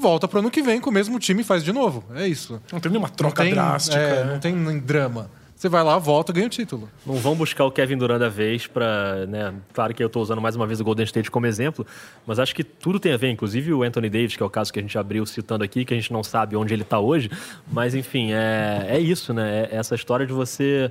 volta 0.00 0.26
pro 0.26 0.40
ano 0.40 0.50
que 0.50 0.62
vem 0.62 0.80
com 0.80 0.90
o 0.90 0.92
mesmo 0.92 1.18
time 1.20 1.42
e 1.42 1.44
faz 1.44 1.62
de 1.62 1.72
novo. 1.72 2.02
É 2.14 2.26
isso. 2.26 2.60
Não 2.72 2.80
tem 2.80 2.90
nenhuma 2.90 3.08
Não 3.08 3.14
troca 3.14 3.42
tem, 3.44 3.52
drástica. 3.52 3.96
é, 3.96 4.24
né? 4.24 4.32
não 4.32 4.40
tem 4.40 4.54
nem 4.54 4.78
drama. 4.78 5.30
Você 5.60 5.68
vai 5.68 5.84
lá, 5.84 5.98
volta, 5.98 6.32
ganha 6.32 6.46
o 6.46 6.48
título. 6.48 6.88
Não 7.04 7.16
vão 7.16 7.36
buscar 7.36 7.66
o 7.66 7.70
Kevin 7.70 7.98
Durant 7.98 8.18
da 8.18 8.30
vez 8.30 8.66
para, 8.66 9.26
né? 9.26 9.52
Claro 9.74 9.92
que 9.92 10.02
eu 10.02 10.06
estou 10.06 10.22
usando 10.22 10.40
mais 10.40 10.56
uma 10.56 10.66
vez 10.66 10.80
o 10.80 10.84
Golden 10.84 11.04
State 11.04 11.30
como 11.30 11.44
exemplo, 11.44 11.86
mas 12.26 12.38
acho 12.38 12.54
que 12.54 12.64
tudo 12.64 12.98
tem 12.98 13.12
a 13.12 13.18
ver, 13.18 13.28
inclusive 13.30 13.70
o 13.74 13.82
Anthony 13.82 14.08
Davis, 14.08 14.34
que 14.34 14.42
é 14.42 14.46
o 14.46 14.48
caso 14.48 14.72
que 14.72 14.78
a 14.78 14.82
gente 14.82 14.96
abriu 14.96 15.26
citando 15.26 15.62
aqui, 15.62 15.84
que 15.84 15.92
a 15.92 15.96
gente 15.98 16.10
não 16.14 16.22
sabe 16.22 16.56
onde 16.56 16.72
ele 16.72 16.80
está 16.80 16.98
hoje, 16.98 17.30
mas 17.70 17.94
enfim, 17.94 18.32
é, 18.32 18.86
é 18.88 18.98
isso, 18.98 19.34
né? 19.34 19.68
É 19.70 19.76
essa 19.76 19.94
história 19.94 20.26
de 20.26 20.32
você 20.32 20.90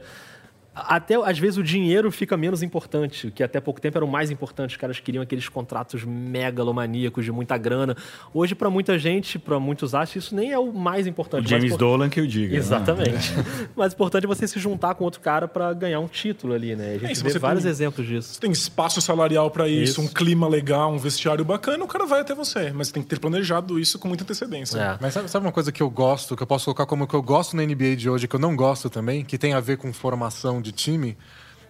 até 0.88 1.16
às 1.16 1.38
vezes 1.40 1.58
o 1.58 1.64
dinheiro 1.64 2.12
fica 2.12 2.36
menos 2.38 2.62
importante, 2.64 3.32
que 3.32 3.44
até 3.44 3.60
pouco 3.60 3.80
tempo 3.82 3.98
era 3.98 4.06
o 4.06 4.08
mais 4.08 4.32
importante. 4.32 4.72
Os 4.72 4.78
caras 4.78 5.00
queriam 5.00 5.22
aqueles 5.22 5.48
contratos 5.50 6.04
megalomaníacos 6.04 7.24
de 7.26 7.32
muita 7.32 7.58
grana. 7.58 7.96
Hoje, 8.34 8.56
para 8.56 8.70
muita 8.70 8.98
gente, 8.98 9.38
para 9.38 9.60
muitos 9.60 9.94
acham, 9.94 10.20
isso 10.20 10.36
nem 10.36 10.52
é 10.52 10.60
o 10.60 10.72
mais 10.74 11.08
importante. 11.08 11.46
O 11.46 11.50
James 11.50 11.76
Dolan 11.78 12.10
que 12.10 12.20
eu 12.20 12.28
diga. 12.28 12.54
né? 12.54 12.58
Exatamente. 12.58 13.32
O 13.76 13.80
mais 13.80 13.94
importante 13.94 14.24
é 14.26 14.28
você 14.28 14.48
se 14.48 14.60
juntar 14.60 14.96
com 14.96 15.04
outro 15.04 15.20
cara 15.22 15.48
para 15.48 15.74
ganhar 15.74 16.00
um 16.00 16.08
título 16.08 16.54
ali, 16.54 16.76
né? 16.76 16.92
A 16.92 16.96
É, 16.96 17.00
gente 17.00 17.18
se 17.18 17.24
vê 17.24 17.32
você 17.32 17.40
vários 17.40 17.64
tem- 17.64 17.72
exemplos 17.72 18.08
disso. 18.08 18.34
Você 18.34 18.40
tem 18.40 18.52
espaço 18.52 19.02
salarial 19.02 19.50
para 19.52 19.68
isso, 19.68 19.94
Isso. 19.94 20.02
um 20.02 20.08
clima 20.08 20.48
legal, 20.48 20.92
um 20.92 20.98
vestiário 20.98 21.44
bacana, 21.46 21.84
o 21.84 21.88
cara 21.88 22.06
vai 22.06 22.22
até 22.22 22.34
você. 22.34 22.72
Mas 22.74 22.88
você 22.88 22.94
tem 22.94 23.04
que 23.04 23.10
ter 23.10 23.20
planejado 23.20 23.80
isso 23.80 23.98
com 24.00 24.08
muita 24.08 24.24
antecedência. 24.24 24.78
É. 24.80 24.98
Mas 25.02 25.14
sabe, 25.14 25.30
sabe 25.30 25.46
uma 25.46 25.52
coisa 25.52 25.72
que 25.72 25.82
eu 25.82 25.90
gosto, 25.90 26.36
que 26.36 26.44
eu 26.44 26.48
posso 26.48 26.66
colocar 26.66 26.86
como 26.86 27.08
que 27.08 27.14
eu 27.14 27.22
gosto 27.22 27.56
na 27.56 27.64
NBA 27.64 27.96
de 27.96 28.10
hoje, 28.10 28.28
que 28.28 28.36
eu 28.36 28.40
não 28.40 28.56
gosto 28.56 28.90
também, 28.90 29.24
que 29.24 29.38
tem 29.38 29.54
a 29.54 29.60
ver 29.60 29.78
com 29.78 29.92
formação 29.94 30.62
de 30.62 30.69
time? 30.72 31.18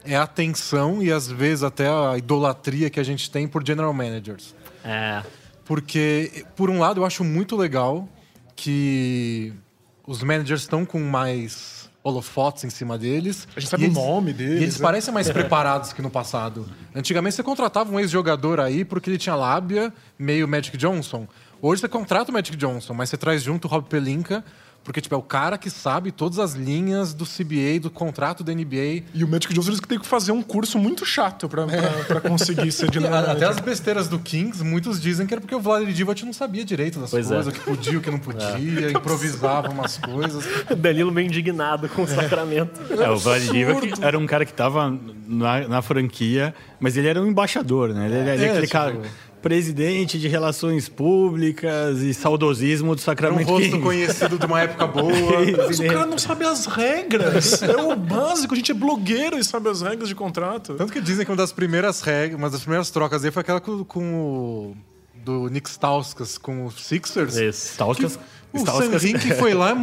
É 0.06 0.16
a 0.16 0.24
atenção 0.24 1.04
e 1.04 1.12
às 1.12 1.28
vezes 1.30 1.64
até 1.64 1.88
a 1.90 2.18
idolatria 2.18 2.90
que 2.90 3.00
a 3.00 3.04
gente 3.04 3.30
tem 3.30 3.48
por 3.48 3.66
general 3.66 3.94
managers. 3.94 4.56
É. 4.84 5.22
Porque, 5.66 6.46
por 6.56 6.70
um 6.70 6.80
lado, 6.80 7.02
eu 7.02 7.06
acho 7.06 7.24
muito 7.24 7.56
legal 7.56 8.08
que 8.56 9.54
os 10.06 10.24
managers 10.24 10.62
estão 10.62 10.86
com 10.86 11.00
mais 11.00 11.90
holofotes 12.04 12.64
em 12.64 12.70
cima 12.70 12.98
deles. 12.98 13.48
A 13.56 13.60
gente 13.60 13.70
sabe 13.70 13.84
E 13.84 13.86
o 13.86 13.90
eles- 13.90 13.98
nome 13.98 14.34
deles, 14.34 14.60
E 14.60 14.64
eles 14.64 14.80
né? 14.80 14.82
parecem 14.84 15.14
mais 15.14 15.30
preparados 15.30 15.94
que 15.94 16.02
no 16.02 16.10
passado. 16.10 16.66
Antigamente 16.96 17.36
você 17.36 17.44
contratava 17.44 17.92
um 17.94 18.00
ex-jogador 18.00 18.60
aí 18.60 18.84
porque 18.86 19.10
ele 19.10 19.18
tinha 19.18 19.36
lábia, 19.36 19.94
meio 20.18 20.48
Magic 20.48 20.76
Johnson. 20.78 21.28
Hoje 21.62 21.82
você 21.82 21.90
contrata 21.90 22.32
o 22.32 22.34
Magic 22.34 22.56
Johnson, 22.56 22.94
mas 22.94 23.10
você 23.10 23.18
traz 23.18 23.44
junto 23.44 23.66
o 23.66 23.68
Rob 23.70 23.88
Pelinka, 23.90 24.44
porque 24.84 25.02
tipo, 25.02 25.14
é 25.14 25.18
o 25.18 25.22
cara 25.22 25.58
que 25.58 25.70
sabe 25.70 26.12
todas 26.12 26.40
as 26.40 26.54
linhas 26.54 27.14
do 27.14 27.26
CBA, 27.26 27.80
do 27.82 27.92
contrato 27.92 28.44
da 28.44 28.54
NBA. 28.54 29.04
E 29.14 29.24
o 29.24 29.28
Magic 29.28 29.54
Johnson 29.54 29.72
diz 29.72 29.80
que 29.80 29.88
tem 29.88 30.00
que 30.00 30.06
fazer 30.08 30.32
um 30.32 30.42
curso 30.42 30.80
muito 30.80 31.06
chato 31.06 31.48
pra, 31.48 31.66
pra, 31.68 31.82
pra 32.06 32.22
conseguir 32.22 32.72
ser 32.72 32.90
general 32.94 33.24
Até 33.30 33.46
as 33.46 33.60
besteiras 33.60 34.08
do 34.08 34.18
Kings, 34.18 34.64
muitos 34.64 35.00
dizem 35.00 35.28
que 35.28 35.34
era 35.34 35.42
porque 35.42 35.54
o 35.54 35.60
Vladir 35.60 35.94
Divac 35.94 36.24
não 36.26 36.34
sabia 36.34 36.66
direito 36.66 37.00
das 37.00 37.12
Pois 37.12 37.30
é. 37.30 37.36
coisas, 37.36 37.54
o 37.54 37.56
que 37.56 37.64
podia, 37.64 37.98
o 37.98 38.02
que 38.02 38.10
não 38.10 38.20
podia, 38.20 38.90
improvisava 38.98 39.70
umas 39.70 39.98
coisas. 39.98 40.44
Danilo 40.78 41.12
meio 41.12 41.28
indignado 41.28 41.88
com 41.90 42.04
o 42.04 42.08
Sacramento. 42.08 42.80
É, 42.92 43.10
o 43.10 43.18
Vladiva 43.18 43.80
que 43.82 44.04
era 44.04 44.18
um 44.18 44.26
cara 44.26 44.44
que 44.46 44.52
estava 44.52 44.90
na, 45.28 45.68
na 45.68 45.82
franquia, 45.82 46.54
mas 46.80 46.98
ele 46.98 47.08
era 47.08 47.22
um 47.22 47.28
embaixador, 47.28 47.90
né? 47.94 48.06
Ele 48.06 48.16
era 48.16 48.34
ele 48.34 48.44
é 48.44 48.48
É, 48.48 48.50
aquele 48.52 48.66
tipo- 48.68 48.72
cara 48.80 49.02
presidente 49.42 50.20
de 50.20 50.28
relações 50.28 50.90
públicas 50.90 52.00
e 52.02 52.14
saudosismo 52.14 52.96
do 52.96 53.00
Era 53.00 53.02
um 53.02 53.06
Sacramento 53.06 53.48
rosto 53.50 53.70
Kings. 53.70 53.82
conhecido 53.84 54.38
de 54.38 54.46
uma 54.46 54.62
época 54.62 54.88
boa. 54.88 55.12
Mas 55.68 55.80
o 55.80 55.86
cara 55.86 56.06
não 56.06 56.18
sabe 56.18 56.46
as 56.46 56.66
regras. 56.66 57.62
É 57.64 57.76
o 57.78 57.96
básico. 57.96 58.54
A 58.54 58.58
gente 58.58 58.72
é 58.72 58.76
blogueiro 58.76 59.38
e 59.38 59.44
sabe 59.44 59.70
as 59.70 59.82
regras 59.82 60.08
de 60.08 60.16
contrato. 60.16 60.74
Tanto 60.76 60.92
que 60.92 61.02
dizem 61.02 61.26
que 61.26 61.32
uma 61.32 61.38
das 61.38 61.52
primeiras 61.52 62.02
regras, 62.02 62.38
uma 62.40 62.50
das 62.50 62.62
primeiras 62.62 62.90
trocas 62.90 63.24
aí 63.24 63.32
foi 63.32 63.42
aquela 63.42 63.60
com, 63.62 63.84
com 63.84 64.14
o. 64.16 64.76
do 65.24 65.48
Nick 65.50 65.70
Stauskas 65.70 66.38
com 66.38 66.66
o 66.66 66.72
Sixers. 66.72 67.36
Esse. 67.38 67.74
Stauskas, 67.74 68.20
O 68.54 68.58
Stauskas- 68.60 69.02
Sanrink 69.02 69.34
foi 69.36 69.54
lá, 69.54 69.76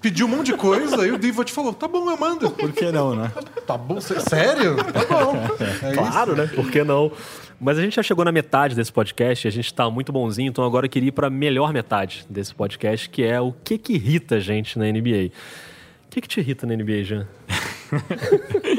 pediu 0.00 0.26
um 0.26 0.30
monte 0.30 0.46
de 0.46 0.54
coisa, 0.54 1.02
aí 1.02 1.10
o 1.12 1.18
Divac 1.18 1.50
falou: 1.52 1.72
tá 1.74 1.86
bom, 1.86 2.10
eu 2.10 2.16
mando. 2.16 2.50
Por 2.50 2.72
que 2.72 2.90
não, 2.90 3.14
né? 3.14 3.30
Tá 3.66 3.76
bom, 3.76 4.00
sé- 4.00 4.20
sério? 4.20 4.76
Tá 4.76 5.04
bom. 5.04 5.36
É 5.82 5.90
isso. 5.90 5.98
Claro, 5.98 6.34
né? 6.36 6.46
Por 6.54 6.70
que 6.70 6.82
não? 6.82 7.12
Mas 7.60 7.78
a 7.78 7.82
gente 7.82 7.94
já 7.96 8.02
chegou 8.02 8.24
na 8.24 8.32
metade 8.32 8.74
desse 8.74 8.92
podcast, 8.92 9.46
a 9.46 9.50
gente 9.50 9.72
tá 9.72 9.88
muito 9.88 10.12
bonzinho, 10.12 10.48
então 10.48 10.64
agora 10.64 10.86
eu 10.86 10.90
queria 10.90 11.08
ir 11.08 11.12
pra 11.12 11.30
melhor 11.30 11.72
metade 11.72 12.26
desse 12.28 12.54
podcast, 12.54 13.08
que 13.08 13.22
é 13.22 13.40
o 13.40 13.52
que 13.52 13.78
que 13.78 13.92
irrita 13.94 14.36
a 14.36 14.40
gente 14.40 14.78
na 14.78 14.86
NBA. 14.86 15.30
O 16.06 16.10
que 16.10 16.20
que 16.20 16.28
te 16.28 16.40
irrita 16.40 16.66
na 16.66 16.74
NBA, 16.76 17.04
Jean? 17.04 17.26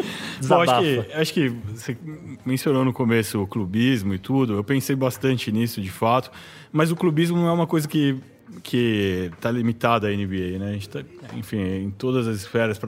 Bom, 0.48 0.62
acho 0.62 0.80
que, 0.80 1.13
acho 1.13 1.34
que 1.34 1.50
você 1.50 1.98
mencionou 2.45 2.84
no 2.84 2.93
começo 2.93 3.41
o 3.41 3.48
clubismo 3.48 4.13
e 4.13 4.19
tudo. 4.19 4.54
Eu 4.54 4.63
pensei 4.63 4.95
bastante 4.95 5.52
nisso, 5.52 5.82
de 5.82 5.91
fato. 5.91 6.32
Mas 6.71 6.91
o 6.91 6.95
clubismo 6.95 7.38
não 7.38 7.48
é 7.48 7.52
uma 7.52 7.67
coisa 7.67 7.88
que 7.88 8.19
que 8.63 9.32
está 9.34 9.52
limitada 9.52 10.08
à 10.08 10.12
NBA, 10.12 10.60
né? 10.60 10.69
A 10.69 10.74
gente 10.74 10.89
tá, 10.89 11.02
enfim, 11.36 11.58
em 11.58 11.91
todas 11.91 12.28
as 12.28 12.38
esferas 12.38 12.80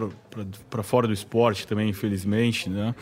para 0.70 0.84
fora 0.84 1.08
do 1.08 1.14
esporte 1.14 1.68
também, 1.68 1.90
infelizmente, 1.90 2.70
né? 2.70 2.96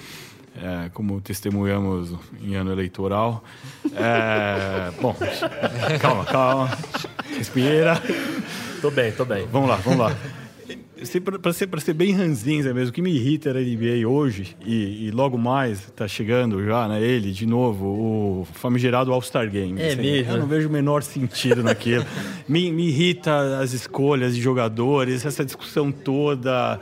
É, 0.57 0.89
como 0.93 1.19
testemunhamos 1.19 2.15
em 2.41 2.55
ano 2.55 2.71
eleitoral. 2.71 3.43
É, 3.93 4.89
bom, 5.01 5.15
calma, 5.99 6.25
calma. 6.25 6.77
Respira. 7.37 8.01
Tô 8.81 8.89
bem, 8.89 9.11
tô 9.11 9.25
bem. 9.25 9.45
Vamos 9.51 9.69
lá, 9.69 9.75
vamos 9.75 9.99
lá. 9.99 10.15
Pra 11.41 11.51
ser, 11.53 11.67
pra 11.67 11.79
ser 11.81 11.93
bem 11.93 12.13
ranzinza 12.13 12.73
mesmo, 12.73 12.89
o 12.89 12.93
que 12.93 13.01
me 13.01 13.11
irrita 13.11 13.53
na 13.53 13.59
NBA 13.59 14.07
hoje, 14.07 14.55
e, 14.65 15.07
e 15.07 15.11
logo 15.11 15.37
mais 15.37 15.91
tá 15.95 16.07
chegando 16.07 16.63
já, 16.63 16.87
né? 16.87 17.01
Ele, 17.01 17.31
de 17.31 17.45
novo, 17.45 17.85
o 17.85 18.47
famigerado 18.53 19.11
All-Star 19.11 19.49
Game. 19.49 19.79
É 19.81 19.95
mesmo, 19.95 20.31
Eu 20.33 20.37
não 20.39 20.47
vejo 20.47 20.67
o 20.67 20.71
menor 20.71 21.03
sentido 21.03 21.61
naquilo. 21.63 22.05
me, 22.47 22.71
me 22.71 22.87
irrita 22.87 23.59
as 23.59 23.73
escolhas 23.73 24.35
de 24.35 24.41
jogadores, 24.41 25.25
essa 25.25 25.43
discussão 25.43 25.91
toda. 25.91 26.79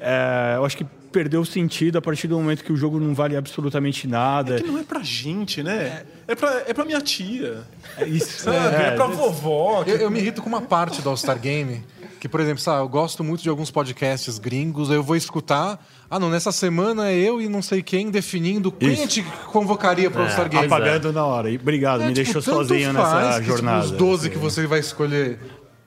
É, 0.00 0.54
eu 0.56 0.64
acho 0.64 0.76
que 0.76 0.84
perdeu 1.10 1.40
o 1.42 1.46
sentido 1.46 1.96
a 1.96 2.02
partir 2.02 2.26
do 2.26 2.36
momento 2.36 2.64
que 2.64 2.72
o 2.72 2.76
jogo 2.76 2.98
não 2.98 3.14
vale 3.14 3.36
absolutamente 3.36 4.08
nada. 4.08 4.56
Que 4.60 4.66
não 4.66 4.76
é 4.78 4.82
pra 4.82 5.00
gente, 5.02 5.62
né? 5.62 6.02
É 6.26 6.34
pra, 6.34 6.64
é 6.66 6.74
pra 6.74 6.84
minha 6.84 7.00
tia. 7.00 7.58
É 7.96 8.04
isso. 8.04 8.42
Sabe? 8.42 8.56
É, 8.74 8.88
é, 8.88 8.90
pra 8.96 9.06
vovó. 9.06 9.84
que- 9.84 9.90
Eu, 9.92 9.96
eu 9.98 10.10
me 10.10 10.18
irrito 10.18 10.42
com 10.42 10.48
uma 10.48 10.60
parte 10.62 11.00
do 11.02 11.08
All-Star 11.08 11.38
Game. 11.38 11.84
Que, 12.24 12.28
por 12.28 12.40
exemplo, 12.40 12.62
sabe, 12.62 12.80
eu 12.80 12.88
gosto 12.88 13.22
muito 13.22 13.42
de 13.42 13.50
alguns 13.50 13.70
podcasts 13.70 14.38
gringos, 14.38 14.90
aí 14.90 14.96
eu 14.96 15.02
vou 15.02 15.14
escutar. 15.14 15.78
Ah, 16.08 16.18
não, 16.18 16.30
nessa 16.30 16.50
semana 16.50 17.10
é 17.10 17.14
eu 17.18 17.38
e 17.38 17.50
não 17.50 17.60
sei 17.60 17.82
quem 17.82 18.10
definindo 18.10 18.72
quem 18.72 18.94
Isso. 18.94 19.02
a 19.02 19.04
gente 19.04 19.22
convocaria 19.52 20.10
para 20.10 20.22
o 20.22 20.24
All-Star 20.24 20.48
Game. 20.48 20.64
apagando 20.64 21.12
na 21.12 21.22
hora. 21.26 21.50
E 21.50 21.56
Obrigado, 21.56 22.00
É, 22.00 22.06
me 22.06 22.14
tipo, 22.14 22.24
deixou 22.24 22.40
sozinho 22.40 22.94
faz 22.94 23.26
nessa 23.26 23.40
que, 23.42 23.46
jornada. 23.46 23.82
Tipo, 23.82 23.92
os 23.92 23.98
12 23.98 24.30
que 24.30 24.36
assim. 24.36 24.42
você 24.42 24.66
vai 24.66 24.78
escolher. 24.78 25.38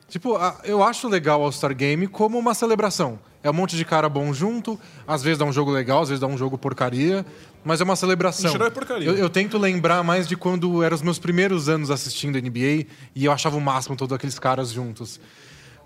Tipo, 0.08 0.38
eu 0.63 0.84
acho 0.84 1.08
legal 1.08 1.41
o 1.41 1.43
All-Star 1.45 1.76
Game 1.76 2.06
como 2.06 2.38
uma 2.38 2.54
celebração. 2.54 3.17
É 3.41 3.50
um 3.50 3.54
monte 3.54 3.76
de 3.76 3.84
cara 3.84 4.08
bom 4.08 4.32
junto, 4.32 4.80
às 5.08 5.23
vezes 5.23 5.39
dá 5.39 5.45
um 5.45 5.52
jogo 5.52 5.71
legal, 5.71 6.04
às 6.04 6.10
vezes 6.10 6.19
dá 6.19 6.28
um 6.28 6.38
jogo 6.38 6.56
porcaria, 6.56 7.26
mas 7.65 7.82
é 7.82 7.84
uma 7.84 7.95
celebração. 7.95 8.52
Em 8.52 8.54
geral 8.54 8.67
é 8.67 8.71
porcaria. 8.71 9.08
Eu, 9.08 9.15
eu 9.15 9.30
tento 9.30 9.58
lembrar 9.58 10.04
mais 10.04 10.28
de 10.28 10.38
quando 10.38 10.84
eram 10.84 10.93
os 10.93 11.02
meus 11.02 11.17
primeiros 11.17 11.67
anos 11.67 11.89
assistindo 11.89 12.39
NBA 12.39 12.86
e 13.15 13.26
eu 13.26 13.32
achava 13.32 13.58
o 13.58 13.62
máximo 13.62 13.95
todos 13.95 14.15
aqueles 14.15 14.38
caras 14.38 14.71
juntos. 14.71 15.19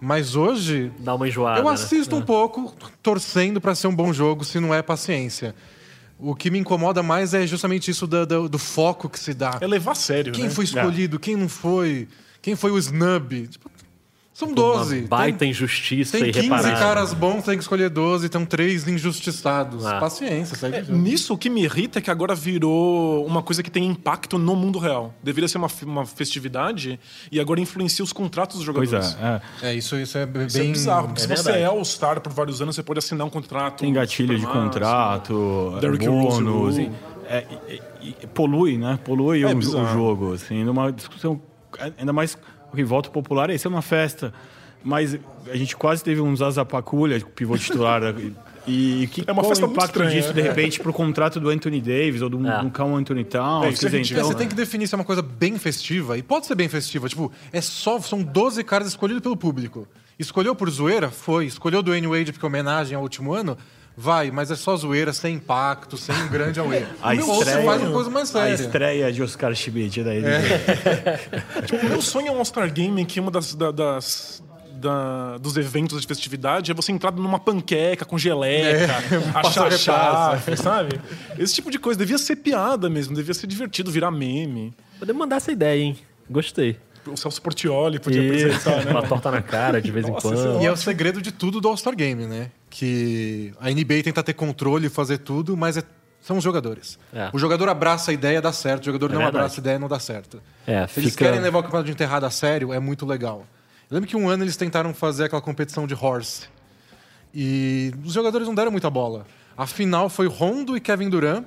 Mas 0.01 0.35
hoje, 0.35 0.91
Dá 0.99 1.13
uma 1.13 1.27
enjoada. 1.27 1.59
eu 1.59 1.65
né? 1.65 1.71
assisto 1.71 2.15
um 2.15 2.21
pouco, 2.23 2.73
torcendo 3.03 3.61
para 3.61 3.75
ser 3.75 3.85
um 3.87 3.95
bom 3.95 4.11
jogo, 4.11 4.43
se 4.43 4.59
não 4.59 4.73
é 4.73 4.81
paciência. 4.81 5.53
O 6.17 6.35
que 6.35 6.49
me 6.51 6.57
incomoda 6.59 7.01
mais 7.03 7.33
é 7.33 7.45
justamente 7.47 7.89
isso 7.91 8.05
da- 8.07 8.25
da- 8.25 8.47
do 8.47 8.57
foco 8.57 9.07
que 9.09 9.19
se 9.19 9.33
dá. 9.33 9.57
É 9.61 9.67
levar 9.67 9.91
a 9.91 9.95
sério, 9.95 10.33
Quem 10.33 10.45
né? 10.45 10.49
foi 10.49 10.65
escolhido, 10.65 11.19
quem 11.19 11.35
não 11.35 11.47
foi, 11.47 12.07
quem 12.41 12.55
foi 12.55 12.71
o 12.71 12.77
snub. 12.77 13.47
Tipo, 13.47 13.70
são 14.45 14.53
12. 14.53 14.99
Uma 14.99 15.07
baita 15.07 15.39
tem, 15.39 15.49
injustiça 15.51 16.17
tem 16.17 16.31
15 16.31 16.39
irreparável. 16.39 16.77
caras 16.77 17.13
bons, 17.13 17.43
tem 17.43 17.55
que 17.57 17.61
escolher 17.63 17.89
12, 17.89 18.25
então 18.25 18.45
três 18.45 18.87
injustiçados. 18.87 19.85
Ah. 19.85 19.99
Paciência, 19.99 20.55
segue 20.57 20.83
jogo. 20.83 20.97
Nisso, 20.99 21.33
o 21.33 21.37
que 21.37 21.49
me 21.49 21.63
irrita 21.63 21.99
é 21.99 22.01
que 22.01 22.09
agora 22.11 22.33
virou 22.35 23.25
uma 23.25 23.41
coisa 23.41 23.61
que 23.63 23.69
tem 23.71 23.85
impacto 23.85 24.37
no 24.37 24.55
mundo 24.55 24.79
real. 24.79 25.13
Deveria 25.23 25.47
ser 25.47 25.57
uma, 25.57 25.67
uma 25.83 26.05
festividade 26.05 26.99
e 27.31 27.39
agora 27.39 27.59
influencia 27.59 28.03
os 28.03 28.11
contratos 28.13 28.57
dos 28.57 28.65
Pois 28.73 28.89
jogadores. 28.89 29.17
é, 29.21 29.41
é. 29.67 29.69
É, 29.71 29.75
isso, 29.75 29.95
isso 29.95 30.17
é 30.17 30.25
bem... 30.25 30.47
Isso 30.47 30.57
é 30.59 30.63
bizarro, 30.63 31.07
porque 31.09 31.21
é 31.21 31.27
se 31.35 31.43
você 31.43 31.51
é 31.51 31.65
All-Star 31.65 32.19
por 32.21 32.31
vários 32.33 32.61
anos, 32.61 32.75
você 32.75 32.83
pode 32.83 32.99
assinar 32.99 33.25
um 33.25 33.29
contrato. 33.29 33.79
Tem 33.81 33.93
gatilho 33.93 34.37
de 34.37 34.45
contrato, 34.45 35.77
Derrick 35.79 36.05
bônus. 36.07 36.39
Rule. 36.75 36.83
e- 36.83 36.91
é, 37.33 37.45
e- 38.01 38.15
e- 38.23 38.27
polui, 38.27 38.77
né? 38.77 38.99
Polui 39.05 39.43
É 39.43 39.47
o, 39.47 39.57
o 39.57 39.61
jogo. 39.61 40.33
Assim, 40.33 40.63
numa 40.63 40.91
discussão. 40.91 41.41
Ainda 41.97 42.11
mais 42.11 42.37
o 42.71 42.75
que 42.75 42.83
voto 42.83 43.11
popular 43.11 43.49
isso 43.49 43.67
é 43.67 43.69
uma 43.69 43.81
festa. 43.81 44.33
Mas 44.83 45.17
a 45.47 45.55
gente 45.55 45.75
quase 45.75 46.03
teve 46.03 46.21
um 46.21 46.35
Zazapaculha, 46.35 47.19
pivô 47.35 47.57
titular. 47.57 48.01
E 48.67 49.07
que, 49.11 49.23
É 49.25 49.31
uma 49.31 49.41
qual 49.41 49.49
festa 49.49 49.65
o 49.65 49.71
impacto 49.71 49.87
estranha, 49.89 50.11
disso, 50.11 50.33
de 50.33 50.41
né? 50.41 50.47
repente, 50.47 50.79
pro 50.79 50.93
contrato 50.93 51.39
do 51.39 51.49
Anthony 51.49 51.81
Davis 51.81 52.21
ou 52.21 52.29
do, 52.29 52.47
É. 52.47 52.61
do 52.61 52.69
Cal 52.69 52.95
Anthony 52.95 53.23
Towns? 53.23 53.65
É, 53.65 53.69
isso 53.69 53.79
Quer 53.81 53.87
é 53.87 53.89
dizer, 53.89 53.97
ridículo. 53.97 54.19
É, 54.19 54.21
então, 54.21 54.31
você 54.31 54.37
tem 54.37 54.47
que 54.47 54.53
definir 54.53 54.87
se 54.87 54.93
é 54.93 54.97
uma 54.97 55.03
coisa 55.03 55.23
bem 55.23 55.57
festiva, 55.57 56.15
e 56.15 56.21
pode 56.21 56.45
ser 56.45 56.53
bem 56.53 56.69
festiva. 56.69 57.09
Tipo, 57.09 57.31
é 57.51 57.59
só, 57.59 57.99
são 57.99 58.21
12 58.21 58.63
caras 58.63 58.87
escolhidos 58.89 59.23
pelo 59.23 59.35
público. 59.35 59.87
Escolheu 60.19 60.53
por 60.53 60.69
zoeira? 60.69 61.09
Foi. 61.09 61.47
Escolheu 61.47 61.81
do 61.81 61.91
Wade 61.91 62.31
porque 62.31 62.45
é 62.45 62.47
homenagem 62.47 62.95
ao 62.95 63.01
último 63.01 63.33
ano? 63.33 63.57
Vai, 63.95 64.31
mas 64.31 64.49
é 64.49 64.55
só 64.55 64.75
zoeira, 64.75 65.11
sem 65.13 65.35
impacto, 65.35 65.97
sem 65.97 66.15
um 66.15 66.27
grande 66.29 66.59
away. 66.59 66.85
A 67.03 67.09
Ou 67.13 67.21
você 67.21 67.49
estreia, 67.49 67.65
faz 67.65 67.81
uma 67.81 67.91
coisa 67.91 68.09
mais 68.09 68.29
a 68.35 68.39
séria. 68.39 68.53
estreia 68.53 69.11
de 69.11 69.21
Oscar 69.21 69.53
Schmidt 69.53 70.01
daí. 70.03 70.21
O 71.83 71.85
meu 71.89 72.01
sonho 72.01 72.27
é 72.27 72.31
um 72.31 72.37
All-Star 72.37 72.71
Game 72.71 73.01
em 73.01 73.05
que 73.05 73.19
uma 73.19 73.29
das, 73.31 73.53
da- 73.53 73.71
das- 73.71 74.41
da- 74.73 75.37
dos 75.37 75.57
eventos 75.57 76.01
de 76.01 76.07
festividade 76.07 76.71
é 76.71 76.73
você 76.73 76.91
entrar 76.91 77.11
numa 77.11 77.37
panqueca 77.37 78.03
com 78.05 78.17
geleca, 78.17 78.91
achar 79.35 79.65
passa 79.69 79.77
chave, 79.77 80.57
sabe? 80.57 80.99
Esse 81.37 81.53
tipo 81.53 81.69
de 81.69 81.77
coisa 81.77 81.99
devia 81.99 82.17
ser 82.17 82.37
piada 82.37 82.89
mesmo, 82.89 83.13
devia 83.15 83.33
ser 83.33 83.45
divertido, 83.47 83.91
virar 83.91 84.09
meme. 84.09 84.73
Podemos 84.97 85.19
mandar 85.19 85.35
essa 85.35 85.51
ideia, 85.51 85.81
hein? 85.83 85.97
Gostei. 86.29 86.77
O 87.07 87.17
Celso 87.17 87.41
Portioli 87.41 87.99
podia 87.99 88.21
Isso, 88.21 88.45
apresentar, 88.69 88.85
né? 88.85 88.91
uma 88.97 89.01
torta 89.07 89.31
na 89.31 89.41
cara 89.41 89.81
de 89.81 89.91
vez 89.91 90.07
em 90.07 90.11
Nossa, 90.11 90.27
quando. 90.27 90.61
E 90.61 90.65
é 90.65 90.71
o 90.71 90.75
segredo 90.77 91.21
de 91.21 91.31
tudo 91.31 91.59
do 91.59 91.67
All-Star 91.67 91.95
Game, 91.95 92.25
né? 92.25 92.51
Que 92.69 93.53
a 93.59 93.69
NBA 93.69 94.03
tenta 94.03 94.21
ter 94.23 94.33
controle 94.33 94.87
e 94.87 94.89
fazer 94.89 95.17
tudo, 95.19 95.57
mas 95.57 95.77
é- 95.77 95.83
são 96.21 96.37
os 96.37 96.43
jogadores. 96.43 96.99
É. 97.13 97.29
O 97.33 97.39
jogador 97.39 97.67
abraça 97.69 98.11
a 98.11 98.13
ideia, 98.13 98.39
dá 98.41 98.53
certo. 98.53 98.81
O 98.83 98.85
jogador 98.85 99.09
não 99.09 99.15
verdade. 99.17 99.37
abraça 99.37 99.59
a 99.59 99.61
ideia, 99.61 99.79
não 99.79 99.87
dá 99.87 99.99
certo. 99.99 100.39
É, 100.67 100.85
Se 100.87 100.99
eles 100.99 101.11
fica- 101.11 101.25
querem 101.25 101.39
levar 101.39 101.59
o 101.59 101.63
campeonato 101.63 101.87
de 101.87 101.91
enterrada 101.91 102.27
a 102.27 102.29
sério, 102.31 102.71
é 102.71 102.79
muito 102.79 103.05
legal. 103.05 103.45
Eu 103.89 103.95
lembro 103.95 104.07
que 104.09 104.15
um 104.15 104.29
ano 104.29 104.43
eles 104.43 104.55
tentaram 104.55 104.93
fazer 104.93 105.25
aquela 105.25 105.41
competição 105.41 105.87
de 105.87 105.95
horse. 105.99 106.43
E 107.33 107.93
os 108.05 108.13
jogadores 108.13 108.47
não 108.47 108.53
deram 108.55 108.71
muita 108.71 108.89
bola. 108.89 109.25
A 109.57 109.65
final 109.65 110.09
foi 110.09 110.27
Rondo 110.27 110.75
e 110.77 110.79
Kevin 110.79 111.09
Durant. 111.09 111.43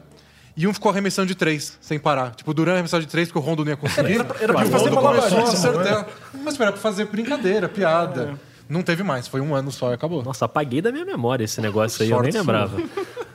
E 0.57 0.67
um 0.69 0.73
ficou 0.75 0.91
arremessando 0.93 1.27
de 1.27 1.35
três, 1.35 1.77
sem 1.81 1.99
parar. 1.99 2.31
Tipo, 2.35 2.51
o 2.51 2.55
Durant 2.55 2.75
arremessava 2.75 3.03
de 3.03 3.09
três 3.09 3.29
porque 3.29 3.39
o 3.39 3.43
Rondo 3.43 3.65
não 3.65 3.73
ia 3.73 3.77
conseguir. 3.77 4.13
era 4.15 4.25
pra 4.25 4.65
E 4.65 4.69
o 4.69 4.71
fazer 4.71 4.89
Rondo 4.91 5.01
começou 5.09 5.39
a 5.41 5.43
acertar. 5.43 6.07
Mas 6.43 6.61
era 6.61 6.71
pra 6.73 6.81
fazer 6.81 7.07
brincadeira, 7.07 7.69
piada. 7.69 8.39
Não 8.69 8.81
teve 8.81 9.03
mais, 9.03 9.29
foi 9.29 9.41
um 9.43 9.55
ano 9.55 9.71
só 9.71 9.91
e 9.91 9.95
acabou. 9.95 10.23
Nossa, 10.23 10.47
apaguei 10.47 10.81
da 10.81 10.91
minha 10.91 11.05
memória 11.05 11.45
esse 11.45 11.61
negócio 11.61 12.03
aí, 12.03 12.11
eu 12.11 12.23
nem 12.23 12.33
lembrava. 12.33 12.81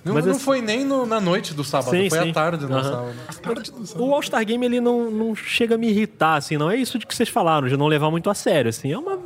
Não, 0.04 0.14
Mas 0.14 0.24
não 0.26 0.32
assim- 0.32 0.40
foi 0.40 0.62
nem 0.62 0.86
no- 0.86 1.06
na 1.06 1.20
noite 1.20 1.54
do 1.54 1.62
sábado, 1.62 1.92
Sim, 1.92 2.10
foi 2.10 2.20
sim. 2.22 2.30
à 2.30 2.34
tarde 2.34 2.66
no 2.66 2.74
Aham. 2.74 3.12
sábado. 3.44 3.84
O 3.98 4.14
All-Star 4.16 4.46
Game, 4.46 4.66
ele 4.66 4.80
não, 4.80 5.12
não 5.12 5.36
chega 5.36 5.76
a 5.76 5.78
me 5.78 5.90
irritar, 5.90 6.36
assim, 6.38 6.56
não 6.58 6.72
é 6.72 6.78
isso 6.78 6.98
de 6.98 7.06
que 7.06 7.14
vocês 7.14 7.28
falaram, 7.28 7.68
de 7.68 7.76
não 7.76 7.86
levar 7.86 8.10
muito 8.10 8.30
a 8.30 8.34
sério, 8.34 8.70
assim, 8.70 8.94
é 8.94 8.98
uma, 8.98 9.12
é 9.12 9.18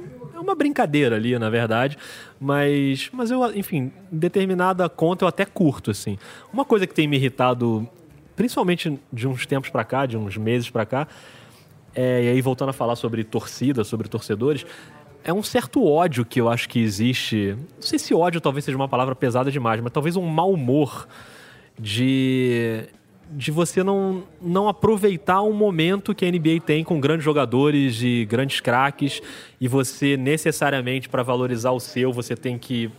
uma 0.43 0.56
brincadeira 0.56 1.15
ali, 1.15 1.38
na 1.39 1.49
verdade, 1.49 1.97
mas, 2.39 3.10
mas 3.12 3.32
eu, 3.32 3.43
enfim, 3.56 3.91
determinada 4.12 4.88
conta 4.89 5.25
eu 5.25 5.29
até 5.29 5.45
curto, 5.45 5.91
assim. 5.91 6.17
Uma 6.51 6.65
coisa 6.65 6.86
que 6.86 6.93
tem 6.93 7.08
me 7.08 7.17
irritado, 7.17 7.88
principalmente 8.36 8.99
de 9.12 9.27
uns 9.27 9.45
tempos 9.45 9.69
pra 9.69 9.84
cá, 9.84 10.06
de 10.06 10.17
uns 10.17 10.38
meses 10.38 10.69
pra 10.69 10.86
cá, 10.86 11.08
é, 11.95 12.23
e 12.23 12.29
aí 12.29 12.41
voltando 12.41 12.69
a 12.69 12.73
falar 12.73 12.95
sobre 12.95 13.23
torcida, 13.23 13.84
sobre 13.84 14.08
torcedores, 14.08 14.65
é 15.23 15.32
um 15.32 15.43
certo 15.43 15.86
ódio 15.86 16.25
que 16.25 16.41
eu 16.41 16.49
acho 16.49 16.67
que 16.67 16.79
existe. 16.79 17.56
Não 17.75 17.82
sei 17.82 17.97
se 17.97 18.13
ódio 18.13 18.41
talvez 18.41 18.65
seja 18.65 18.75
uma 18.75 18.89
palavra 18.89 19.15
pesada 19.15 19.49
demais, 19.49 19.79
mas 19.82 19.91
talvez 19.91 20.15
um 20.15 20.25
mau 20.25 20.51
humor 20.51 21.08
de 21.79 22.86
de 23.36 23.52
você 23.52 23.84
não, 23.84 24.24
não 24.41 24.67
aproveitar 24.67 25.41
um 25.41 25.54
momento 25.54 26.13
que 26.13 26.26
a 26.26 26.32
NBA 26.32 26.60
tem 26.65 26.84
com 26.84 27.00
grandes 27.00 27.26
jogadores 27.26 28.02
e 28.02 28.26
grandes 28.26 28.60
craques 28.60 29.22
e 29.60 29.67
você 29.67 30.15
necessariamente 30.17 31.10
para 31.10 31.24
valorizar 31.24 31.72
o 31.72 31.80
seu 31.80 32.12
você 32.13 32.36
tem 32.36 32.58
que 32.58 32.91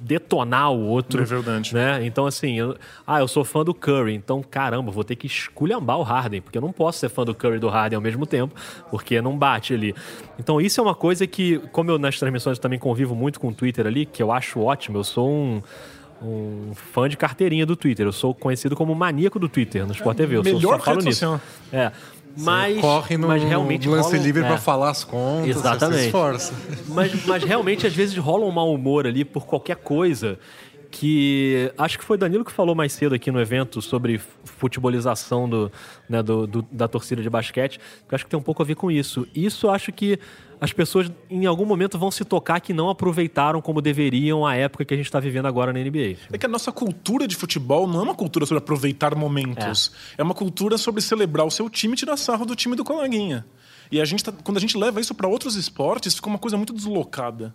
detonar 0.00 0.72
o 0.72 0.80
outro. 0.84 1.22
É 1.22 1.24
verdade. 1.24 1.72
Né? 1.72 2.04
Então, 2.04 2.26
assim, 2.26 2.58
eu- 2.58 2.76
ah, 3.06 3.20
eu 3.20 3.28
sou 3.28 3.44
fã 3.44 3.64
do 3.64 3.72
Curry, 3.72 4.14
então, 4.14 4.42
caramba, 4.42 4.90
vou 4.90 5.04
ter 5.04 5.14
que 5.14 5.28
esculhambar 5.28 5.98
o 5.98 6.02
Harden, 6.02 6.40
porque 6.42 6.58
eu 6.58 6.62
não 6.62 6.72
posso 6.72 6.98
ser 6.98 7.08
fã 7.08 7.24
do 7.24 7.32
Curry 7.34 7.56
e 7.56 7.60
do 7.60 7.68
Harden 7.68 7.96
ao 7.96 8.02
mesmo 8.02 8.26
tempo, 8.26 8.52
porque 8.90 9.20
não 9.22 9.38
bate 9.38 9.72
ali. 9.74 9.94
Então, 10.38 10.60
isso 10.60 10.80
é 10.80 10.82
uma 10.82 10.94
coisa 10.94 11.24
que, 11.26 11.58
como 11.70 11.90
eu 11.90 11.98
nas 11.98 12.18
transmissões 12.18 12.58
também 12.58 12.78
convivo 12.80 13.14
muito 13.14 13.38
com 13.38 13.48
o 13.48 13.54
Twitter 13.54 13.86
ali, 13.86 14.04
que 14.06 14.20
eu 14.22 14.32
acho 14.32 14.60
ótimo, 14.60 14.98
eu 14.98 15.04
sou 15.04 15.30
um. 15.30 15.62
Um 16.22 16.72
fã 16.74 17.08
de 17.08 17.16
carteirinha 17.16 17.66
do 17.66 17.76
Twitter. 17.76 18.06
Eu 18.06 18.12
sou 18.12 18.34
conhecido 18.34 18.74
como 18.74 18.94
maníaco 18.94 19.38
do 19.38 19.48
Twitter 19.48 19.86
no 19.86 19.92
Sport 19.92 20.16
TV. 20.16 20.36
Eu 20.36 20.44
sou, 20.44 20.54
melhor 20.54 20.78
só 20.78 20.84
falo 20.84 20.98
nisso. 20.98 21.20
social. 21.20 21.40
É. 21.72 21.92
Mas, 22.38 22.80
Corre 22.80 23.16
no 23.16 23.28
mas 23.28 23.42
realmente 23.42 23.88
lance 23.88 24.10
rola 24.10 24.22
livre 24.22 24.42
é. 24.42 24.46
pra 24.46 24.58
falar 24.58 24.90
as 24.90 25.02
contas, 25.02 25.56
Exatamente. 25.56 25.94
você 25.94 26.00
se 26.00 26.06
esforça. 26.06 26.54
Mas, 26.88 27.24
mas 27.24 27.42
realmente, 27.42 27.86
às 27.86 27.94
vezes, 27.94 28.14
rola 28.18 28.44
um 28.44 28.50
mau 28.50 28.72
humor 28.74 29.06
ali 29.06 29.24
por 29.24 29.46
qualquer 29.46 29.76
coisa 29.76 30.38
que... 30.90 31.72
Acho 31.76 31.98
que 31.98 32.04
foi 32.04 32.16
Danilo 32.18 32.44
que 32.44 32.52
falou 32.52 32.74
mais 32.74 32.92
cedo 32.92 33.14
aqui 33.14 33.30
no 33.30 33.40
evento 33.40 33.80
sobre 33.82 34.20
futebolização 34.44 35.48
do, 35.48 35.70
né, 36.08 36.22
do- 36.22 36.46
do- 36.46 36.66
da 36.70 36.88
torcida 36.88 37.22
de 37.22 37.30
basquete, 37.30 37.78
que 38.08 38.14
acho 38.14 38.24
que 38.24 38.30
tem 38.30 38.38
um 38.38 38.42
pouco 38.42 38.62
a 38.62 38.66
ver 38.66 38.74
com 38.74 38.90
isso. 38.90 39.26
Isso 39.34 39.68
acho 39.68 39.92
que 39.92 40.18
as 40.60 40.72
pessoas, 40.72 41.10
em 41.30 41.44
algum 41.46 41.66
momento, 41.66 41.98
vão 41.98 42.10
se 42.10 42.24
tocar 42.24 42.60
que 42.60 42.72
não 42.72 42.88
aproveitaram 42.88 43.60
como 43.60 43.82
deveriam 43.82 44.46
a 44.46 44.54
época 44.54 44.84
que 44.84 44.94
a 44.94 44.96
gente 44.96 45.06
está 45.06 45.20
vivendo 45.20 45.46
agora 45.46 45.72
na 45.72 45.78
NBA. 45.78 46.16
É 46.32 46.38
que 46.38 46.46
a 46.46 46.48
nossa 46.48 46.72
cultura 46.72 47.28
de 47.28 47.36
futebol 47.36 47.86
não 47.86 48.00
é 48.00 48.02
uma 48.02 48.14
cultura 48.14 48.46
sobre 48.46 48.58
aproveitar 48.58 49.14
momentos. 49.14 49.92
É, 50.16 50.22
uma 50.22 50.34
cultura 50.34 50.78
sobre 50.78 51.02
celebrar 51.02 51.46
o 51.46 51.50
seu 51.50 51.68
time 51.68 51.92
e 51.94 51.96
tirar 51.96 52.16
sarro 52.16 52.46
do 52.46 52.56
time 52.56 52.74
do 52.74 52.84
coleguinha. 52.84 53.44
E 53.92 54.00
a 54.00 54.04
gente 54.04 54.24
tá- 54.24 54.32
quando 54.32 54.56
a 54.56 54.60
gente 54.60 54.76
leva 54.76 55.00
isso 55.00 55.14
para 55.14 55.28
outros 55.28 55.54
esportes, 55.56 56.14
fica 56.14 56.26
uma 56.28 56.38
coisa 56.38 56.56
muito 56.56 56.72
deslocada. 56.72 57.54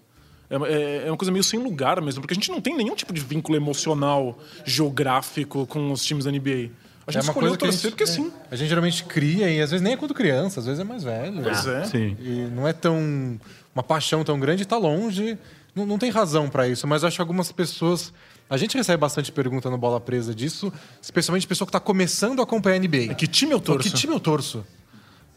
É, 0.51 0.55
é- 0.73 1.07
é 1.07 1.11
uma 1.11 1.17
coisa 1.17 1.31
meio 1.31 1.43
sem 1.43 1.57
lugar 1.59 1.99
mesmo, 2.01 2.21
porque 2.21 2.33
a 2.33 2.35
gente 2.35 2.51
não 2.51 2.59
tem 2.59 2.75
nenhum 2.75 2.93
tipo 2.93 3.13
de 3.13 3.21
vínculo 3.21 3.57
emocional, 3.57 4.37
geográfico 4.65 5.65
com 5.65 5.91
os 5.91 6.03
times 6.03 6.25
da 6.25 6.31
NBA. 6.31 6.69
A 7.07 7.11
gente 7.11 7.23
escolheu 7.23 7.51
que 7.51 7.55
a 7.65 7.67
torcer 7.67 7.81
gente, 7.81 7.91
porque 7.91 8.03
é, 8.03 8.07
sim. 8.07 8.31
a 8.51 8.55
gente 8.55 8.69
geralmente 8.69 9.03
cria, 9.05 9.49
e 9.49 9.59
às 9.61 9.71
vezes 9.71 9.83
nem 9.83 9.93
é 9.93 9.97
quando 9.97 10.13
criança, 10.13 10.59
às 10.59 10.65
vezes 10.65 10.79
é 10.79 10.83
mais 10.83 11.03
velho. 11.03 11.41
Pois 11.41 11.65
é. 11.65 11.83
Sim. 11.85 12.15
E 12.19 12.47
não 12.53 12.67
é 12.67 12.73
tão. 12.73 13.39
uma 13.73 13.81
paixão 13.83 14.23
tão 14.23 14.39
grande 14.39 14.63
e 14.63 14.65
tá 14.65 14.77
longe 14.77 15.37
Não, 15.73 15.85
não 15.85 15.97
tem 15.97 16.11
razão 16.11 16.49
pra 16.49 16.67
isso, 16.67 16.85
mas 16.85 17.03
acho 17.03 17.15
que 17.15 17.21
algumas 17.21 17.51
pessoas. 17.51 18.13
A 18.49 18.57
gente 18.57 18.75
recebe 18.77 18.99
bastante 18.99 19.31
pergunta 19.31 19.69
no 19.69 19.77
Bola 19.77 19.99
Presa 19.99 20.35
disso, 20.35 20.71
especialmente 21.01 21.47
pessoa 21.47 21.65
que 21.65 21.71
tá 21.71 21.79
começando 21.79 22.41
a 22.41 22.43
acompanhar 22.43 22.75
a 22.75 22.79
NBA. 22.79 23.15
Que 23.15 23.25
time 23.25 23.53
eu 23.53 23.57
Então, 23.57 23.75
torço? 23.75 23.89
Que 23.89 23.95
time 23.95 24.13
eu 24.13 24.19
torço? 24.19 24.65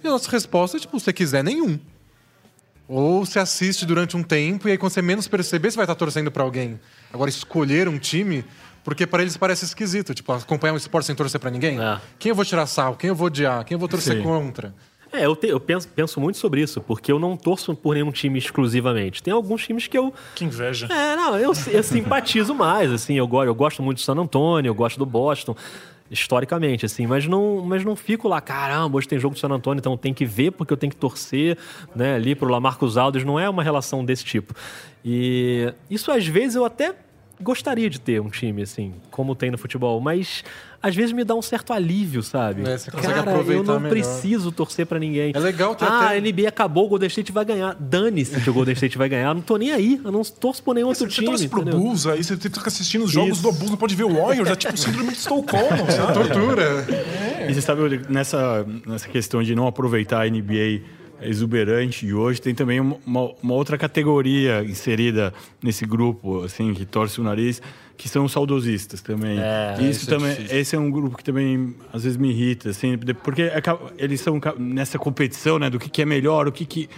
E 0.03 0.07
a 0.07 0.11
nossa 0.11 0.29
resposta 0.31 0.77
é, 0.77 0.81
tipo, 0.81 0.98
se 0.98 1.05
você 1.05 1.12
quiser, 1.12 1.42
nenhum. 1.44 1.79
Ou 2.88 3.24
você 3.24 3.38
assiste 3.38 3.86
durante 3.86 4.16
um 4.16 4.22
tempo 4.22 4.68
e 4.68 4.72
aí 4.72 4.78
quando 4.78 4.92
você 4.92 5.00
menos 5.02 5.26
perceber, 5.26 5.70
você 5.70 5.76
vai 5.76 5.84
estar 5.84 5.94
torcendo 5.94 6.30
pra 6.30 6.42
alguém. 6.42 6.78
Agora, 7.12 7.30
escolher 7.30 7.88
um 7.88 7.98
time, 7.98 8.44
porque 8.82 9.06
pra 9.06 9.22
eles 9.22 9.36
parece 9.36 9.64
esquisito. 9.64 10.12
Tipo, 10.14 10.32
acompanhar 10.32 10.74
um 10.74 10.76
esporte 10.76 11.06
sem 11.06 11.14
torcer 11.14 11.40
pra 11.40 11.50
ninguém. 11.50 11.80
É. 11.82 11.98
Quem 12.18 12.30
eu 12.30 12.34
vou 12.36 12.44
tirar 12.44 12.66
sal? 12.66 12.94
Quem 12.96 13.08
eu 13.08 13.14
vou 13.14 13.28
odiar? 13.28 13.64
Quem 13.64 13.74
eu 13.74 13.78
vou 13.78 13.88
torcer 13.88 14.16
Sim. 14.18 14.22
contra? 14.22 14.74
É, 15.12 15.24
eu, 15.26 15.36
te- 15.36 15.46
eu 15.46 15.60
penso, 15.60 15.86
penso 15.88 16.20
muito 16.20 16.38
sobre 16.38 16.60
isso, 16.60 16.80
porque 16.80 17.12
eu 17.12 17.20
não 17.20 17.36
torço 17.36 17.72
por 17.74 17.94
nenhum 17.94 18.10
time 18.10 18.36
exclusivamente. 18.36 19.22
Tem 19.22 19.32
alguns 19.32 19.64
times 19.64 19.86
que 19.86 19.96
eu. 19.96 20.12
Que 20.34 20.44
inveja. 20.44 20.86
É, 20.92 21.14
não, 21.14 21.38
eu, 21.38 21.52
eu 21.70 21.82
simpatizo 21.84 22.52
mais, 22.52 22.90
assim, 22.90 23.14
eu, 23.14 23.30
eu 23.44 23.54
gosto 23.54 23.80
muito 23.80 23.98
do 23.98 24.02
San 24.02 24.14
Antonio, 24.16 24.68
eu 24.68 24.74
gosto 24.74 24.98
do 24.98 25.06
Boston, 25.06 25.54
historicamente, 26.14 26.87
assim, 26.87 27.07
mas 27.07 27.27
não, 27.27 27.62
mas 27.64 27.85
não 27.85 27.94
fico 27.94 28.27
lá, 28.27 28.40
caramba, 28.40 28.96
hoje 28.96 29.09
tem 29.09 29.18
jogo 29.18 29.35
do 29.35 29.38
San 29.38 29.48
Antonio, 29.48 29.81
então 29.81 29.96
tem 29.96 30.14
que 30.14 30.24
ver 30.24 30.53
porque 30.53 30.72
eu 30.72 30.77
tenho 30.77 30.90
que 30.90 30.96
torcer, 30.96 31.59
né, 31.94 32.14
ali 32.14 32.35
pro 32.35 32.48
Lamarcus 32.48 32.96
Aldridge, 32.96 33.27
não 33.27 33.38
é 33.38 33.48
uma 33.48 33.62
relação 33.62 34.05
desse 34.05 34.24
tipo. 34.24 34.55
E 35.05 35.74
isso 35.90 36.11
às 36.11 36.27
vezes 36.27 36.57
eu 36.57 36.64
até 36.64 36.94
gostaria 37.44 37.88
de 37.88 38.00
ter 38.00 38.20
um 38.20 38.28
time, 38.28 38.62
assim, 38.62 38.94
como 39.11 39.35
tem 39.37 39.50
no 39.50 39.59
futebol, 39.59 40.00
mas 40.00 40.42
às 40.83 40.94
vezes 40.94 41.12
me 41.12 41.22
dá 41.24 41.35
um 41.35 41.40
certo 41.40 41.72
alívio, 41.72 42.22
sabe? 42.22 42.62
É, 42.68 42.76
você 42.76 42.90
consegue 42.90 43.14
Cara, 43.14 43.30
eu 43.30 43.35
aproveitar 43.37 43.72
não 43.72 43.80
melhor. 43.80 43.90
preciso 43.90 44.50
torcer 44.52 44.85
pra 44.87 44.98
ninguém. 44.98 45.33
É 45.35 45.38
legal 45.38 45.74
ter 45.74 45.85
Ah, 45.85 46.07
até- 46.07 46.16
a 46.16 46.20
NBA 46.20 46.48
acabou, 46.48 46.87
o 46.87 46.88
Golden 46.88 47.07
State 47.07 47.30
vai 47.33 47.44
ganhar. 47.44 47.74
Dane-se 47.78 48.40
que 48.40 48.50
o 48.50 48.52
Golden 48.52 48.74
State 48.74 48.98
vai 48.98 49.09
ganhar. 49.09 49.28
Eu 49.28 49.35
não 49.35 49.40
tô 49.42 49.57
nem 49.57 49.70
aí. 49.72 50.00
Eu 50.04 50.11
não 50.12 50.22
torço 50.22 50.62
por 50.62 50.74
nenhum 50.74 50.88
outro 50.88 51.04
Você 51.04 51.11
time. 51.14 51.26
torce 51.28 51.48
pro? 51.48 51.62
Bulls, 51.64 52.07
aí 52.07 52.22
você 52.24 52.37
fica 52.37 52.66
assistindo 52.68 53.04
os 53.04 53.11
jogos 53.12 53.38
Isso. 53.38 53.42
do 53.42 53.52
Bulls, 53.52 53.70
não 53.70 53.76
pode 53.78 53.94
ver 53.94 54.04
o 54.04 54.12
Warriors, 54.14 54.50
é 54.50 54.57
tipo 54.57 54.76
síndrome 54.76 55.11
de 55.12 55.18
Estocolmo, 55.18 55.90
sabe? 55.92 56.12
Tortura. 56.14 56.87
E 57.48 57.54
você 57.54 57.61
sabe, 57.61 58.00
nessa, 58.09 58.66
nessa 58.87 59.09
questão 59.09 59.42
de 59.42 59.54
não 59.54 59.66
aproveitar 59.66 60.22
a 60.22 60.28
NBA 60.28 60.83
exuberante 61.28 62.06
de 62.06 62.14
hoje, 62.14 62.40
tem 62.40 62.54
também 62.54 62.80
uma, 62.80 62.96
uma 63.42 63.54
outra 63.54 63.76
categoria 63.78 64.62
inserida 64.62 65.32
nesse 65.62 65.84
grupo, 65.84 66.42
assim, 66.42 66.72
que 66.74 66.84
torce 66.84 67.20
o 67.20 67.24
nariz, 67.24 67.60
que 67.96 68.08
são 68.08 68.24
os 68.24 68.32
saudosistas 68.32 69.00
também. 69.00 69.38
É, 69.38 69.76
isso, 69.80 70.10
é 70.10 70.16
também, 70.16 70.34
difícil. 70.34 70.58
esse 70.58 70.76
é 70.76 70.78
um 70.78 70.90
grupo 70.90 71.16
que 71.16 71.24
também 71.24 71.74
às 71.92 72.04
vezes 72.04 72.16
me 72.16 72.30
irrita, 72.30 72.70
assim, 72.70 72.98
porque 73.22 73.50
eles 73.98 74.20
são 74.20 74.40
nessa 74.58 74.98
competição, 74.98 75.58
né, 75.58 75.70
do 75.70 75.78
que, 75.78 75.88
que 75.88 76.02
é 76.02 76.04
melhor, 76.04 76.48
o 76.48 76.52
que 76.52 76.64
que 76.64 76.88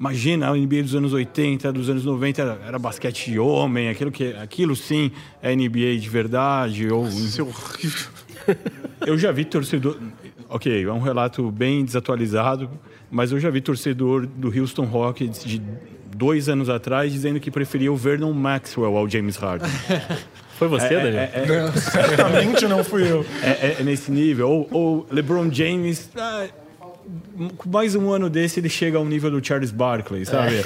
Imagina 0.00 0.48
a 0.48 0.54
NBA 0.54 0.82
dos 0.82 0.94
anos 0.94 1.12
80, 1.12 1.72
dos 1.72 1.90
anos 1.90 2.04
90 2.04 2.40
era, 2.40 2.60
era 2.64 2.78
basquete 2.78 3.32
de 3.32 3.38
homem, 3.38 3.88
aquilo 3.88 4.12
que 4.12 4.32
aquilo 4.34 4.76
sim 4.76 5.10
é 5.42 5.54
NBA 5.56 5.96
de 5.98 6.08
verdade 6.08 6.88
ou 6.88 7.08
Isso 7.08 7.40
é 7.40 7.44
horrível. 7.44 8.08
eu 9.04 9.18
já 9.18 9.32
vi 9.32 9.44
torcedor. 9.44 9.98
Ok, 10.48 10.84
é 10.84 10.92
um 10.92 11.00
relato 11.00 11.50
bem 11.50 11.84
desatualizado, 11.84 12.70
mas 13.10 13.32
eu 13.32 13.40
já 13.40 13.50
vi 13.50 13.60
torcedor 13.60 14.26
do 14.26 14.48
Houston 14.58 14.84
Rockets 14.84 15.44
de 15.44 15.60
dois 16.16 16.48
anos 16.48 16.68
atrás 16.68 17.12
dizendo 17.12 17.38
que 17.40 17.50
preferia 17.50 17.92
o 17.92 17.96
Vernon 17.96 18.32
Maxwell 18.32 18.96
ao 18.96 19.08
James 19.08 19.36
Harden. 19.36 19.68
Foi 20.58 20.66
você, 20.66 20.88
Daniel? 20.88 21.70
Certamente 21.72 22.66
não 22.66 22.82
fui 22.82 23.08
eu. 23.08 23.24
É, 23.42 23.50
é- 23.50 23.76
é 23.78 23.82
nesse 23.84 24.10
nível. 24.10 24.50
Ou, 24.50 24.68
ou 24.72 25.06
LeBron 25.10 25.48
James. 25.52 26.10
ah, 26.16 26.46
com 27.56 27.70
mais 27.70 27.94
um 27.94 28.10
ano 28.10 28.28
desse, 28.28 28.58
ele 28.58 28.68
chega 28.68 28.98
ao 28.98 29.04
nível 29.04 29.30
do 29.30 29.46
Charles 29.46 29.70
Barkley, 29.70 30.26
sabe? 30.26 30.56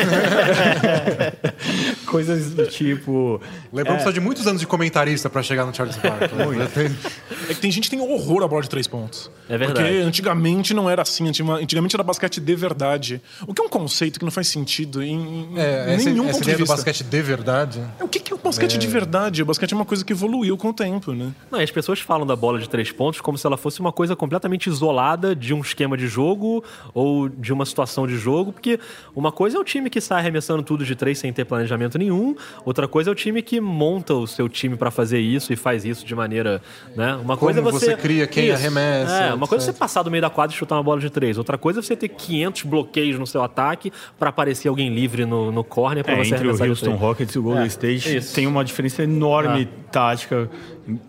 Coisas 2.13 2.51
do 2.51 2.67
tipo. 2.67 3.41
LeBron 3.73 3.95
precisa 3.95 4.13
de 4.13 4.21
muitos 4.21 4.47
anos 4.47 4.61
de 4.61 4.67
comentarista 4.67 5.31
pra 5.31 5.43
chegar 5.43 5.65
no 5.65 5.75
Charles 5.75 5.97
Barkley. 5.97 6.93
É 7.49 7.55
que 7.55 7.61
tem 7.61 7.73
gente 7.73 7.91
que 7.91 7.97
tem 7.97 8.01
horror 8.01 8.45
à 8.45 8.49
bola 8.49 8.63
de 8.63 8.69
três 8.69 8.87
pontos. 8.87 9.29
É 9.49 9.59
verdade. 9.59 9.81
Porque 9.89 10.03
antigamente 10.03 10.73
não 10.73 10.89
era 10.89 11.03
assim. 11.03 11.27
Antigamente 11.27 11.97
era 11.97 12.03
basquete 12.05 12.41
de 12.41 12.55
verdade. 12.55 13.21
O 13.49 13.53
que 13.53 13.61
é 13.61 13.65
um 13.65 13.69
conceito 13.69 14.21
que 14.21 14.25
não 14.25 14.31
faz 14.31 14.47
sentido 14.47 15.03
em, 15.03 15.51
em 15.53 15.59
É, 15.59 15.95
essa, 15.95 16.09
nenhum 16.09 16.25
essa 16.29 16.35
ponto 16.35 16.45
de 16.45 16.51
ideia 16.51 16.59
do 16.59 16.61
vista. 16.61 16.77
basquete 16.77 17.03
de 17.03 17.23
verdade. 17.23 17.81
O 18.01 18.07
que 18.07 18.21
que 18.21 18.33
é 18.33 18.37
o 18.37 18.39
basquete 18.39 18.79
de 18.79 18.87
verdade? 18.87 19.43
O 19.43 19.47
basquete 19.47 19.73
é 19.73 19.75
uma 19.75 19.85
coisa 19.85 20.05
que 20.05 20.13
evoluiu 20.13 20.57
com 20.57 20.69
o 20.69 20.73
tempo, 20.73 21.13
né? 21.13 21.33
Não, 21.51 21.61
e 21.61 21.65
as 21.65 21.71
pessoas 21.73 21.99
falam 21.99 22.25
da 22.25 22.37
bola 22.37 22.61
de 22.61 22.69
três 22.69 22.93
pontos 22.93 23.21
como 23.21 23.37
se 23.37 23.45
ela 23.45 23.57
fosse 23.57 23.81
uma 23.81 23.91
coisa 23.91 24.15
completamente 24.15 24.69
isolada 24.69 25.35
de 25.35 25.53
um 25.53 25.61
esquema 25.61 25.97
de 25.97 26.07
jogo 26.07 26.63
ou 26.95 27.29
de 27.29 27.53
uma 27.53 27.67
situação 27.67 28.07
de 28.07 28.17
jogo, 28.17 28.53
porque 28.53 28.79
uma 29.17 29.33
coisa 29.33 29.57
é 29.57 29.61
o 29.61 29.65
time 29.65 29.91
que 29.91 30.01
sai 30.01 30.21
arremessando 30.21 30.63
tudo 30.63 30.85
de 30.85 30.95
três 30.95 31.19
sem 31.19 31.33
ter 31.33 31.45
planejamento 31.45 31.99
nenhum, 32.03 32.35
outra 32.65 32.87
coisa 32.89 33.11
é 33.11 33.13
o 33.13 33.15
time 33.15 33.41
que 33.43 33.61
monta 33.61 34.15
o 34.15 34.27
seu 34.27 34.49
time 34.49 34.77
pra 34.77 34.91
fazer 34.91 35.21
isso 35.21 35.53
e 35.53 35.57
faz 35.57 35.85
isso 35.85 36.05
de 36.05 36.15
maneira, 36.15 36.61
né? 36.97 37.15
Uma 37.17 37.37
coisa 37.37 37.61
é 37.61 37.63
Como 37.63 37.79
você 37.79 37.87
você 37.87 37.97
cria 37.97 38.27
quem 38.27 38.47
Isso. 38.47 38.55
arremessa, 38.55 39.13
É, 39.13 39.35
uma 39.35 39.47
coisa 39.47 39.65
é 39.65 39.67
você 39.67 39.73
passar 39.79 40.03
do 40.03 40.11
meio 40.11 40.21
da 40.23 40.31
quadra 40.31 40.55
e 40.55 40.59
chutar 40.59 40.77
uma 40.77 40.83
bola 40.83 41.01
de 41.01 41.11
três, 41.11 41.39
outra 41.39 41.57
coisa 41.59 41.81
é 41.81 41.83
você 41.83 41.97
ter 41.97 42.09
500 42.09 42.63
bloqueios 42.65 43.19
no 43.19 43.27
seu 43.27 43.43
ataque 43.43 43.93
pra 44.19 44.29
aparecer 44.31 44.69
alguém 44.69 44.93
livre 44.95 45.25
no, 45.25 45.51
no 45.53 45.63
corner 45.65 46.05
pra 46.05 46.15
É, 46.15 46.25
você 46.25 46.35
entre 46.35 46.49
o 46.49 46.51
Houston. 46.69 46.95
Rockets 46.97 47.35
e 47.35 47.39
o 47.39 47.43
Golden 47.43 47.65
É, 47.65 47.67
State 47.67 48.17
isso. 48.17 48.35
tem 48.35 48.47
uma 48.47 48.65
diferença 48.65 49.03
enorme 49.03 49.69
tática, 49.91 50.51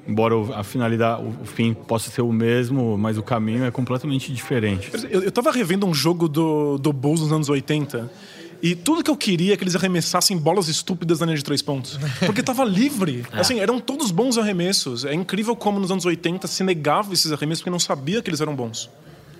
embora 0.07 0.37
o- 0.37 0.53
a 0.53 0.63
finalidade, 0.63 1.23
o 1.41 1.45
fim 1.45 1.73
possa 1.73 2.09
ser 2.11 2.21
o 2.21 2.31
mesmo, 2.31 2.97
mas 2.97 3.17
o 3.17 3.23
caminho 3.23 3.63
é 3.65 3.71
completamente 3.71 4.31
diferente. 4.33 4.91
Eu, 5.09 5.23
eu 5.23 5.31
tava 5.31 5.51
revendo 5.51 5.85
um 5.87 5.93
jogo 5.93 6.27
do, 6.27 6.77
do 6.77 6.91
Bulls 6.93 7.21
nos 7.21 7.31
anos 7.31 7.49
80. 7.49 8.11
E 8.63 8.75
tudo 8.75 9.03
que 9.03 9.11
eu 9.11 9.17
queria 9.17 9.55
é 9.55 9.57
que 9.57 9.63
eles 9.65 9.75
arremessassem 9.75 10.37
bolas 10.37 10.69
estúpidas 10.69 11.19
na 11.19 11.25
linha 11.25 11.37
de 11.37 11.43
três 11.43 11.61
pontos. 11.61 11.99
Porque 12.25 12.41
tava 12.41 12.63
livre. 12.63 13.25
Assim, 13.33 13.59
eram 13.59 13.77
todos 13.77 14.09
bons 14.09 14.37
arremessos. 14.37 15.03
É 15.03 15.13
incrível 15.13 15.53
como 15.53 15.81
nos 15.81 15.91
anos 15.91 16.05
80 16.05 16.47
se 16.47 16.63
negava 16.63 17.13
esses 17.13 17.29
arremessos 17.33 17.61
porque 17.61 17.69
não 17.69 17.79
sabia 17.79 18.21
que 18.21 18.29
eles 18.29 18.39
eram 18.39 18.55
bons. 18.55 18.89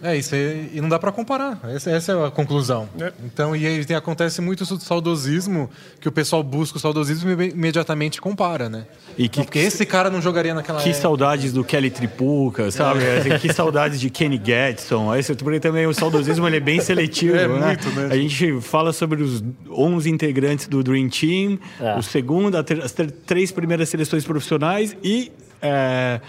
É, 0.03 0.17
isso 0.17 0.35
aí, 0.35 0.69
e 0.73 0.81
não 0.81 0.89
dá 0.89 0.99
pra 0.99 1.11
comparar. 1.13 1.59
Essa, 1.63 1.89
essa 1.91 2.11
é 2.11 2.27
a 2.27 2.29
conclusão. 2.29 2.89
É. 2.99 3.13
Então, 3.23 3.55
e 3.55 3.65
aí 3.65 3.85
tem, 3.85 3.95
acontece 3.95 4.41
muito 4.41 4.63
isso 4.63 4.75
do 4.75 4.83
saudosismo, 4.83 5.69
que 6.01 6.09
o 6.09 6.11
pessoal 6.11 6.43
busca 6.43 6.77
o 6.77 6.81
saudosismo 6.81 7.29
e 7.41 7.49
imediatamente 7.51 8.19
compara, 8.19 8.67
né? 8.67 8.85
E 9.17 9.29
que- 9.29 9.39
Não, 9.39 9.45
porque 9.45 9.59
esse 9.59 9.85
cara 9.85 10.09
não 10.09 10.21
jogaria 10.21 10.53
naquela 10.53 10.79
Que 10.81 10.89
época. 10.89 11.01
saudades 11.01 11.53
do 11.53 11.63
Kelly 11.63 11.89
Tripuca, 11.89 12.69
sabe? 12.69 12.99
Assim, 13.17 13.37
que 13.39 13.53
saudades 13.53 13.97
de 13.99 14.09
Kenny 14.09 14.41
Getson. 14.43 15.15
Esse, 15.15 15.33
porque 15.35 15.59
também 15.61 15.87
o 15.87 15.93
saudosismo 15.93 16.45
ele 16.47 16.57
é 16.57 16.59
bem 16.59 16.81
seletivo. 16.81 17.37
É, 17.37 17.47
né? 17.47 17.65
muito 17.67 17.87
mesmo. 17.91 18.11
A 18.11 18.17
gente 18.17 18.59
fala 18.59 18.91
sobre 18.91 19.23
os 19.23 19.41
11 19.69 20.09
integrantes 20.09 20.67
do 20.67 20.83
Dream 20.83 21.07
Team, 21.07 21.57
É. 21.79 21.95
o 21.97 22.01
segundo, 22.01 22.57
as 22.57 22.93
três 23.25 23.51
primeiras 23.51 23.87
seleções 23.87 24.25
profissionais 24.25 24.97
e 25.01 25.31
é, 25.61 26.19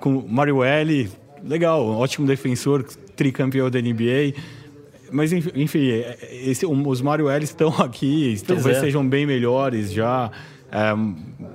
com 0.00 0.16
o 0.16 0.26
Mario 0.28 0.64
L. 0.64 1.10
Legal, 1.44 1.86
ótimo 1.86 2.26
defensor, 2.26 2.82
tricampeão 3.14 3.70
da 3.70 3.80
NBA. 3.80 4.34
Mas 5.12 5.32
enfim, 5.32 5.50
enfim, 5.54 5.90
é, 5.90 6.18
esse- 6.46 6.66
os 6.66 7.00
Mario 7.00 7.28
L 7.28 7.44
estão 7.44 7.68
aqui, 7.80 8.36
talvez 8.46 8.78
é. 8.78 8.80
sejam 8.80 9.06
bem 9.06 9.26
melhores 9.26 9.92
já, 9.92 10.30
é, 10.72 10.92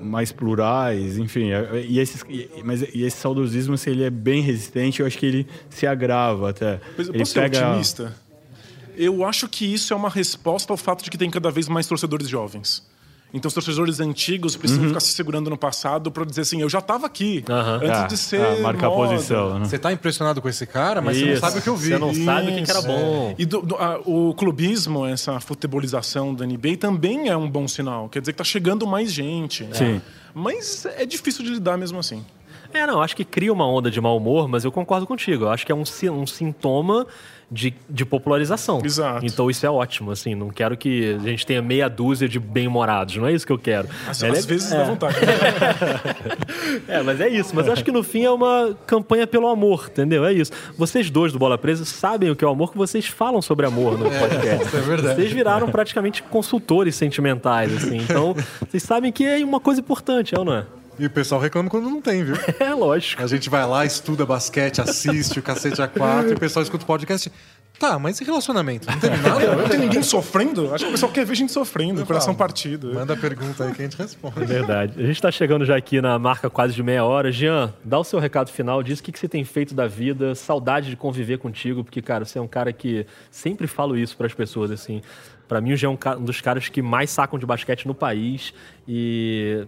mais 0.01 0.31
plurais, 0.31 1.17
enfim. 1.17 1.51
é, 1.51 1.83
E, 1.87 1.99
esses, 1.99 2.23
e- 2.29 2.47
mas 2.63 2.81
e 2.93 3.03
esse 3.03 3.17
saudosismo, 3.17 3.77
se 3.77 3.89
ele 3.89 4.03
é 4.03 4.09
bem 4.09 4.41
resistente, 4.41 5.01
eu 5.01 5.07
acho 5.07 5.17
que 5.17 5.25
ele 5.25 5.47
se 5.69 5.85
agrava 5.87 6.51
até. 6.51 6.79
Eu 6.97 7.05
ele 7.09 7.19
posso 7.19 7.31
ser 7.33 7.45
otimista? 7.45 8.15
Eu 8.95 9.25
acho 9.25 9.47
que 9.47 9.65
isso 9.65 9.93
é 9.93 9.95
uma 9.95 10.09
resposta 10.09 10.71
ao 10.73 10.77
fato 10.77 11.03
de 11.03 11.09
que 11.09 11.17
tem 11.17 11.29
cada 11.29 11.49
vez 11.49 11.67
mais 11.67 11.87
torcedores 11.87 12.27
jovens. 12.29 12.85
Então 13.33 13.47
os 13.47 13.53
torcedores 13.53 13.99
antigos 13.99 14.55
precisam 14.55 14.87
ficar 14.87 14.99
se 14.99 15.11
segurando 15.13 15.49
no 15.51 15.57
passado 15.57 16.09
para 16.11 16.25
dizer 16.25 16.41
assim, 16.41 16.61
eu 16.61 16.69
já 16.69 16.79
estava 16.79 17.05
aqui, 17.05 17.43
Aham. 17.47 17.75
antes 17.83 17.89
Ah, 17.91 18.07
de 18.07 18.17
ser 18.17 18.41
ah, 18.43 18.59
marcar 18.61 18.89
moda. 18.89 19.11
a 19.11 19.15
posição. 19.15 19.59
Né? 19.59 19.65
Você 19.65 19.77
tá 19.77 19.93
impressionado 19.93 20.41
com 20.41 20.49
esse 20.49 20.65
cara, 20.65 20.99
mas 20.99 21.17
você 21.17 21.25
não 21.25 21.31
Isso. 21.33 21.41
sabe 21.41 21.59
o 21.59 21.61
que 21.61 21.69
eu 21.69 21.75
vi. 21.75 21.89
Você 21.89 21.97
não 21.99 22.13
sabe 22.13 22.51
quem 22.53 22.63
que 22.63 22.71
era 22.71 22.79
Isso. 22.79 22.87
bom. 22.87 23.35
E 23.37 23.45
do- 23.45 23.61
do- 23.61 23.75
a- 23.75 23.99
o 24.03 24.33
clubismo, 24.33 25.05
essa 25.05 25.39
futebolização 25.39 26.33
da 26.33 26.43
NBA 26.45 26.75
também 26.77 27.29
é 27.29 27.37
um 27.37 27.47
bom 27.49 27.67
sinal. 27.67 28.09
Quer 28.09 28.19
dizer 28.21 28.31
que 28.33 28.37
tá 28.39 28.43
chegando 28.43 28.87
mais 28.87 29.13
gente. 29.13 29.67
Sim. 29.73 30.01
Mas 30.33 30.85
é 30.85 31.05
difícil 31.05 31.43
de 31.45 31.51
lidar 31.51 31.77
mesmo 31.77 31.99
assim. 31.99 32.25
É, 32.73 32.85
não, 32.85 33.01
acho 33.01 33.15
que 33.15 33.25
cria 33.25 33.51
uma 33.51 33.67
onda 33.67 33.89
de 33.89 33.99
mau 33.99 34.15
humor, 34.17 34.47
mas 34.47 34.63
eu 34.63 34.71
concordo 34.71 35.05
contigo. 35.07 35.45
Eu 35.45 35.49
acho 35.49 35.65
que 35.65 35.71
é 35.71 35.75
um, 35.75 35.83
um 36.13 36.27
sintoma 36.27 37.05
de, 37.51 37.73
de 37.89 38.05
popularização. 38.05 38.79
Exato. 38.83 39.25
Então 39.25 39.49
isso 39.49 39.65
é 39.65 39.69
ótimo, 39.69 40.11
assim. 40.11 40.35
Não 40.35 40.49
quero 40.49 40.77
que 40.77 41.15
a 41.15 41.19
gente 41.27 41.45
tenha 41.45 41.61
meia 41.61 41.89
dúzia 41.89 42.27
de 42.29 42.39
bem-humorados. 42.39 43.15
Não 43.17 43.25
é 43.27 43.33
isso 43.33 43.45
que 43.45 43.51
eu 43.51 43.57
quero. 43.57 43.87
Às, 44.07 44.21
É 44.23 44.29
às 44.29 44.45
le- 44.45 44.53
vezes 44.53 44.71
é. 44.71 44.77
dá 44.77 44.83
vontade. 44.83 45.15
É, 46.87 47.01
mas 47.03 47.19
é 47.21 47.27
isso. 47.29 47.55
Mas 47.55 47.67
eu 47.67 47.73
acho 47.73 47.83
que 47.83 47.91
no 47.91 48.03
fim 48.03 48.23
é 48.23 48.31
uma 48.31 48.75
campanha 48.85 49.25
pelo 49.27 49.47
amor, 49.47 49.87
entendeu? 49.91 50.25
É 50.25 50.33
isso. 50.33 50.51
Vocês 50.77 51.09
dois 51.09 51.31
do 51.31 51.39
Bola 51.39 51.57
Presa 51.57 51.85
sabem 51.85 52.29
o 52.29 52.35
que 52.35 52.43
é 52.43 52.47
o 52.47 52.51
amor, 52.51 52.71
que 52.71 52.77
vocês 52.77 53.05
falam 53.07 53.41
sobre 53.41 53.65
amor 53.65 53.97
no 53.97 54.09
podcast. 54.09 54.65
isso 54.67 54.77
é 54.77 54.81
verdade. 54.81 55.15
Vocês 55.15 55.31
viraram 55.31 55.69
praticamente 55.69 56.23
consultores 56.23 56.95
sentimentais, 56.95 57.73
assim. 57.75 57.97
Então, 57.97 58.35
vocês 58.67 58.83
sabem 58.83 59.11
que 59.11 59.25
é 59.25 59.43
uma 59.43 59.59
coisa 59.59 59.81
importante, 59.81 60.35
é 60.35 60.39
ou 60.39 60.45
não 60.45 60.53
é? 60.53 60.65
E 60.99 61.05
o 61.05 61.09
pessoal 61.09 61.39
reclama 61.39 61.69
quando 61.69 61.89
não 61.89 62.01
tem, 62.01 62.23
viu? 62.23 62.35
É 62.59 62.73
lógico. 62.73 63.23
A 63.23 63.27
gente 63.27 63.49
vai 63.49 63.65
lá, 63.65 63.85
estuda 63.85 64.25
basquete, 64.25 64.81
assiste 64.81 65.39
o 65.39 65.41
cacete 65.41 65.81
A4 65.81 66.31
e 66.31 66.33
o 66.33 66.39
pessoal 66.39 66.61
escuta 66.61 66.83
o 66.83 66.87
podcast. 66.87 67.31
Tá, 67.79 67.97
mas 67.97 68.19
e 68.19 68.25
relacionamento? 68.25 68.91
Não 68.91 68.99
teve 68.99 69.15
nada? 69.17 69.55
Não 69.55 69.69
tem 69.69 69.79
ninguém 69.79 70.03
sofrendo? 70.03 70.73
Acho 70.73 70.83
que 70.83 70.89
o 70.89 70.91
pessoal 70.91 71.11
quer 71.13 71.25
ver 71.25 71.33
gente 71.35 71.53
sofrendo, 71.53 72.05
coração 72.05 72.35
partido. 72.35 72.93
Manda 72.93 73.13
a 73.13 73.17
pergunta 73.17 73.63
aí 73.63 73.73
que 73.73 73.81
a 73.81 73.85
gente 73.85 73.95
É 73.97 74.03
responde. 74.03 74.43
verdade. 74.45 74.93
A 74.97 75.01
gente 75.01 75.15
está 75.15 75.31
chegando 75.31 75.63
já 75.63 75.77
aqui 75.77 76.01
na 76.01 76.19
marca 76.19 76.49
quase 76.49 76.73
de 76.73 76.83
meia 76.83 77.05
hora. 77.05 77.31
Jean, 77.31 77.73
dá 77.85 77.97
o 77.97 78.03
seu 78.03 78.19
recado 78.19 78.51
final, 78.51 78.83
diz 78.83 78.99
o 78.99 79.03
que, 79.03 79.13
que 79.13 79.19
você 79.19 79.29
tem 79.29 79.45
feito 79.45 79.73
da 79.73 79.87
vida, 79.87 80.35
saudade 80.35 80.89
de 80.89 80.97
conviver 80.97 81.37
contigo, 81.39 81.81
porque, 81.81 82.01
cara, 82.01 82.25
você 82.25 82.37
é 82.37 82.41
um 82.41 82.47
cara 82.49 82.73
que 82.73 83.05
sempre 83.31 83.65
falo 83.65 83.97
isso 83.97 84.17
para 84.17 84.27
as 84.27 84.33
pessoas, 84.33 84.71
assim. 84.71 85.01
Para 85.47 85.61
mim, 85.61 85.71
o 85.71 85.77
Jean 85.77 85.91
é 86.05 86.09
um, 86.17 86.23
dos 86.25 86.41
caras 86.41 86.67
que 86.67 86.81
mais 86.81 87.09
sacam 87.09 87.39
de 87.39 87.45
basquete 87.45 87.87
no 87.87 87.95
país 87.95 88.53
e 88.85 89.65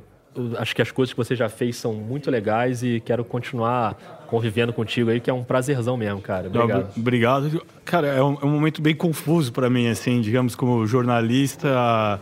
acho 0.57 0.75
que 0.75 0.81
as 0.81 0.91
coisas 0.91 1.13
que 1.13 1.17
você 1.17 1.35
já 1.35 1.49
fez 1.49 1.75
são 1.75 1.93
muito 1.93 2.31
legais 2.31 2.83
e 2.83 2.99
quero 2.99 3.23
continuar 3.23 4.25
convivendo 4.27 4.71
contigo 4.71 5.09
aí, 5.09 5.19
que 5.19 5.29
é 5.29 5.33
um 5.33 5.43
prazerzão 5.43 5.97
mesmo, 5.97 6.21
cara. 6.21 6.47
Obrigado. 6.47 6.83
Não, 6.83 7.01
Obrigado. 7.01 7.65
Cara, 7.83 8.07
é 8.07 8.23
um, 8.23 8.37
é 8.41 8.45
um 8.45 8.49
momento 8.49 8.81
bem 8.81 8.95
confuso 8.95 9.51
para 9.51 9.69
mim, 9.69 9.87
assim, 9.87 10.21
digamos, 10.21 10.55
como 10.55 10.87
jornalista, 10.87 12.19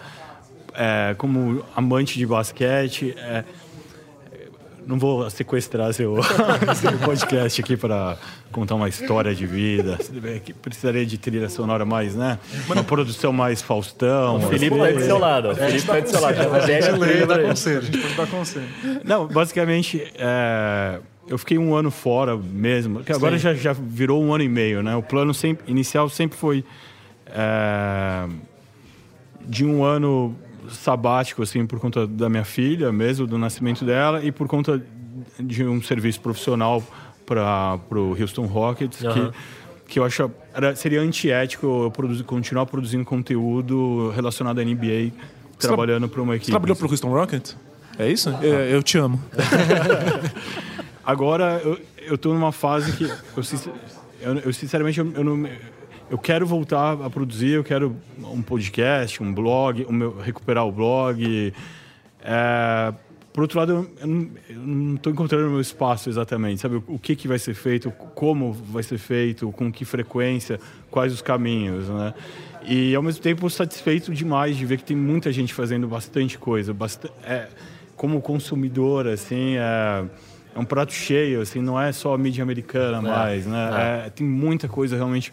é, 0.73 1.13
como 1.17 1.63
amante 1.75 2.17
de 2.17 2.25
basquete. 2.25 3.13
é, 3.17 3.43
não 4.89 4.97
vou 4.97 5.29
sequestrar 5.29 5.93
seu, 5.93 6.17
seu 6.75 6.97
podcast 6.97 7.61
aqui 7.61 7.77
para 7.77 8.17
contar 8.51 8.73
uma 8.73 8.89
história 8.89 9.35
de 9.35 9.45
vida. 9.45 9.99
Que 10.43 10.51
Precisaria 10.51 11.05
de 11.05 11.15
trilha 11.15 11.47
sonora 11.47 11.85
mais, 11.85 12.15
né? 12.15 12.39
Uma 12.67 12.83
produção 12.83 13.31
mais 13.31 13.61
Faustão. 13.61 14.37
O 14.37 14.41
Felipe 14.49 14.75
tá 14.75 14.91
do 14.91 15.01
seu 15.01 15.19
lado. 15.19 15.49
O 15.51 15.55
Felipe 15.55 15.85
tá 15.85 15.93
aí 15.93 16.01
do 16.01 16.09
seu 16.09 16.19
lado. 16.19 16.39
A 16.39 16.59
gente 16.61 16.65
pega 16.65 16.93
a 16.93 16.97
lê 16.97 17.05
e 17.05 17.09
trilha 17.09 17.27
dá 17.27 17.33
pra 17.35 17.43
ele. 17.43 17.49
conselho. 17.49 18.01
Pode 18.01 18.15
dar 18.15 18.27
conselho. 18.27 18.65
Não, 19.05 19.27
basicamente, 19.27 20.11
é, 20.15 20.99
eu 21.27 21.37
fiquei 21.37 21.59
um 21.59 21.75
ano 21.75 21.91
fora 21.91 22.35
mesmo, 22.35 23.03
que 23.03 23.11
agora 23.11 23.37
já, 23.37 23.53
já 23.53 23.73
virou 23.73 24.23
um 24.23 24.33
ano 24.33 24.43
e 24.43 24.49
meio, 24.49 24.81
né? 24.81 24.95
O 24.95 25.03
plano 25.03 25.35
sempre, 25.35 25.71
inicial 25.71 26.09
sempre 26.09 26.35
foi 26.35 26.65
é, 27.27 28.27
de 29.45 29.63
um 29.63 29.83
ano 29.83 30.35
sabático, 30.71 31.41
assim, 31.41 31.65
por 31.65 31.79
conta 31.79 32.05
da 32.07 32.29
minha 32.29 32.45
filha 32.45 32.91
mesmo, 32.91 33.27
do 33.27 33.37
nascimento 33.37 33.85
dela, 33.85 34.23
e 34.23 34.31
por 34.31 34.47
conta 34.47 34.81
de 35.39 35.63
um 35.63 35.81
serviço 35.81 36.19
profissional 36.21 36.83
para 37.25 37.79
o 37.91 38.15
Houston 38.19 38.45
Rockets, 38.45 39.03
Aham. 39.03 39.31
que, 39.85 39.93
que 39.93 39.99
eu 39.99 40.03
acho 40.03 40.31
era, 40.53 40.75
seria 40.75 41.01
antiético 41.01 41.85
eu 41.85 41.91
produzir, 41.91 42.23
continuar 42.23 42.65
produzindo 42.65 43.05
conteúdo 43.05 44.09
relacionado 44.15 44.59
à 44.59 44.63
NBA, 44.63 45.11
trabalhando 45.59 46.09
para 46.09 46.21
uma 46.21 46.35
equipe. 46.35 46.47
Você 46.47 46.51
trabalhou 46.51 46.75
pro 46.75 46.89
Houston 46.89 47.09
Rockets? 47.09 47.55
É 47.97 48.09
isso? 48.09 48.29
É, 48.41 48.73
eu 48.73 48.81
te 48.81 48.97
amo. 48.97 49.21
Agora 51.05 51.61
eu, 51.63 51.79
eu 51.97 52.17
tô 52.17 52.33
numa 52.33 52.51
fase 52.51 52.93
que 52.93 53.03
eu, 53.03 53.43
eu, 54.21 54.33
eu, 54.45 54.53
sinceramente 54.53 54.99
eu, 54.99 55.11
eu 55.15 55.23
não 55.23 55.49
eu 56.09 56.17
quero 56.17 56.45
voltar 56.45 56.93
a 57.03 57.09
produzir, 57.09 57.51
eu 57.51 57.63
quero 57.63 57.95
um 58.17 58.41
podcast, 58.41 59.21
um 59.21 59.33
blog, 59.33 59.85
o 59.85 59.93
meu, 59.93 60.17
recuperar 60.17 60.65
o 60.65 60.71
blog. 60.71 61.53
É, 62.23 62.93
por 63.31 63.41
outro 63.41 63.59
lado, 63.59 63.89
eu, 64.01 64.07
não- 64.07 64.95
estou 64.95 65.13
encontrando 65.13 65.47
o 65.47 65.51
meu 65.51 65.61
espaço 65.61 66.09
exatamente, 66.09 66.61
sabe? 66.61 66.81
O, 66.87 66.97
que, 66.97 67.15
que 67.15 67.27
vai 67.27 67.37
ser 67.37 67.53
feito, 67.53 67.91
como 68.15 68.51
vai 68.51 68.83
ser 68.83 68.97
feito, 68.97 69.51
com 69.51 69.71
que 69.71 69.85
frequência, 69.85 70.59
quais 70.89 71.13
os 71.13 71.21
caminhos, 71.21 71.87
né? 71.87 72.13
E 72.65 72.93
ao 72.93 73.01
mesmo 73.01 73.21
tempo 73.21 73.49
satisfeito 73.49 74.13
demais 74.13 74.57
de 74.57 74.65
ver 74.65 74.77
que 74.77 74.83
tem 74.83 74.97
muita 74.97 75.31
gente 75.31 75.53
fazendo 75.53 75.87
bastante 75.87 76.37
coisa, 76.37 76.73
bastante, 76.73 77.13
é, 77.23 77.47
como 77.95 78.19
consumidor, 78.21 79.07
assim, 79.07 79.55
é, 79.57 80.03
é 80.55 80.59
um 80.59 80.65
prato 80.65 80.91
cheio, 80.91 81.41
assim, 81.41 81.61
não 81.61 81.79
é 81.79 81.91
só 81.91 82.13
a 82.13 82.17
mídia 82.17 82.43
americana 82.43 83.01
mais, 83.01 83.45
né? 83.45 84.03
É, 84.05 84.09
tem 84.09 84.25
muita 84.27 84.67
coisa 84.67 84.95
realmente 84.95 85.31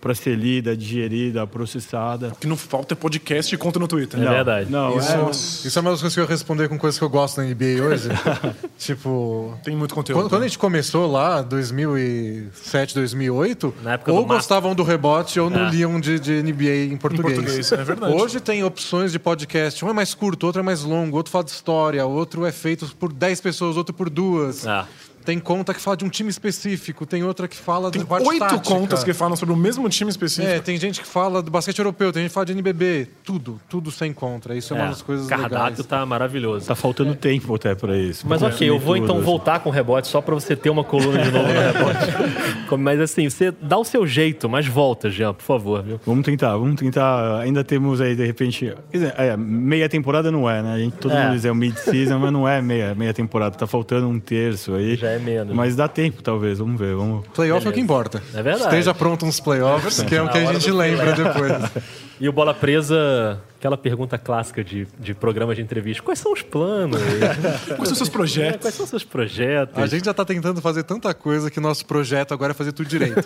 para 0.00 0.14
ser 0.14 0.36
lida, 0.36 0.76
digerida, 0.76 1.46
processada. 1.46 2.28
O 2.28 2.36
que 2.36 2.46
não 2.46 2.56
falta 2.56 2.94
é 2.94 2.96
podcast 2.96 3.52
e 3.54 3.58
conta 3.58 3.78
no 3.80 3.88
Twitter. 3.88 4.20
É 4.20 4.24
verdade. 4.28 4.70
Não, 4.70 4.96
Isso, 4.96 5.12
é, 5.12 5.30
isso 5.68 5.78
é 5.78 5.80
uma 5.82 5.90
das 5.90 6.00
coisas 6.00 6.14
que 6.14 6.20
eu 6.20 6.26
responder 6.26 6.68
com 6.68 6.78
coisas 6.78 6.96
que 6.98 7.04
eu 7.04 7.08
gosto 7.10 7.38
na 7.40 7.44
NBA 7.48 7.82
hoje. 7.82 8.08
tipo, 8.78 9.58
Tem 9.64 9.74
muito 9.76 9.94
conteúdo. 9.94 10.20
Quando, 10.22 10.30
quando 10.30 10.42
a 10.42 10.46
gente 10.46 10.58
começou 10.58 11.10
lá, 11.10 11.42
2007, 11.42 12.94
2008, 12.94 13.74
Na 13.82 13.92
época 13.94 14.12
ou 14.12 14.22
do 14.22 14.26
gostavam 14.26 14.74
do 14.74 14.82
rebote 14.82 15.38
ou 15.40 15.50
não 15.50 15.66
É. 15.66 15.70
liam 15.70 16.00
de, 16.00 16.18
de 16.20 16.42
NBA 16.42 16.92
em 16.92 16.96
português. 16.96 17.34
português, 17.36 17.72
é 17.72 17.84
verdade. 17.84 18.14
Hoje 18.14 18.40
tem 18.40 18.62
opções 18.64 19.12
de 19.12 19.18
podcast. 19.18 19.84
Um 19.84 19.90
é 19.90 19.92
mais 19.92 20.14
curto, 20.14 20.46
outro 20.46 20.60
é 20.60 20.64
mais 20.64 20.82
longo, 20.82 21.16
outro 21.16 21.32
fala 21.32 21.44
de 21.44 21.50
história, 21.50 22.04
outro 22.06 22.46
é 22.46 22.52
feito 22.52 22.86
por 22.98 23.12
10 23.12 23.40
pessoas, 23.40 23.76
outro 23.76 23.94
por 23.94 24.08
duas. 24.08 24.66
Ah. 24.66 24.86
Tem 25.28 25.38
conta 25.38 25.74
que 25.74 25.80
fala 25.82 25.94
de 25.94 26.06
um 26.06 26.08
time 26.08 26.30
específico, 26.30 27.04
tem 27.04 27.22
outra 27.22 27.46
que 27.46 27.54
fala 27.54 27.90
Tem 27.90 28.00
de 28.00 28.08
parte 28.08 28.26
oito 28.26 28.38
tática. 28.38 28.60
contas 28.62 29.04
que 29.04 29.12
falam 29.12 29.36
sobre 29.36 29.52
o 29.54 29.58
mesmo 29.58 29.86
time 29.90 30.10
específico. 30.10 30.50
É, 30.54 30.58
tem 30.58 30.78
gente 30.78 31.02
que 31.02 31.06
fala 31.06 31.42
do 31.42 31.50
basquete 31.50 31.78
europeu, 31.80 32.10
tem 32.10 32.22
gente 32.22 32.30
que 32.30 32.34
fala 32.34 32.46
de 32.46 32.52
NBB, 32.52 33.08
tudo, 33.22 33.60
tudo 33.68 33.90
você 33.90 34.06
encontra. 34.06 34.56
Isso 34.56 34.72
é, 34.72 34.78
uma 34.78 34.86
das 34.88 35.02
coisas 35.02 35.26
o 35.26 35.28
cardápio 35.28 35.56
legais. 35.72 35.86
tá 35.86 36.06
maravilhoso. 36.06 36.66
tá 36.66 36.74
faltando 36.74 37.14
tempo 37.14 37.54
até 37.54 37.74
para 37.74 37.94
isso. 37.98 38.26
Mas 38.26 38.38
pra 38.40 38.48
ok, 38.48 38.70
eu 38.70 38.78
vou 38.78 38.96
então 38.96 39.16
tudo, 39.16 39.24
voltar 39.26 39.60
com 39.60 39.68
o 39.68 39.72
rebote 39.72 40.08
só 40.08 40.22
pra 40.22 40.34
você 40.34 40.56
ter 40.56 40.70
uma 40.70 40.82
coluna 40.82 41.22
de 41.22 41.30
novo 41.30 41.46
no 41.46 41.52
rebote. 41.60 42.66
Como- 42.66 42.82
Mas 42.82 42.98
assim, 42.98 43.28
você 43.28 43.50
dá 43.60 43.76
o 43.76 43.84
seu 43.84 44.06
jeito, 44.06 44.48
mas 44.48 44.66
volta, 44.66 45.10
Jean, 45.10 45.34
por 45.34 45.42
favor, 45.44 45.82
viu? 45.82 46.00
Vamos 46.06 46.24
tentar, 46.24 46.56
vamos 46.56 46.80
tentar. 46.80 47.40
Ainda 47.40 47.62
temos 47.62 48.00
aí, 48.00 48.16
de 48.16 48.24
repente. 48.24 48.74
Quer 48.90 48.96
dizer, 48.98 49.14
é, 49.18 49.36
meia 49.36 49.90
temporada 49.90 50.30
não 50.32 50.48
é, 50.48 50.62
né? 50.62 50.72
A 50.72 50.78
gente, 50.78 50.94
todo 50.96 51.12
É. 51.12 51.22
mundo 51.24 51.34
diz 51.34 51.44
é 51.44 51.52
o 51.52 51.54
mid-season, 51.54 52.18
mas 52.18 52.32
não 52.32 52.48
é 52.48 52.62
meia, 52.62 52.94
meia 52.94 53.12
temporada. 53.12 53.54
Tá 53.58 53.66
faltando 53.66 54.08
um 54.08 54.18
terço 54.18 54.72
aí. 54.74 54.96
Já 54.96 55.08
é 55.10 55.17
menos. 55.18 55.54
Mas 55.54 55.74
dá 55.76 55.88
tempo, 55.88 56.22
talvez. 56.22 56.58
Vamos 56.58 56.78
ver. 56.78 56.94
Vamos... 56.94 57.26
Playoff 57.28 57.66
é 57.66 57.70
o 57.70 57.72
que 57.72 57.80
importa. 57.80 58.22
É 58.34 58.42
verdade. 58.42 58.64
Esteja 58.64 58.94
pronto 58.94 59.24
uns 59.26 59.40
playoffs, 59.40 60.02
que 60.06 60.14
é 60.14 60.22
o 60.22 60.28
que 60.28 60.38
a 60.38 60.52
gente 60.52 60.70
lembra 60.70 61.12
depois. 61.12 61.52
E 62.20 62.28
o 62.28 62.32
Bola 62.32 62.52
Presa, 62.52 63.40
aquela 63.60 63.76
pergunta 63.78 64.18
clássica 64.18 64.64
de, 64.64 64.88
de 64.98 65.14
programa 65.14 65.54
de 65.54 65.62
entrevista: 65.62 66.02
quais 66.02 66.18
são 66.18 66.32
os 66.32 66.42
planos? 66.42 67.00
Quais 67.76 67.88
são 67.88 67.92
os 67.92 67.96
seus 67.96 68.08
É, 68.08 68.12
projetos? 68.12 68.60
quais 68.62 68.74
são 68.74 68.82
os 68.82 68.90
seus 68.90 69.04
projetos? 69.04 69.80
A 69.80 69.86
gente 69.86 70.04
já 70.04 70.12
tá 70.12 70.24
tentando 70.24 70.60
fazer 70.60 70.82
tanta 70.82 71.14
coisa 71.14 71.48
que 71.48 71.60
nosso 71.60 71.86
projeto 71.86 72.34
agora 72.34 72.50
é 72.50 72.54
fazer 72.54 72.72
tudo 72.72 72.88
direito. 72.88 73.22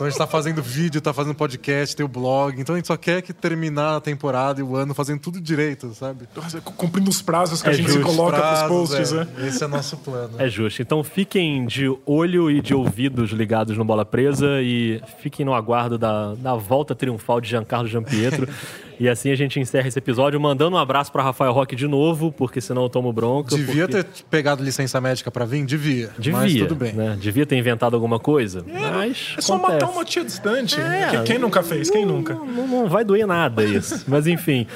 Então 0.00 0.06
a 0.06 0.10
gente 0.10 0.18
tá 0.18 0.26
fazendo 0.26 0.62
vídeo, 0.62 0.98
tá 0.98 1.12
fazendo 1.12 1.34
podcast, 1.34 1.94
tem 1.94 2.06
o 2.06 2.08
blog. 2.08 2.58
Então 2.58 2.74
a 2.74 2.78
gente 2.78 2.86
só 2.86 2.96
quer 2.96 3.20
que 3.20 3.34
terminar 3.34 3.96
a 3.96 4.00
temporada 4.00 4.58
e 4.58 4.62
o 4.62 4.74
ano 4.74 4.94
fazendo 4.94 5.20
tudo 5.20 5.38
direito, 5.38 5.92
sabe? 5.92 6.26
Cumprindo 6.64 7.10
os 7.10 7.20
prazos 7.20 7.60
que 7.60 7.68
É 7.68 7.72
a 7.72 7.74
gente 7.74 7.90
se 7.90 7.98
justo. 7.98 8.16
coloca 8.16 8.38
pros 8.38 8.48
Prazos, 8.48 8.68
posts, 8.68 9.12
é. 9.12 9.16
né? 9.16 9.28
Esse 9.46 9.62
é 9.62 9.66
nosso 9.66 9.98
plano. 9.98 10.30
É 10.38 10.48
justo. 10.48 10.80
Então 10.80 11.04
fiquem 11.04 11.66
de 11.66 11.94
olho 12.06 12.50
e 12.50 12.62
de 12.62 12.72
ouvidos 12.72 13.30
ligados 13.32 13.76
no 13.76 13.84
Bola 13.84 14.06
Presa 14.06 14.62
e 14.62 15.02
fiquem 15.18 15.44
no 15.44 15.52
aguardo 15.52 15.98
da, 15.98 16.34
da 16.34 16.54
volta 16.54 16.94
triunfal 16.94 17.38
de 17.38 17.50
Giancarlo 17.50 17.86
Giampietro. 17.86 18.48
e 19.00 19.08
assim 19.08 19.30
a 19.32 19.34
gente 19.34 19.58
encerra 19.58 19.88
esse 19.88 19.98
episódio 19.98 20.38
mandando 20.38 20.76
um 20.76 20.78
abraço 20.78 21.10
para 21.10 21.22
Rafael 21.22 21.52
Roque 21.52 21.74
de 21.74 21.88
novo, 21.88 22.30
porque 22.30 22.60
senão 22.60 22.82
eu 22.84 22.88
tomo 22.88 23.12
bronca. 23.12 23.56
Devia 23.56 23.88
porque... 23.88 24.04
ter 24.04 24.24
pegado 24.30 24.62
licença 24.62 25.00
médica 25.00 25.30
pra 25.30 25.44
vir? 25.44 25.64
Devia. 25.64 26.10
Devia, 26.18 26.38
Mas 26.38 26.54
tudo 26.54 26.74
bem. 26.76 26.92
né? 26.92 27.16
Devia 27.20 27.44
ter 27.46 27.56
inventado 27.56 27.94
alguma 27.94 28.18
coisa, 28.20 28.64
mas 28.68 29.34
É 29.38 29.40
só 29.40 29.54
acontece. 29.54 29.80
matar 29.80 29.90
uma 29.90 30.04
tia 30.04 30.24
distante. 30.24 30.78
É. 30.80 31.08
Que- 31.10 31.22
Quem 31.24 31.38
nunca 31.38 31.62
fez? 31.62 31.90
Quem 31.90 32.04
nunca? 32.04 32.34
Não, 32.34 32.46
não- 32.46 32.66
não 32.68 32.88
vai 32.88 33.02
doer 33.04 33.26
nada 33.26 33.64
isso. 33.64 34.04
Mas 34.08 34.26
enfim, 34.26 34.66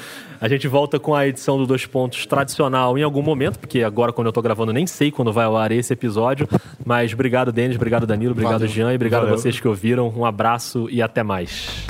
a 0.41 0.47
gente 0.47 0.67
volta 0.67 0.99
com 0.99 1.13
a 1.13 1.27
edição 1.27 1.57
do 1.57 1.65
Dois 1.67 1.85
Pontos 1.85 2.25
tradicional 2.25 2.97
em 2.97 3.03
algum 3.03 3.21
momento, 3.21 3.59
porque 3.59 3.83
agora, 3.83 4.11
quando 4.11 4.27
eu 4.27 4.33
tô 4.33 4.41
gravando, 4.41 4.73
nem 4.73 4.87
sei 4.87 5.11
quando 5.11 5.31
vai 5.31 5.45
ao 5.45 5.55
ar 5.55 5.71
esse 5.71 5.93
episódio. 5.93 6.47
Mas 6.83 7.13
obrigado, 7.13 7.51
Denis, 7.51 7.75
obrigado, 7.75 8.05
Danilo, 8.07 8.31
obrigado, 8.31 8.53
Valeu. 8.61 8.67
Jean, 8.67 8.91
e 8.91 8.95
obrigado 8.95 9.21
Valeu. 9.21 9.35
a 9.35 9.37
vocês 9.37 9.59
que 9.59 9.67
ouviram. 9.67 10.11
Um 10.15 10.25
abraço 10.25 10.87
e 10.89 11.01
até 11.01 11.21
mais. 11.23 11.85